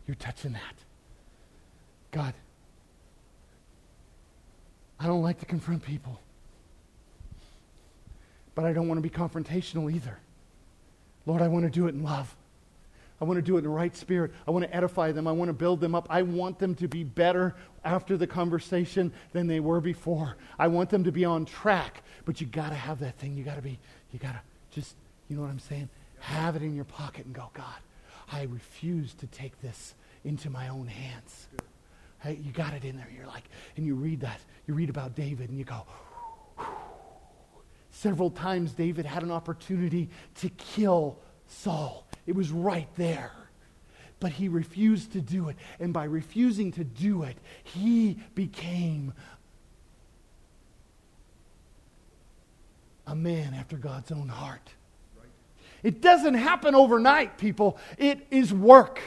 You're 0.07 0.15
touching 0.15 0.53
that. 0.53 0.75
God, 2.11 2.33
I 4.99 5.05
don't 5.05 5.21
like 5.21 5.39
to 5.41 5.45
confront 5.45 5.83
people. 5.83 6.19
but 8.57 8.65
I 8.65 8.73
don't 8.73 8.87
want 8.87 8.97
to 8.97 9.03
be 9.03 9.09
confrontational 9.11 9.93
either. 9.93 10.17
Lord, 11.27 11.43
I 11.43 11.47
want 11.47 11.65
to 11.65 11.69
do 11.69 11.85
it 11.85 11.93
in 11.93 12.01
love. 12.01 12.35
I 13.21 13.25
want 13.25 13.37
to 13.37 13.43
do 13.43 13.53
it 13.53 13.59
in 13.59 13.65
the 13.65 13.69
right 13.69 13.95
spirit. 13.95 14.31
I 14.47 14.51
want 14.51 14.65
to 14.65 14.75
edify 14.75 15.11
them. 15.11 15.27
I 15.27 15.31
want 15.31 15.49
to 15.49 15.53
build 15.53 15.79
them 15.79 15.93
up. 15.93 16.07
I 16.09 16.23
want 16.23 16.57
them 16.57 16.73
to 16.75 16.87
be 16.87 17.03
better 17.03 17.53
after 17.85 18.17
the 18.17 18.25
conversation 18.25 19.13
than 19.31 19.45
they 19.45 19.59
were 19.59 19.79
before. 19.79 20.37
I 20.57 20.69
want 20.69 20.89
them 20.89 21.03
to 21.03 21.11
be 21.11 21.23
on 21.23 21.45
track. 21.45 22.01
But 22.25 22.41
you 22.41 22.47
got 22.47 22.69
to 22.69 22.75
have 22.75 22.97
that 23.01 23.19
thing. 23.19 23.37
You 23.37 23.43
got 23.43 23.57
to 23.57 23.61
be, 23.61 23.77
you 24.11 24.17
got 24.17 24.31
to 24.31 24.41
just, 24.71 24.95
you 25.29 25.35
know 25.35 25.43
what 25.43 25.51
I'm 25.51 25.59
saying? 25.59 25.89
Have 26.21 26.55
it 26.55 26.63
in 26.63 26.75
your 26.75 26.85
pocket 26.85 27.27
and 27.27 27.35
go, 27.35 27.51
God, 27.53 27.75
I 28.31 28.43
refuse 28.43 29.13
to 29.15 29.27
take 29.27 29.61
this 29.61 29.95
into 30.23 30.49
my 30.49 30.67
own 30.67 30.87
hands. 30.87 31.47
Hey, 32.19 32.39
you 32.41 32.51
got 32.51 32.73
it 32.73 32.83
in 32.83 32.97
there. 32.97 33.07
You're 33.15 33.27
like, 33.27 33.45
and 33.75 33.85
you 33.85 33.95
read 33.95 34.21
that. 34.21 34.41
You 34.67 34.73
read 34.73 34.89
about 34.89 35.15
David 35.15 35.49
and 35.49 35.57
you 35.57 35.63
go, 35.63 35.85
Several 37.97 38.29
times 38.29 38.73
David 38.73 39.07
had 39.07 39.23
an 39.23 39.31
opportunity 39.31 40.09
to 40.35 40.49
kill 40.49 41.17
Saul. 41.47 42.05
It 42.27 42.35
was 42.35 42.51
right 42.51 42.87
there. 42.95 43.31
But 44.19 44.33
he 44.33 44.49
refused 44.49 45.13
to 45.13 45.21
do 45.21 45.49
it. 45.49 45.55
And 45.79 45.93
by 45.93 46.03
refusing 46.03 46.71
to 46.73 46.83
do 46.83 47.23
it, 47.23 47.37
he 47.63 48.19
became 48.35 49.13
a 53.07 53.15
man 53.15 53.55
after 53.55 53.77
God's 53.77 54.11
own 54.11 54.27
heart. 54.27 54.69
It 55.83 56.01
doesn't 56.01 56.33
happen 56.33 56.75
overnight, 56.75 57.37
people. 57.37 57.77
It 57.97 58.25
is 58.31 58.53
work. 58.53 59.01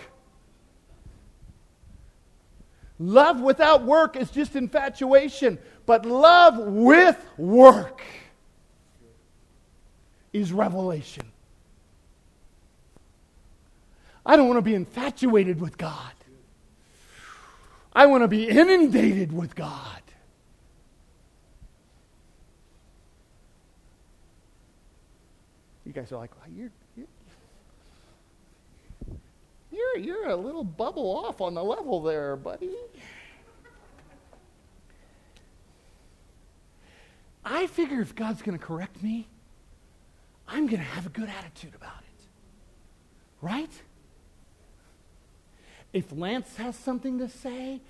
Love 2.98 3.40
without 3.40 3.84
work 3.84 4.14
is 4.14 4.30
just 4.30 4.54
infatuation, 4.54 5.58
but 5.86 6.04
love 6.04 6.58
with 6.58 7.16
work 7.38 8.02
is 10.32 10.52
revelation. 10.52 11.24
I 14.24 14.36
don't 14.36 14.46
want 14.46 14.58
to 14.58 14.62
be 14.62 14.74
infatuated 14.74 15.60
with 15.60 15.78
God. 15.78 16.12
I 17.92 18.06
want 18.06 18.22
to 18.22 18.28
be 18.28 18.48
inundated 18.48 19.32
with 19.32 19.54
God. 19.54 19.99
You 25.91 25.95
guys 25.95 26.12
are 26.12 26.18
like, 26.18 26.30
well, 26.36 26.49
you're, 26.57 26.70
you're, 26.97 27.07
you're, 29.72 29.99
you're 29.99 30.28
a 30.28 30.36
little 30.36 30.62
bubble 30.62 31.16
off 31.16 31.41
on 31.41 31.55
the 31.55 31.64
level 31.64 32.01
there, 32.01 32.36
buddy. 32.36 32.76
I 37.45 37.66
figure 37.66 38.01
if 38.01 38.14
God's 38.14 38.41
going 38.41 38.57
to 38.57 38.64
correct 38.64 39.03
me, 39.03 39.26
I'm 40.47 40.68
going 40.68 40.78
to 40.78 40.88
have 40.91 41.07
a 41.07 41.09
good 41.09 41.28
attitude 41.28 41.74
about 41.74 41.99
it. 42.03 42.24
Right? 43.43 43.82
If 45.93 46.12
Lance 46.12 46.55
has 46.55 46.76
something 46.76 47.18
to 47.18 47.28
say, 47.28 47.80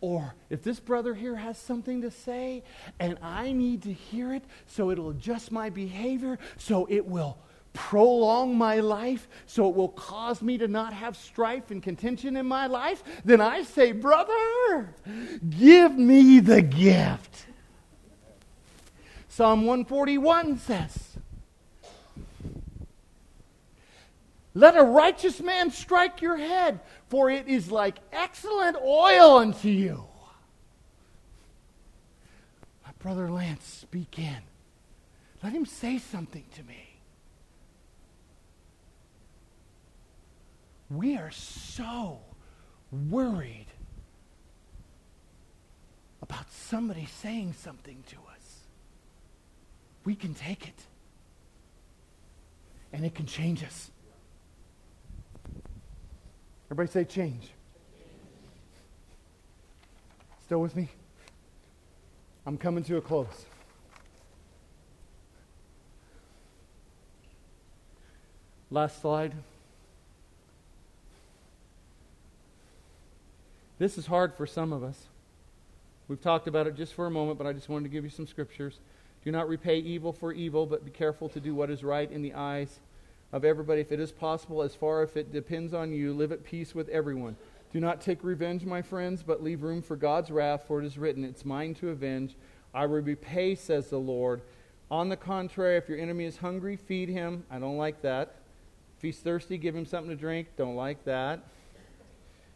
or 0.00 0.34
if 0.48 0.62
this 0.62 0.80
brother 0.80 1.12
here 1.12 1.36
has 1.36 1.58
something 1.58 2.00
to 2.00 2.10
say, 2.10 2.62
and 2.98 3.18
I 3.20 3.52
need 3.52 3.82
to 3.82 3.92
hear 3.92 4.32
it 4.32 4.44
so 4.66 4.90
it'll 4.90 5.10
adjust 5.10 5.52
my 5.52 5.68
behavior, 5.68 6.38
so 6.56 6.86
it 6.88 7.04
will 7.04 7.36
prolong 7.72 8.56
my 8.56 8.80
life, 8.80 9.28
so 9.46 9.68
it 9.68 9.74
will 9.74 9.88
cause 9.88 10.42
me 10.42 10.58
to 10.58 10.68
not 10.68 10.92
have 10.92 11.16
strife 11.16 11.70
and 11.70 11.82
contention 11.82 12.36
in 12.36 12.46
my 12.46 12.66
life, 12.66 13.02
then 13.24 13.40
I 13.40 13.62
say, 13.62 13.92
Brother, 13.92 14.94
give 15.48 15.96
me 15.96 16.40
the 16.40 16.62
gift. 16.62 17.46
Psalm 19.28 19.64
141 19.64 20.58
says, 20.58 21.16
Let 24.52 24.76
a 24.76 24.82
righteous 24.82 25.40
man 25.40 25.70
strike 25.70 26.20
your 26.20 26.36
head, 26.36 26.80
for 27.08 27.30
it 27.30 27.46
is 27.46 27.70
like 27.70 27.98
excellent 28.12 28.76
oil 28.76 29.38
unto 29.38 29.68
you. 29.68 30.04
My 32.84 32.92
brother 32.98 33.30
Lance, 33.30 33.64
speak 33.64 34.18
in. 34.18 34.42
Let 35.42 35.52
him 35.52 35.64
say 35.64 35.98
something 35.98 36.44
to 36.56 36.62
me. 36.64 36.89
We 40.90 41.16
are 41.16 41.30
so 41.30 42.18
worried 42.90 43.66
about 46.20 46.50
somebody 46.50 47.06
saying 47.06 47.54
something 47.54 48.02
to 48.08 48.16
us. 48.16 48.64
We 50.04 50.16
can 50.16 50.34
take 50.34 50.66
it, 50.66 50.82
and 52.92 53.04
it 53.04 53.14
can 53.14 53.26
change 53.26 53.62
us. 53.62 53.90
Everybody 56.66 56.90
say 56.90 57.04
change. 57.04 57.50
Still 60.44 60.60
with 60.60 60.74
me? 60.74 60.88
I'm 62.46 62.58
coming 62.58 62.82
to 62.84 62.96
a 62.96 63.00
close. 63.00 63.46
Last 68.70 69.00
slide. 69.00 69.34
This 73.80 73.96
is 73.96 74.04
hard 74.04 74.34
for 74.34 74.46
some 74.46 74.74
of 74.74 74.84
us. 74.84 75.06
We've 76.06 76.20
talked 76.20 76.46
about 76.46 76.66
it 76.66 76.76
just 76.76 76.92
for 76.92 77.06
a 77.06 77.10
moment, 77.10 77.38
but 77.38 77.46
I 77.46 77.54
just 77.54 77.70
wanted 77.70 77.84
to 77.84 77.88
give 77.88 78.04
you 78.04 78.10
some 78.10 78.26
scriptures. 78.26 78.78
Do 79.24 79.32
not 79.32 79.48
repay 79.48 79.78
evil 79.78 80.12
for 80.12 80.34
evil, 80.34 80.66
but 80.66 80.84
be 80.84 80.90
careful 80.90 81.30
to 81.30 81.40
do 81.40 81.54
what 81.54 81.70
is 81.70 81.82
right 81.82 82.12
in 82.12 82.20
the 82.20 82.34
eyes 82.34 82.80
of 83.32 83.42
everybody, 83.42 83.80
if 83.80 83.90
it 83.90 83.98
is 83.98 84.12
possible, 84.12 84.60
as 84.60 84.74
far 84.74 85.02
if 85.02 85.16
it 85.16 85.32
depends 85.32 85.72
on 85.72 85.94
you, 85.94 86.12
live 86.12 86.30
at 86.30 86.44
peace 86.44 86.74
with 86.74 86.90
everyone. 86.90 87.36
Do 87.72 87.80
not 87.80 88.02
take 88.02 88.22
revenge, 88.22 88.66
my 88.66 88.82
friends, 88.82 89.22
but 89.22 89.42
leave 89.42 89.62
room 89.62 89.80
for 89.80 89.96
God's 89.96 90.30
wrath, 90.30 90.64
for 90.66 90.82
it 90.82 90.84
is 90.84 90.98
written, 90.98 91.24
It's 91.24 91.46
mine 91.46 91.72
to 91.76 91.88
avenge. 91.88 92.36
I 92.74 92.84
will 92.84 93.00
repay, 93.00 93.54
says 93.54 93.88
the 93.88 93.96
Lord. 93.96 94.42
On 94.90 95.08
the 95.08 95.16
contrary, 95.16 95.78
if 95.78 95.88
your 95.88 95.98
enemy 95.98 96.26
is 96.26 96.36
hungry, 96.36 96.76
feed 96.76 97.08
him. 97.08 97.44
I 97.50 97.58
don't 97.58 97.78
like 97.78 98.02
that. 98.02 98.34
If 98.98 99.02
he's 99.04 99.20
thirsty, 99.20 99.56
give 99.56 99.74
him 99.74 99.86
something 99.86 100.10
to 100.10 100.16
drink. 100.16 100.48
Don't 100.58 100.76
like 100.76 101.02
that. 101.06 101.44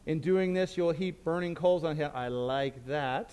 In 0.07 0.21
doing 0.21 0.53
this, 0.53 0.77
you'll 0.77 0.93
heap 0.93 1.25
burning 1.25 1.55
coals 1.55 1.83
on 1.83 1.97
him. 1.97 2.11
I 2.15 2.29
like 2.29 2.87
that. 2.87 3.31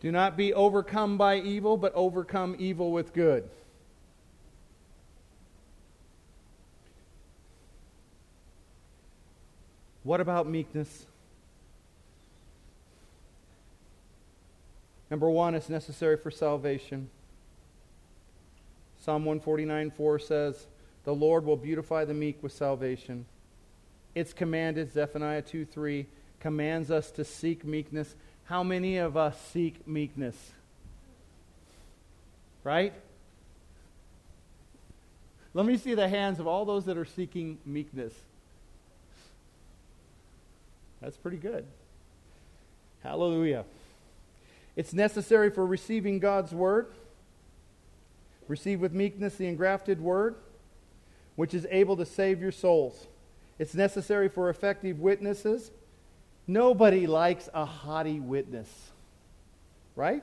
Do 0.00 0.12
not 0.12 0.36
be 0.36 0.52
overcome 0.52 1.16
by 1.16 1.38
evil, 1.38 1.76
but 1.76 1.92
overcome 1.94 2.54
evil 2.58 2.92
with 2.92 3.14
good. 3.14 3.48
What 10.02 10.20
about 10.20 10.46
meekness? 10.46 11.06
Number 15.10 15.30
one, 15.30 15.54
it's 15.54 15.68
necessary 15.68 16.16
for 16.16 16.30
salvation. 16.30 17.08
Psalm 19.00 19.24
149 19.24 19.90
4 19.90 20.18
says, 20.18 20.66
The 21.06 21.14
Lord 21.14 21.46
will 21.46 21.56
beautify 21.56 22.04
the 22.04 22.12
meek 22.12 22.42
with 22.42 22.52
salvation. 22.52 23.24
It's 24.14 24.34
commanded, 24.34 24.92
Zephaniah 24.92 25.40
2 25.40 25.64
3 25.64 26.06
commands 26.40 26.90
us 26.90 27.10
to 27.12 27.24
seek 27.24 27.64
meekness 27.64 28.14
how 28.46 28.62
many 28.62 28.98
of 28.98 29.16
us 29.16 29.36
seek 29.52 29.86
meekness? 29.86 30.36
Right? 32.62 32.92
Let 35.52 35.66
me 35.66 35.76
see 35.76 35.94
the 35.94 36.08
hands 36.08 36.38
of 36.38 36.46
all 36.46 36.64
those 36.64 36.84
that 36.84 36.96
are 36.96 37.04
seeking 37.04 37.58
meekness. 37.64 38.12
That's 41.00 41.16
pretty 41.16 41.38
good. 41.38 41.64
Hallelujah. 43.02 43.64
It's 44.76 44.92
necessary 44.92 45.50
for 45.50 45.66
receiving 45.66 46.18
God's 46.18 46.52
word. 46.52 46.86
Receive 48.46 48.80
with 48.80 48.92
meekness 48.92 49.34
the 49.34 49.46
engrafted 49.46 50.00
word, 50.00 50.36
which 51.36 51.54
is 51.54 51.66
able 51.70 51.96
to 51.96 52.04
save 52.04 52.40
your 52.40 52.52
souls. 52.52 53.06
It's 53.58 53.74
necessary 53.74 54.28
for 54.28 54.50
effective 54.50 54.98
witnesses 54.98 55.70
Nobody 56.46 57.06
likes 57.06 57.48
a 57.52 57.64
haughty 57.64 58.20
witness, 58.20 58.68
right? 59.96 60.22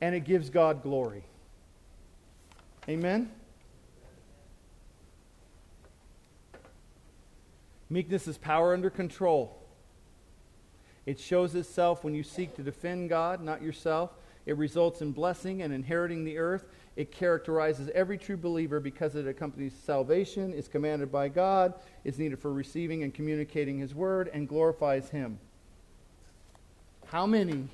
And 0.00 0.14
it 0.14 0.20
gives 0.20 0.50
God 0.50 0.82
glory. 0.82 1.24
Amen? 2.88 3.30
Meekness 7.88 8.28
is 8.28 8.36
power 8.36 8.74
under 8.74 8.90
control. 8.90 9.54
It 11.06 11.18
shows 11.18 11.54
itself 11.54 12.04
when 12.04 12.14
you 12.14 12.22
seek 12.22 12.54
to 12.56 12.62
defend 12.62 13.08
God, 13.08 13.42
not 13.42 13.62
yourself. 13.62 14.10
It 14.44 14.58
results 14.58 15.00
in 15.00 15.12
blessing 15.12 15.62
and 15.62 15.72
inheriting 15.72 16.24
the 16.24 16.36
earth. 16.36 16.66
It 16.98 17.10
characterizes 17.10 17.88
every 17.94 18.18
true 18.18 18.36
believer 18.36 18.78
because 18.78 19.14
it 19.14 19.26
accompanies 19.26 19.72
salvation, 19.84 20.52
is 20.52 20.68
commanded 20.68 21.10
by 21.10 21.28
God, 21.28 21.72
is 22.04 22.18
needed 22.18 22.38
for 22.38 22.52
receiving 22.52 23.04
and 23.04 23.14
communicating 23.14 23.78
His 23.78 23.94
word, 23.94 24.28
and 24.34 24.46
glorifies 24.46 25.08
Him. 25.08 25.38
How 27.06 27.24
many 27.24 27.68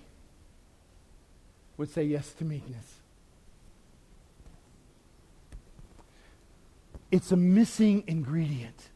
would 1.77 1.91
say 1.91 2.05
yes 2.05 2.33
to 2.35 2.45
meekness. 2.45 3.01
It's 7.11 7.33
a 7.33 7.37
missing 7.37 8.05
ingredient. 8.07 8.91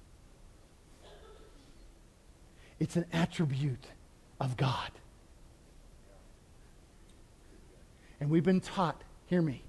It's 2.79 2.97
an 2.97 3.07
attribute 3.13 3.87
of 4.41 4.57
God. 4.57 4.91
And 8.21 8.31
we've 8.31 8.45
been 8.45 8.61
taught, 8.61 9.03
hear 9.27 9.43
me. 9.43 9.63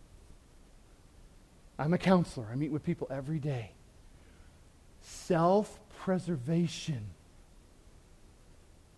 I'm 1.80 1.93
a 1.93 1.97
counselor. 1.97 2.45
I 2.51 2.55
meet 2.55 2.73
with 2.73 2.84
people 2.84 3.07
every 3.09 3.39
day. 3.39 3.71
Self 5.01 5.80
preservation 6.03 7.05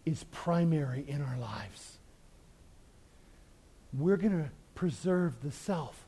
is 0.03 0.25
primary 0.32 1.05
in 1.07 1.21
our 1.21 1.38
lives. 1.38 1.99
We're 3.93 4.17
going 4.17 4.43
to 4.43 4.49
preserve 4.73 5.43
the 5.43 5.51
self, 5.51 6.07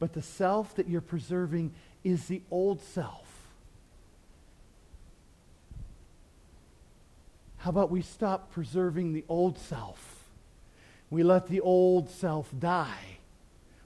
but 0.00 0.12
the 0.12 0.22
self 0.22 0.74
that 0.74 0.88
you're 0.88 1.00
preserving 1.00 1.72
is 2.02 2.26
the 2.26 2.42
old 2.50 2.82
self. 2.82 3.26
How 7.58 7.70
about 7.70 7.90
we 7.90 8.02
stop 8.02 8.50
preserving 8.50 9.12
the 9.12 9.24
old 9.28 9.56
self? 9.56 10.24
We 11.10 11.22
let 11.22 11.46
the 11.46 11.60
old 11.60 12.10
self 12.10 12.52
die. 12.58 13.18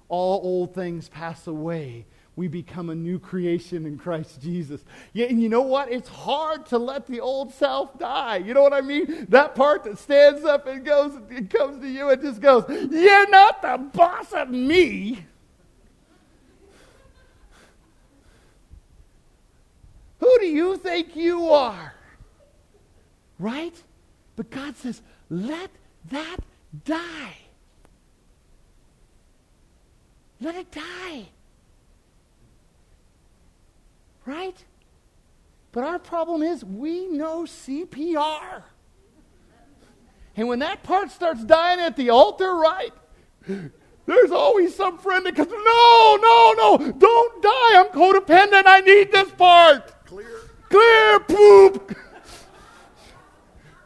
All 0.09 0.41
old 0.43 0.75
things 0.75 1.09
pass 1.09 1.47
away. 1.47 2.07
We 2.35 2.49
become 2.49 2.89
a 2.89 2.95
new 2.95 3.19
creation 3.19 3.85
in 3.85 3.99
Christ 3.99 4.41
Jesus. 4.41 4.83
Yeah, 5.13 5.27
and 5.27 5.43
you 5.43 5.51
know 5.51 5.61
what? 5.61 5.93
It's 5.93 6.09
hard 6.09 6.65
to 6.67 6.79
let 6.79 7.07
the 7.07 7.21
old 7.21 7.53
self 7.53 7.99
die. 7.99 8.39
You 8.39 8.55
know 8.55 8.63
what 8.63 8.73
I 8.73 8.81
mean? 8.81 9.27
That 9.29 9.55
part 9.55 9.85
that 9.85 9.99
stands 9.99 10.45
up 10.45 10.67
and 10.67 10.85
goes, 10.85 11.13
it 11.31 11.51
comes 11.51 11.81
to 11.83 11.89
you 11.89 12.09
and 12.09 12.23
just 12.23 12.41
goes, 12.41 12.65
You're 12.69 13.29
not 13.29 13.61
the 13.61 13.79
boss 13.79 14.33
of 14.33 14.49
me. 14.49 15.27
Who 20.21 20.39
do 20.39 20.47
you 20.47 20.77
think 20.77 21.17
you 21.17 21.51
are? 21.51 21.95
Right? 23.41 23.75
But 24.37 24.51
God 24.51 24.77
says, 24.77 25.03
let 25.29 25.71
that 26.11 26.37
die. 26.85 27.37
Let 30.41 30.55
it 30.55 30.71
die. 30.71 31.29
Right? 34.25 34.65
But 35.73 35.85
our 35.85 35.99
problem 35.99 36.43
is 36.43 36.65
we 36.65 37.07
know 37.09 37.43
CPR. 37.45 38.63
And 40.37 40.49
when 40.49 40.61
that 40.61 40.83
part 40.83 41.11
starts 41.11 41.45
dying 41.45 41.81
at 41.81 41.97
the 41.97 42.11
altar, 42.11 42.55
right? 42.55 42.93
There's 44.07 44.31
always 44.31 44.75
some 44.75 44.99
friend 44.99 45.25
that 45.27 45.37
comes, 45.37 45.51
no, 45.51 46.19
no, 46.21 46.55
no, 46.57 46.93
don't 46.93 47.43
die. 47.43 47.81
I'm 47.81 47.89
codependent. 47.89 48.65
I 48.67 48.81
need 48.81 49.13
this 49.13 49.31
part. 49.33 50.07
Clear. 50.07 50.27
Clear, 50.69 51.21
poop. 51.21 51.97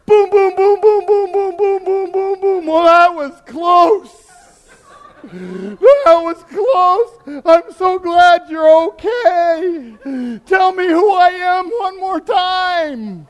boom, 0.07 0.31
boom, 0.31 0.55
boom, 0.57 0.81
boom, 0.81 1.07
boom, 1.07 1.33
boom, 1.33 1.57
boom, 1.57 1.85
boom, 1.85 2.13
boom, 2.13 2.41
boom. 2.41 2.67
Well, 2.67 2.85
that 2.85 3.15
was 3.15 3.41
close. 3.47 4.26
That 5.33 6.21
was 6.23 6.43
close. 6.45 7.43
I'm 7.45 7.73
so 7.73 7.99
glad 7.99 8.49
you're 8.49 8.87
okay. 8.89 10.41
Tell 10.47 10.73
me 10.73 10.87
who 10.87 11.13
I 11.15 11.31
am 11.31 11.69
one 11.69 11.99
more 11.99 12.21
time. 12.21 13.27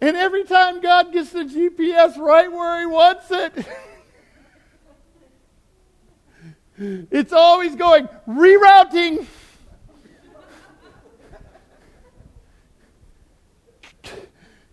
And 0.00 0.16
every 0.16 0.44
time 0.44 0.80
God 0.80 1.12
gets 1.12 1.30
the 1.30 1.42
GPS 1.42 2.16
right 2.18 2.50
where 2.50 2.78
He 2.80 2.86
wants 2.86 3.26
it, 3.30 3.66
it's 7.10 7.32
always 7.32 7.74
going 7.74 8.08
rerouting. 8.28 9.26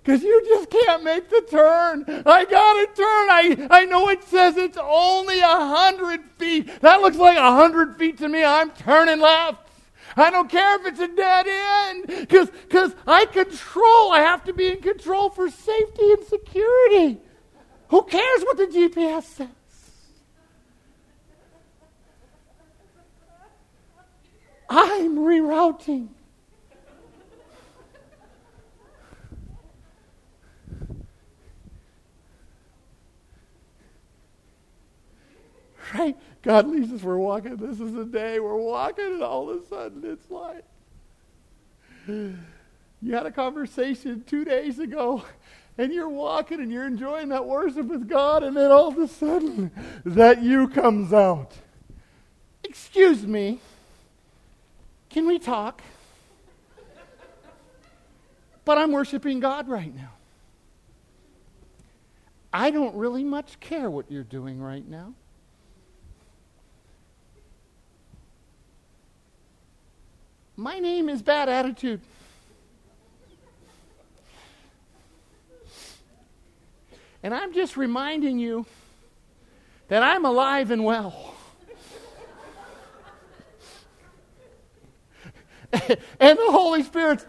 Because 0.06 0.22
you 0.22 0.40
just 0.48 0.70
can't 0.70 1.04
make 1.04 1.30
the 1.30 1.44
turn. 1.50 2.06
I 2.28 2.46
got 2.46 2.74
to 2.74 2.86
turn. 2.96 3.28
I, 3.28 3.68
I 3.72 3.86
know 3.86 4.08
it 4.10 4.24
says 4.24 4.56
it's 4.56 4.78
only 4.80 5.40
a 5.40 5.48
hundred 5.48 6.24
feet. 6.38 6.80
That 6.82 7.02
looks 7.02 7.18
like 7.18 7.40
a 7.40 7.52
hundred 7.52 7.98
feet 7.98 8.20
to 8.20 8.30
me. 8.30 8.44
I'm 8.44 8.70
turning 8.70 9.20
left. 9.20 9.68
I 10.16 10.30
don't 10.30 10.48
care 10.48 10.80
if 10.80 10.86
it's 10.86 11.00
a 11.00 11.08
dead 11.08 11.48
end. 11.48 12.28
Because 12.30 12.96
I 13.08 13.26
control. 13.26 14.12
I 14.12 14.20
have 14.20 14.44
to 14.44 14.54
be 14.54 14.68
in 14.68 14.80
control 14.80 15.32
for 15.32 15.50
safety 15.50 16.12
and 16.12 16.24
security. 16.24 17.18
Who 17.88 18.04
cares 18.04 18.44
what 18.44 18.58
the 18.58 18.68
GPS 18.68 19.24
says? 19.24 19.48
I'm 24.70 25.18
rerouting. 25.18 26.15
Right? 35.94 36.18
God 36.42 36.68
leads 36.68 36.92
us, 36.92 37.04
we're 37.04 37.18
walking. 37.18 37.56
This 37.58 37.80
is 37.80 37.94
the 37.94 38.06
day 38.06 38.40
we're 38.40 38.56
walking, 38.56 39.06
and 39.06 39.24
all 39.24 39.50
of 39.50 39.62
a 39.62 39.66
sudden 39.66 40.04
it's 40.04 40.30
like 40.30 40.66
you 42.08 43.14
had 43.14 43.26
a 43.26 43.32
conversation 43.32 44.24
two 44.26 44.46
days 44.46 44.80
ago, 44.80 45.24
and 45.78 45.94
you're 45.94 46.10
walking 46.10 46.60
and 46.60 46.72
you're 46.72 46.86
enjoying 46.86 47.30
that 47.30 47.46
worship 47.46 47.88
with 47.88 48.08
God, 48.08 48.44
and 48.44 48.56
then 48.56 48.72
all 48.72 48.88
of 48.88 48.98
a 48.98 49.08
sudden 49.08 49.72
that 50.06 50.42
you 50.42 50.68
comes 50.68 51.14
out. 51.14 51.54
Excuse 52.64 53.26
me, 53.26 53.60
can 55.10 55.28
we 55.28 55.40
talk? 55.40 55.82
But 58.66 58.80
I'm 58.80 58.92
worshiping 58.92 59.40
God 59.40 59.68
right 59.68 59.96
now. 59.96 60.12
I 62.52 62.72
don't 62.72 62.96
really 62.96 63.24
much 63.24 63.60
care 63.60 63.90
what 63.90 64.10
you're 64.10 64.24
doing 64.24 64.60
right 64.60 64.88
now. 64.88 65.14
My 70.58 70.80
name 70.80 71.10
is 71.10 71.22
Bad 71.22 71.50
Attitude. 71.50 72.00
And 77.22 77.34
I'm 77.34 77.54
just 77.54 77.76
reminding 77.76 78.40
you 78.40 78.66
that 79.90 80.02
I'm 80.02 80.24
alive 80.24 80.72
and 80.72 80.86
well. 80.86 81.34
and 85.74 86.40
the 86.40 86.52
Holy 86.52 86.84
Spirit's 86.84 87.26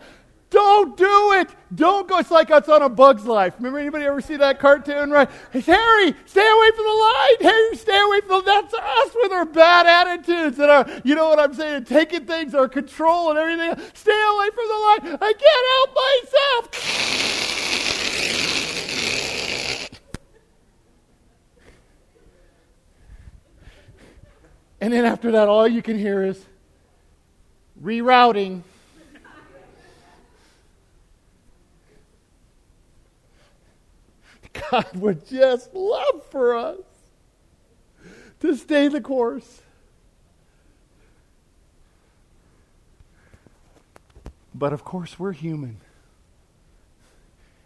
don't 0.50 0.96
do 0.96 1.32
it. 1.32 1.50
Don't 1.74 2.06
go. 2.06 2.18
It's 2.18 2.30
like 2.30 2.50
it's 2.50 2.68
on 2.68 2.82
a 2.82 2.88
Bug's 2.88 3.24
Life. 3.24 3.54
Remember 3.58 3.78
anybody 3.78 4.04
ever 4.04 4.20
see 4.20 4.36
that 4.36 4.60
cartoon? 4.60 5.10
Right? 5.10 5.28
Hey, 5.52 5.60
Harry, 5.60 6.14
stay 6.24 6.48
away 6.48 6.70
from 6.76 6.84
the 6.84 6.90
light. 6.90 7.36
Harry, 7.40 7.76
stay 7.76 8.00
away 8.00 8.20
from 8.20 8.28
the. 8.28 8.42
That's 8.42 8.72
us 8.72 9.10
with 9.22 9.32
our 9.32 9.44
bad 9.44 9.86
attitudes 9.86 10.58
and 10.58 10.70
our, 10.70 10.86
you 11.04 11.14
know 11.16 11.28
what 11.28 11.40
I'm 11.40 11.52
saying, 11.52 11.84
taking 11.84 12.26
things, 12.26 12.54
our 12.54 12.68
control 12.68 13.30
and 13.30 13.38
everything. 13.38 13.74
Stay 13.94 14.24
away 14.34 14.50
from 14.50 14.68
the 14.68 14.74
light. 14.74 15.18
I 15.20 15.32
can't 15.32 15.66
help 15.74 15.94
myself. 16.70 17.56
And 24.80 24.92
then 24.92 25.04
after 25.04 25.32
that, 25.32 25.48
all 25.48 25.66
you 25.66 25.82
can 25.82 25.98
hear 25.98 26.22
is 26.22 26.44
rerouting. 27.82 28.62
God 34.70 34.96
would 34.96 35.26
just 35.26 35.74
love 35.74 36.24
for 36.30 36.56
us 36.56 36.78
to 38.40 38.56
stay 38.56 38.88
the 38.88 39.00
course. 39.00 39.62
But 44.54 44.72
of 44.72 44.84
course, 44.84 45.18
we're 45.18 45.32
human. 45.32 45.78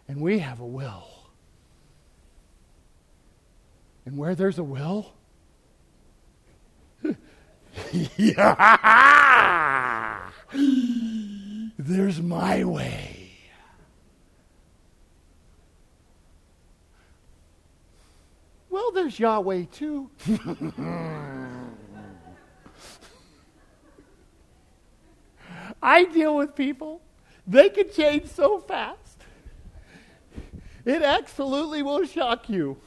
And 0.07 0.19
we 0.19 0.39
have 0.39 0.59
a 0.59 0.65
will. 0.65 1.07
And 4.05 4.17
where 4.17 4.35
there's 4.35 4.57
a 4.57 4.63
will, 4.63 5.13
there's 11.77 12.21
my 12.21 12.63
way. 12.65 13.20
Well, 18.71 18.91
there's 18.91 19.19
Yahweh 19.19 19.65
too. 19.65 20.09
I 25.83 26.05
deal 26.05 26.37
with 26.37 26.55
people. 26.55 27.01
They 27.45 27.69
can 27.69 27.91
change 27.91 28.27
so 28.27 28.59
fast. 28.59 29.17
It 30.85 31.01
absolutely 31.01 31.83
will 31.83 32.05
shock 32.05 32.49
you. 32.49 32.77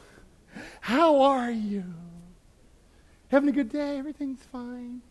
How 0.80 1.20
are 1.20 1.51
you? 1.51 1.85
Having 3.28 3.51
a 3.51 3.53
good 3.53 3.70
day? 3.70 3.99
Everything's 3.99 4.43
fine. 4.51 5.03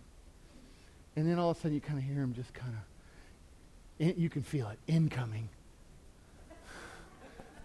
And 1.16 1.30
then 1.30 1.38
all 1.38 1.52
of 1.52 1.58
a 1.58 1.60
sudden 1.60 1.76
you 1.76 1.82
kind 1.82 2.00
of 2.00 2.06
hear 2.06 2.24
him 2.24 2.34
just 2.34 2.54
kind 2.54 2.74
of, 2.74 4.18
you 4.18 4.30
can 4.30 4.42
feel 4.42 4.70
it 4.70 4.80
incoming. 4.88 5.50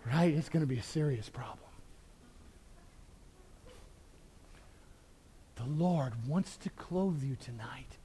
Right? 0.06 0.34
It's 0.34 0.50
going 0.50 0.62
to 0.62 0.66
be 0.66 0.78
a 0.78 0.82
serious 0.82 1.30
problem. 1.30 1.67
The 5.58 5.66
Lord 5.66 6.12
wants 6.26 6.56
to 6.58 6.70
clothe 6.70 7.22
you 7.22 7.36
tonight. 7.36 7.98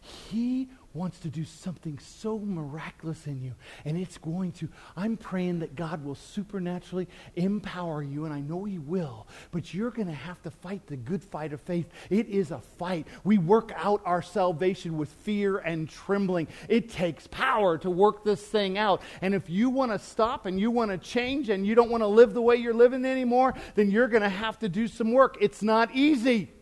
He 0.00 0.68
wants 0.92 1.18
to 1.20 1.28
do 1.28 1.44
something 1.44 1.98
so 1.98 2.38
miraculous 2.38 3.26
in 3.26 3.42
you. 3.42 3.54
And 3.84 3.98
it's 3.98 4.18
going 4.18 4.52
to, 4.52 4.68
I'm 4.96 5.16
praying 5.16 5.58
that 5.60 5.76
God 5.76 6.04
will 6.04 6.14
supernaturally 6.14 7.06
empower 7.34 8.02
you, 8.02 8.24
and 8.24 8.32
I 8.32 8.40
know 8.40 8.64
He 8.64 8.78
will, 8.78 9.26
but 9.50 9.74
you're 9.74 9.90
going 9.90 10.08
to 10.08 10.14
have 10.14 10.40
to 10.42 10.50
fight 10.50 10.86
the 10.86 10.96
good 10.96 11.22
fight 11.22 11.52
of 11.52 11.60
faith. 11.60 11.88
It 12.08 12.28
is 12.28 12.50
a 12.50 12.58
fight. 12.58 13.06
We 13.24 13.38
work 13.38 13.72
out 13.76 14.00
our 14.04 14.22
salvation 14.22 14.96
with 14.96 15.10
fear 15.10 15.58
and 15.58 15.88
trembling. 15.88 16.48
It 16.68 16.88
takes 16.88 17.26
power 17.26 17.76
to 17.78 17.90
work 17.90 18.24
this 18.24 18.42
thing 18.42 18.78
out. 18.78 19.02
And 19.20 19.34
if 19.34 19.50
you 19.50 19.70
want 19.70 19.92
to 19.92 19.98
stop 19.98 20.46
and 20.46 20.58
you 20.58 20.70
want 20.70 20.90
to 20.90 20.98
change 20.98 21.50
and 21.50 21.66
you 21.66 21.74
don't 21.74 21.90
want 21.90 22.02
to 22.02 22.08
live 22.08 22.32
the 22.32 22.42
way 22.42 22.56
you're 22.56 22.74
living 22.74 23.04
anymore, 23.04 23.54
then 23.74 23.90
you're 23.90 24.08
going 24.08 24.22
to 24.22 24.28
have 24.28 24.58
to 24.60 24.68
do 24.68 24.88
some 24.88 25.12
work. 25.12 25.36
It's 25.40 25.62
not 25.62 25.94
easy. 25.94 26.52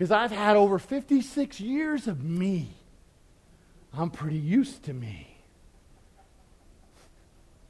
Because 0.00 0.12
I've 0.12 0.30
had 0.30 0.56
over 0.56 0.78
56 0.78 1.60
years 1.60 2.08
of 2.08 2.24
me. 2.24 2.70
I'm 3.92 4.08
pretty 4.08 4.38
used 4.38 4.82
to 4.84 4.94
me. 4.94 5.36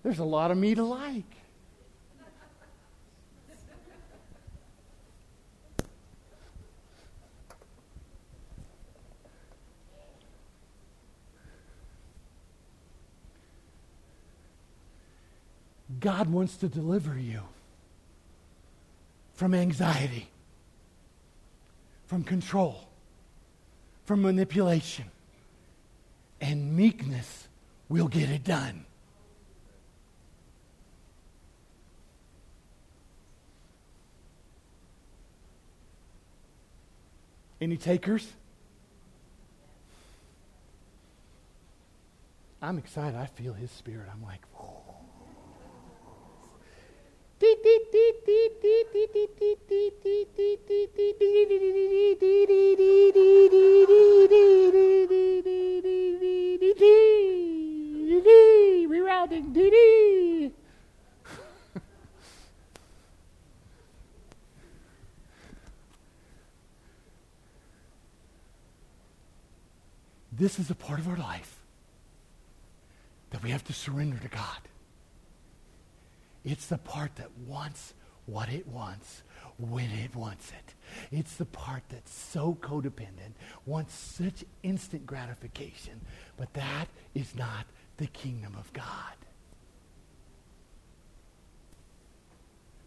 There's 0.05 0.21
a 0.21 0.25
lot 0.25 0.53
of 0.53 0.57
me 0.57 0.77
to 0.77 0.85
like. 0.85 1.25
God 15.99 16.31
wants 16.31 16.57
to 16.59 16.69
deliver 16.69 17.19
you 17.19 17.43
from 19.35 19.53
anxiety 19.53 20.29
from 22.11 22.25
control, 22.25 22.89
from 24.05 24.21
manipulation. 24.21 25.05
And 26.41 26.77
meekness 26.77 27.47
will 27.89 28.09
get 28.09 28.29
it 28.29 28.43
done. 28.43 28.85
Any 37.61 37.77
takers? 37.77 38.27
I'm 42.61 42.77
excited. 42.77 43.17
I 43.17 43.27
feel 43.27 43.53
his 43.53 43.71
spirit. 43.71 44.09
I'm 44.13 44.25
like, 44.25 44.41
whoa. 44.55 44.80
Rerouting. 58.89 60.53
This 70.33 70.59
is 70.59 70.71
a 70.71 70.75
part 70.75 70.99
of 70.99 71.09
our 71.09 71.17
life 71.17 71.59
that 73.31 73.43
we 73.43 73.51
have 73.51 73.65
to 73.65 73.73
surrender 73.73 74.19
to 74.19 74.29
God. 74.29 74.70
It's 76.45 76.67
the 76.67 76.79
part 76.79 77.17
that 77.17 77.31
wants 77.47 77.95
what 78.27 78.49
it 78.49 78.67
wants 78.67 79.23
when 79.59 79.91
it 79.91 80.15
wants 80.15 80.51
it. 80.51 80.75
It's 81.17 81.37
the 81.37 81.45
part 81.45 81.83
that's 81.91 82.13
so 82.13 82.57
codependent, 82.61 83.35
wants 83.67 83.95
such 83.95 84.45
instant 84.63 85.07
gratification, 85.07 86.01
but 86.37 86.53
that 86.55 86.87
is 87.15 87.35
not 87.35 87.67
the 87.99 88.07
kingdom 88.07 88.55
of 88.59 88.73
God. 88.73 88.87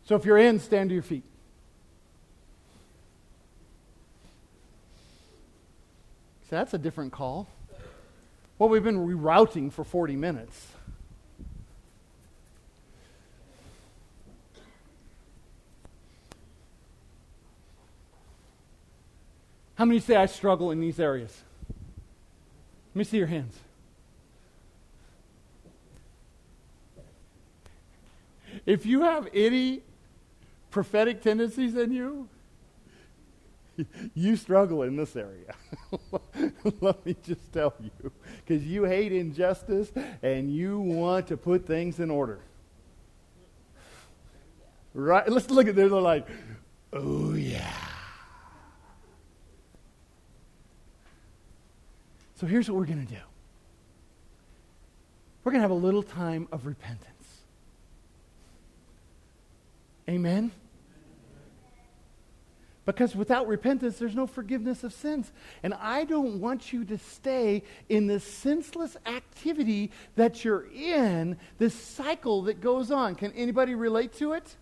So 0.06 0.16
if 0.16 0.26
you're 0.26 0.38
in, 0.38 0.60
stand 0.60 0.90
to 0.90 0.94
your 0.94 1.04
feet. 1.04 1.24
So 6.50 6.58
that's 6.58 6.74
a 6.74 6.78
different 6.78 7.14
call. 7.14 7.48
Well, 8.60 8.70
we've 8.70 8.84
been 8.84 9.08
rerouting 9.08 9.72
for 9.72 9.84
40 9.84 10.16
minutes. 10.16 10.68
How 19.84 19.86
many 19.86 20.00
say 20.00 20.16
I 20.16 20.28
struggle 20.28 20.72
in 20.72 20.80
these 20.80 20.98
areas? 20.98 21.42
Let 21.68 23.00
me 23.00 23.04
see 23.04 23.18
your 23.18 23.28
hands. 23.28 23.54
If 28.66 28.86
you 28.86 29.02
have 29.02 29.28
any 29.34 29.82
prophetic 30.72 31.22
tendencies 31.22 31.76
in 31.76 31.92
you, 31.92 32.30
you 34.14 34.38
struggle 34.38 34.84
in 34.84 34.96
this 34.96 35.18
area. 35.18 35.54
Let 36.80 37.06
me 37.06 37.18
just 37.22 37.52
tell 37.52 37.74
you. 37.82 38.10
Because 38.38 38.66
you 38.66 38.86
hate 38.86 39.12
injustice 39.12 39.92
and 40.22 40.50
you 40.50 40.80
want 40.80 41.28
to 41.28 41.36
put 41.36 41.68
things 41.68 42.00
in 42.00 42.10
order. 42.10 42.40
Right? 44.94 45.28
Let's 45.28 45.50
look 45.50 45.68
at 45.68 45.76
them. 45.76 45.90
They're 45.90 46.00
like, 46.00 46.26
oh, 46.94 47.34
yeah. 47.34 47.83
So 52.44 52.48
here's 52.48 52.70
what 52.70 52.78
we're 52.78 52.86
going 52.86 53.08
to 53.08 53.14
do 53.14 53.22
we're 55.46 55.54
going 55.54 55.62
to 55.62 55.64
have 55.64 55.72
a 55.72 55.74
little 55.74 56.04
time 56.04 56.50
of 56.52 56.66
repentance. 56.66 57.08
Amen? 60.10 60.52
Because 62.86 63.16
without 63.16 63.48
repentance, 63.48 63.98
there's 63.98 64.14
no 64.14 64.28
forgiveness 64.28 64.84
of 64.84 64.92
sins. 64.92 65.32
And 65.64 65.74
I 65.76 66.04
don't 66.04 66.42
want 66.42 66.74
you 66.74 66.84
to 66.84 66.98
stay 66.98 67.64
in 67.88 68.08
this 68.08 68.26
senseless 68.26 68.98
activity 69.06 69.90
that 70.18 70.44
you're 70.44 70.68
in, 70.74 71.38
this 71.60 71.74
cycle 71.74 72.42
that 72.42 72.60
goes 72.60 72.92
on. 72.92 73.16
Can 73.16 73.32
anybody 73.32 73.74
relate 73.74 74.12
to 74.18 74.34
it? 74.34 74.58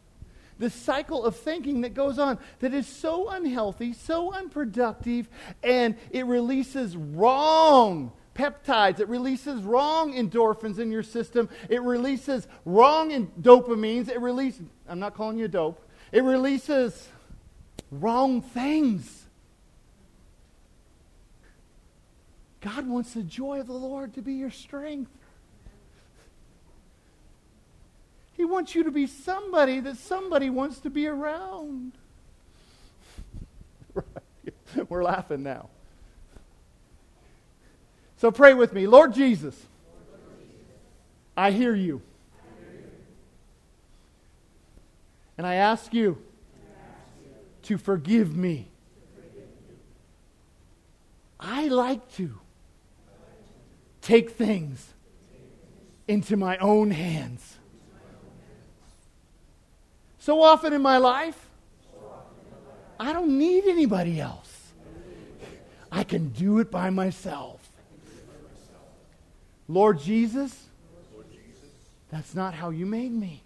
This 0.60 0.74
cycle 0.74 1.26
of 1.26 1.36
thinking 1.36 1.82
that 1.82 1.94
goes 1.94 2.20
on 2.20 2.38
that 2.60 2.74
is 2.74 2.88
so 2.88 3.30
unhealthy, 3.30 3.94
so 3.94 4.32
unproductive, 4.32 5.30
and 5.64 5.96
it 6.12 6.26
releases 6.26 6.96
wrong 6.96 8.12
peptides. 8.36 9.00
It 9.00 9.08
releases 9.08 9.62
wrong 9.64 10.14
endorphins 10.14 10.80
in 10.80 10.92
your 10.92 11.04
system. 11.04 11.50
It 11.70 11.82
releases 11.82 12.48
wrong 12.66 13.12
in 13.12 13.28
dopamines. 13.42 14.10
It 14.10 14.20
releases, 14.20 14.66
I'm 14.88 15.00
not 15.00 15.16
calling 15.16 15.38
you 15.38 15.48
dope. 15.48 15.88
It 16.12 16.24
releases 16.24 17.10
wrong 17.92 18.42
things. 18.42 19.26
God 22.62 22.88
wants 22.88 23.14
the 23.14 23.24
joy 23.24 23.60
of 23.60 23.68
the 23.68 23.74
Lord 23.74 24.14
to 24.14 24.22
be 24.22 24.34
your 24.34 24.52
strength. 24.52 25.12
He 28.42 28.46
wants 28.46 28.74
you 28.74 28.84
to 28.86 28.90
be 28.90 29.06
somebody 29.06 29.80
that 29.82 29.98
somebody 29.98 30.50
wants 30.50 30.80
to 30.80 30.90
be 30.90 31.06
around. 31.06 31.92
We're 34.90 35.04
laughing 35.04 35.44
now. 35.44 35.70
So 38.18 38.32
pray 38.32 38.56
with 38.56 38.74
me. 38.74 38.88
Lord 38.88 39.14
Jesus, 39.14 39.64
I 41.38 41.52
hear 41.52 41.76
you. 41.76 42.02
And 45.38 45.46
I 45.46 45.54
ask 45.54 45.94
you 45.94 46.18
to 47.62 47.78
forgive 47.78 48.36
me. 48.36 48.70
I 51.40 51.68
like 51.68 52.12
to 52.14 52.40
take 54.02 54.32
things 54.32 54.96
into 56.08 56.36
my 56.36 56.58
own 56.58 56.90
hands. 56.90 57.60
So 60.22 60.44
often 60.44 60.72
in 60.72 60.84
my 60.84 61.00
life, 61.00 61.50
I 63.00 63.12
don't 63.12 63.40
need 63.40 63.64
anybody 63.66 64.22
else. 64.22 64.72
I 65.92 66.04
can 66.04 66.30
do 66.30 66.60
it 66.60 66.70
by 66.70 66.92
myself. 66.92 67.60
Lord 69.68 70.00
Jesus, 70.00 70.56
that's 72.12 72.36
not 72.36 72.54
how 72.54 72.70
you 72.70 72.86
made 72.86 73.12
me. 73.12 73.42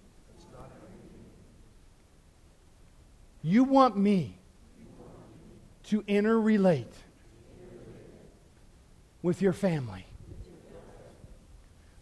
You 3.41 3.63
want 3.63 3.95
me 3.95 4.35
to 5.85 6.01
interrelate 6.01 6.91
with 9.21 9.41
your 9.41 9.53
family. 9.53 10.07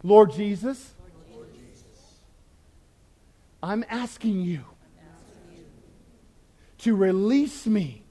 Lord 0.02 0.32
Jesus, 0.32 0.93
I'm 3.64 3.82
asking 3.88 4.42
you 4.42 4.60
to 6.80 6.94
release 6.94 7.66
me 7.66 8.04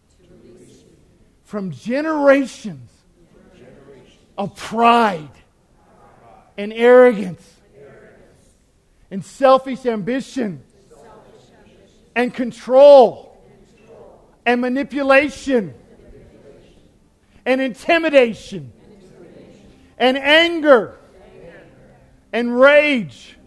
from 1.43 1.69
generations 1.69 2.89
of 4.35 4.55
pride 4.55 5.29
and 6.57 6.73
arrogance 6.73 7.47
and 9.11 9.23
selfish 9.23 9.85
ambition 9.85 10.63
and 12.15 12.33
control 12.33 13.39
and 14.47 14.59
manipulation 14.59 15.75
and 17.45 17.61
intimidation 17.61 18.73
and 19.99 20.17
anger 20.17 20.97
and 22.31 22.59
rage. 22.59 23.37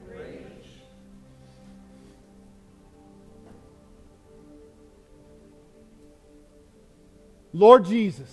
Lord 7.59 7.87
Jesus, 7.87 8.31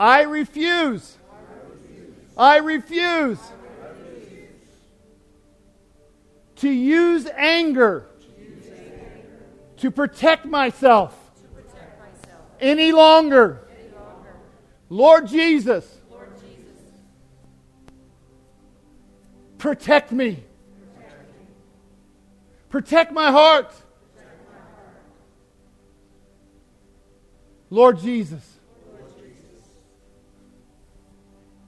I 0.00 0.22
refuse. 0.22 1.16
I 2.36 2.56
refuse 2.56 3.38
to 6.56 6.68
use 6.68 7.28
anger 7.36 8.06
to 9.76 9.92
protect 9.92 10.44
myself 10.44 11.16
any 12.60 12.90
longer. 12.90 13.60
Lord 14.88 15.28
Jesus, 15.28 15.86
protect 19.58 20.10
me. 20.10 20.42
Protect 22.70 23.12
my 23.12 23.30
heart. 23.30 23.72
Lord 27.74 27.98
Jesus, 27.98 28.40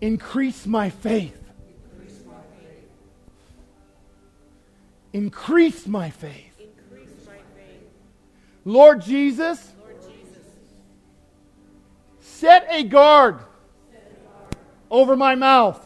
increase 0.01 0.65
my 0.65 0.89
faith. 0.89 1.37
Increase 5.13 5.85
my 5.89 6.11
faith. 6.11 6.53
Lord 8.65 9.03
Jesus, 9.03 9.73
set 12.21 12.69
a 12.71 12.85
guard 12.85 13.41
over 14.89 15.17
my 15.17 15.35
mouth. 15.35 15.85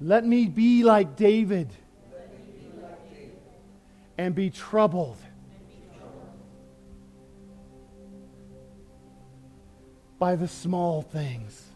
Let 0.00 0.24
me 0.24 0.46
be 0.46 0.84
like 0.84 1.16
David 1.16 1.68
and 4.20 4.34
be 4.34 4.50
troubled. 4.50 5.16
By 10.18 10.36
the 10.36 10.46
small 10.46 11.00
things 11.00 11.68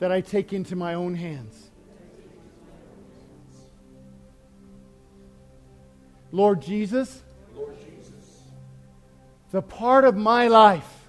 that 0.00 0.12
I 0.12 0.20
take 0.20 0.52
into 0.52 0.76
my 0.76 0.92
own 0.92 1.14
hands. 1.14 1.70
Lord 6.30 6.60
Jesus, 6.60 7.22
the 9.50 9.62
part 9.62 10.04
of 10.04 10.14
my 10.14 10.48
life 10.48 11.08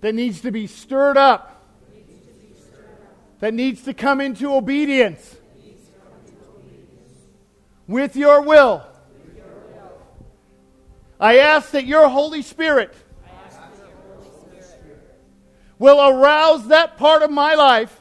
that 0.00 0.12
needs 0.12 0.40
to 0.40 0.50
be 0.50 0.66
stirred 0.66 1.16
up, 1.16 1.55
that 3.40 3.52
needs 3.54 3.82
to 3.82 3.94
come 3.94 4.20
into 4.20 4.54
obedience 4.54 5.36
with 7.86 8.16
your 8.16 8.42
will. 8.42 8.84
I 11.20 11.38
ask 11.38 11.70
that 11.70 11.86
your 11.86 12.08
Holy 12.08 12.42
Spirit 12.42 12.94
will 15.78 16.00
arouse 16.00 16.68
that 16.68 16.96
part 16.96 17.22
of 17.22 17.30
my 17.30 17.54
life 17.54 18.00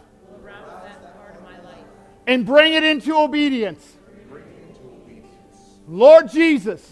and 2.28 2.46
bring 2.46 2.74
it 2.74 2.84
into 2.84 3.16
obedience. 3.16 3.86
Lord 5.88 6.30
Jesus, 6.32 6.92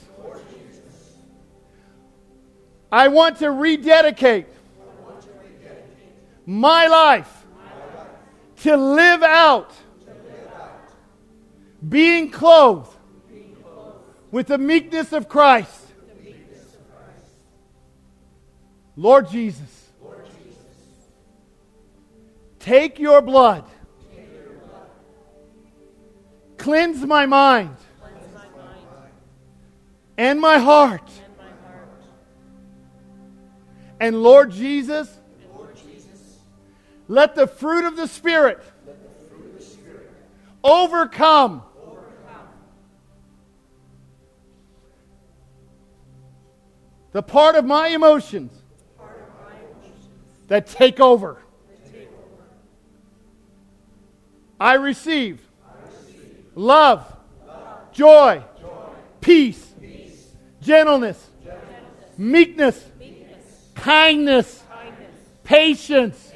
I 2.92 3.08
want 3.08 3.40
to 3.40 3.50
rededicate 3.50 4.48
my 6.46 6.88
life 6.88 7.43
to 8.64 8.78
live 8.78 9.22
out 9.24 9.74
being 11.88 12.32
clothed 12.32 12.90
with 14.32 14.48
the 14.48 14.58
meekness 14.58 15.12
of 15.12 15.28
Christ. 15.28 15.86
Lord 18.96 19.30
Jesus, 19.30 19.92
take 22.60 23.00
your 23.00 23.22
blood, 23.22 23.66
cleanse 26.58 27.06
my 27.06 27.26
mind 27.26 27.76
and 30.18 30.40
my 30.40 30.58
heart. 30.58 31.10
And 34.00 34.24
Lord 34.24 34.52
Jesus, 34.52 35.10
let 37.14 37.36
the 37.36 37.46
fruit 37.46 37.86
of 37.86 37.96
the 37.96 38.08
Spirit 38.08 38.60
overcome 40.64 41.62
the 47.12 47.22
part 47.22 47.56
of 47.56 47.66
my 47.66 47.90
emotions 47.90 48.52
that 50.48 50.66
take 50.66 51.00
over. 51.00 51.38
I 54.60 54.74
receive 54.76 55.40
love, 56.56 57.06
joy, 57.92 58.42
peace, 59.22 59.72
gentleness, 60.64 61.30
meekness, 62.18 62.84
kindness, 63.76 64.64
patience, 65.44 66.33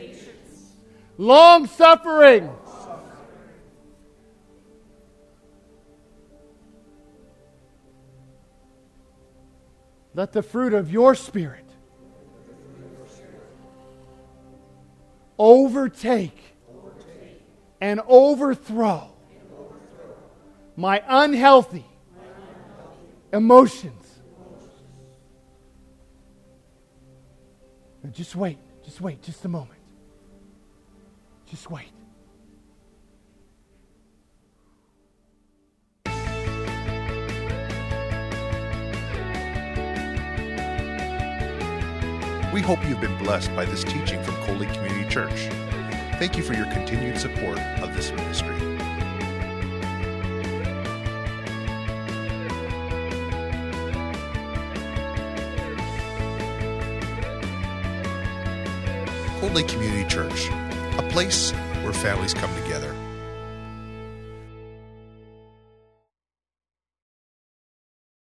long 1.17 1.67
suffering. 1.67 2.49
Let 10.13 10.33
the 10.33 10.41
fruit 10.41 10.73
of 10.73 10.91
your 10.91 11.13
Spirit 11.13 11.65
overtake 15.37 16.39
and 17.79 18.01
overthrow 18.07 19.11
my 20.75 21.03
unhealthy 21.07 21.85
emotions. 23.31 23.93
Now 28.03 28.09
just 28.09 28.35
wait, 28.35 28.57
just 28.83 28.99
wait, 29.01 29.21
just 29.21 29.45
a 29.45 29.49
moment. 29.49 29.76
Just 31.49 31.71
wait. 31.71 31.91
We 42.53 42.61
hope 42.61 42.85
you've 42.87 42.99
been 42.99 43.17
blessed 43.17 43.55
by 43.55 43.63
this 43.65 43.83
teaching 43.83 44.21
from 44.23 44.35
Coley 44.45 44.65
Community 44.67 45.07
Church. 45.09 45.47
Thank 46.19 46.35
you 46.35 46.43
for 46.43 46.53
your 46.53 46.65
continued 46.65 47.17
support 47.17 47.59
of 47.59 47.95
this 47.95 48.11
ministry. 48.11 48.67
Lake 59.57 59.67
Community 59.69 60.07
Church, 60.07 60.51
a 60.97 61.03
place 61.09 61.51
where 61.83 61.93
families 61.93 62.33
come 62.33 62.53
together. 62.63 62.96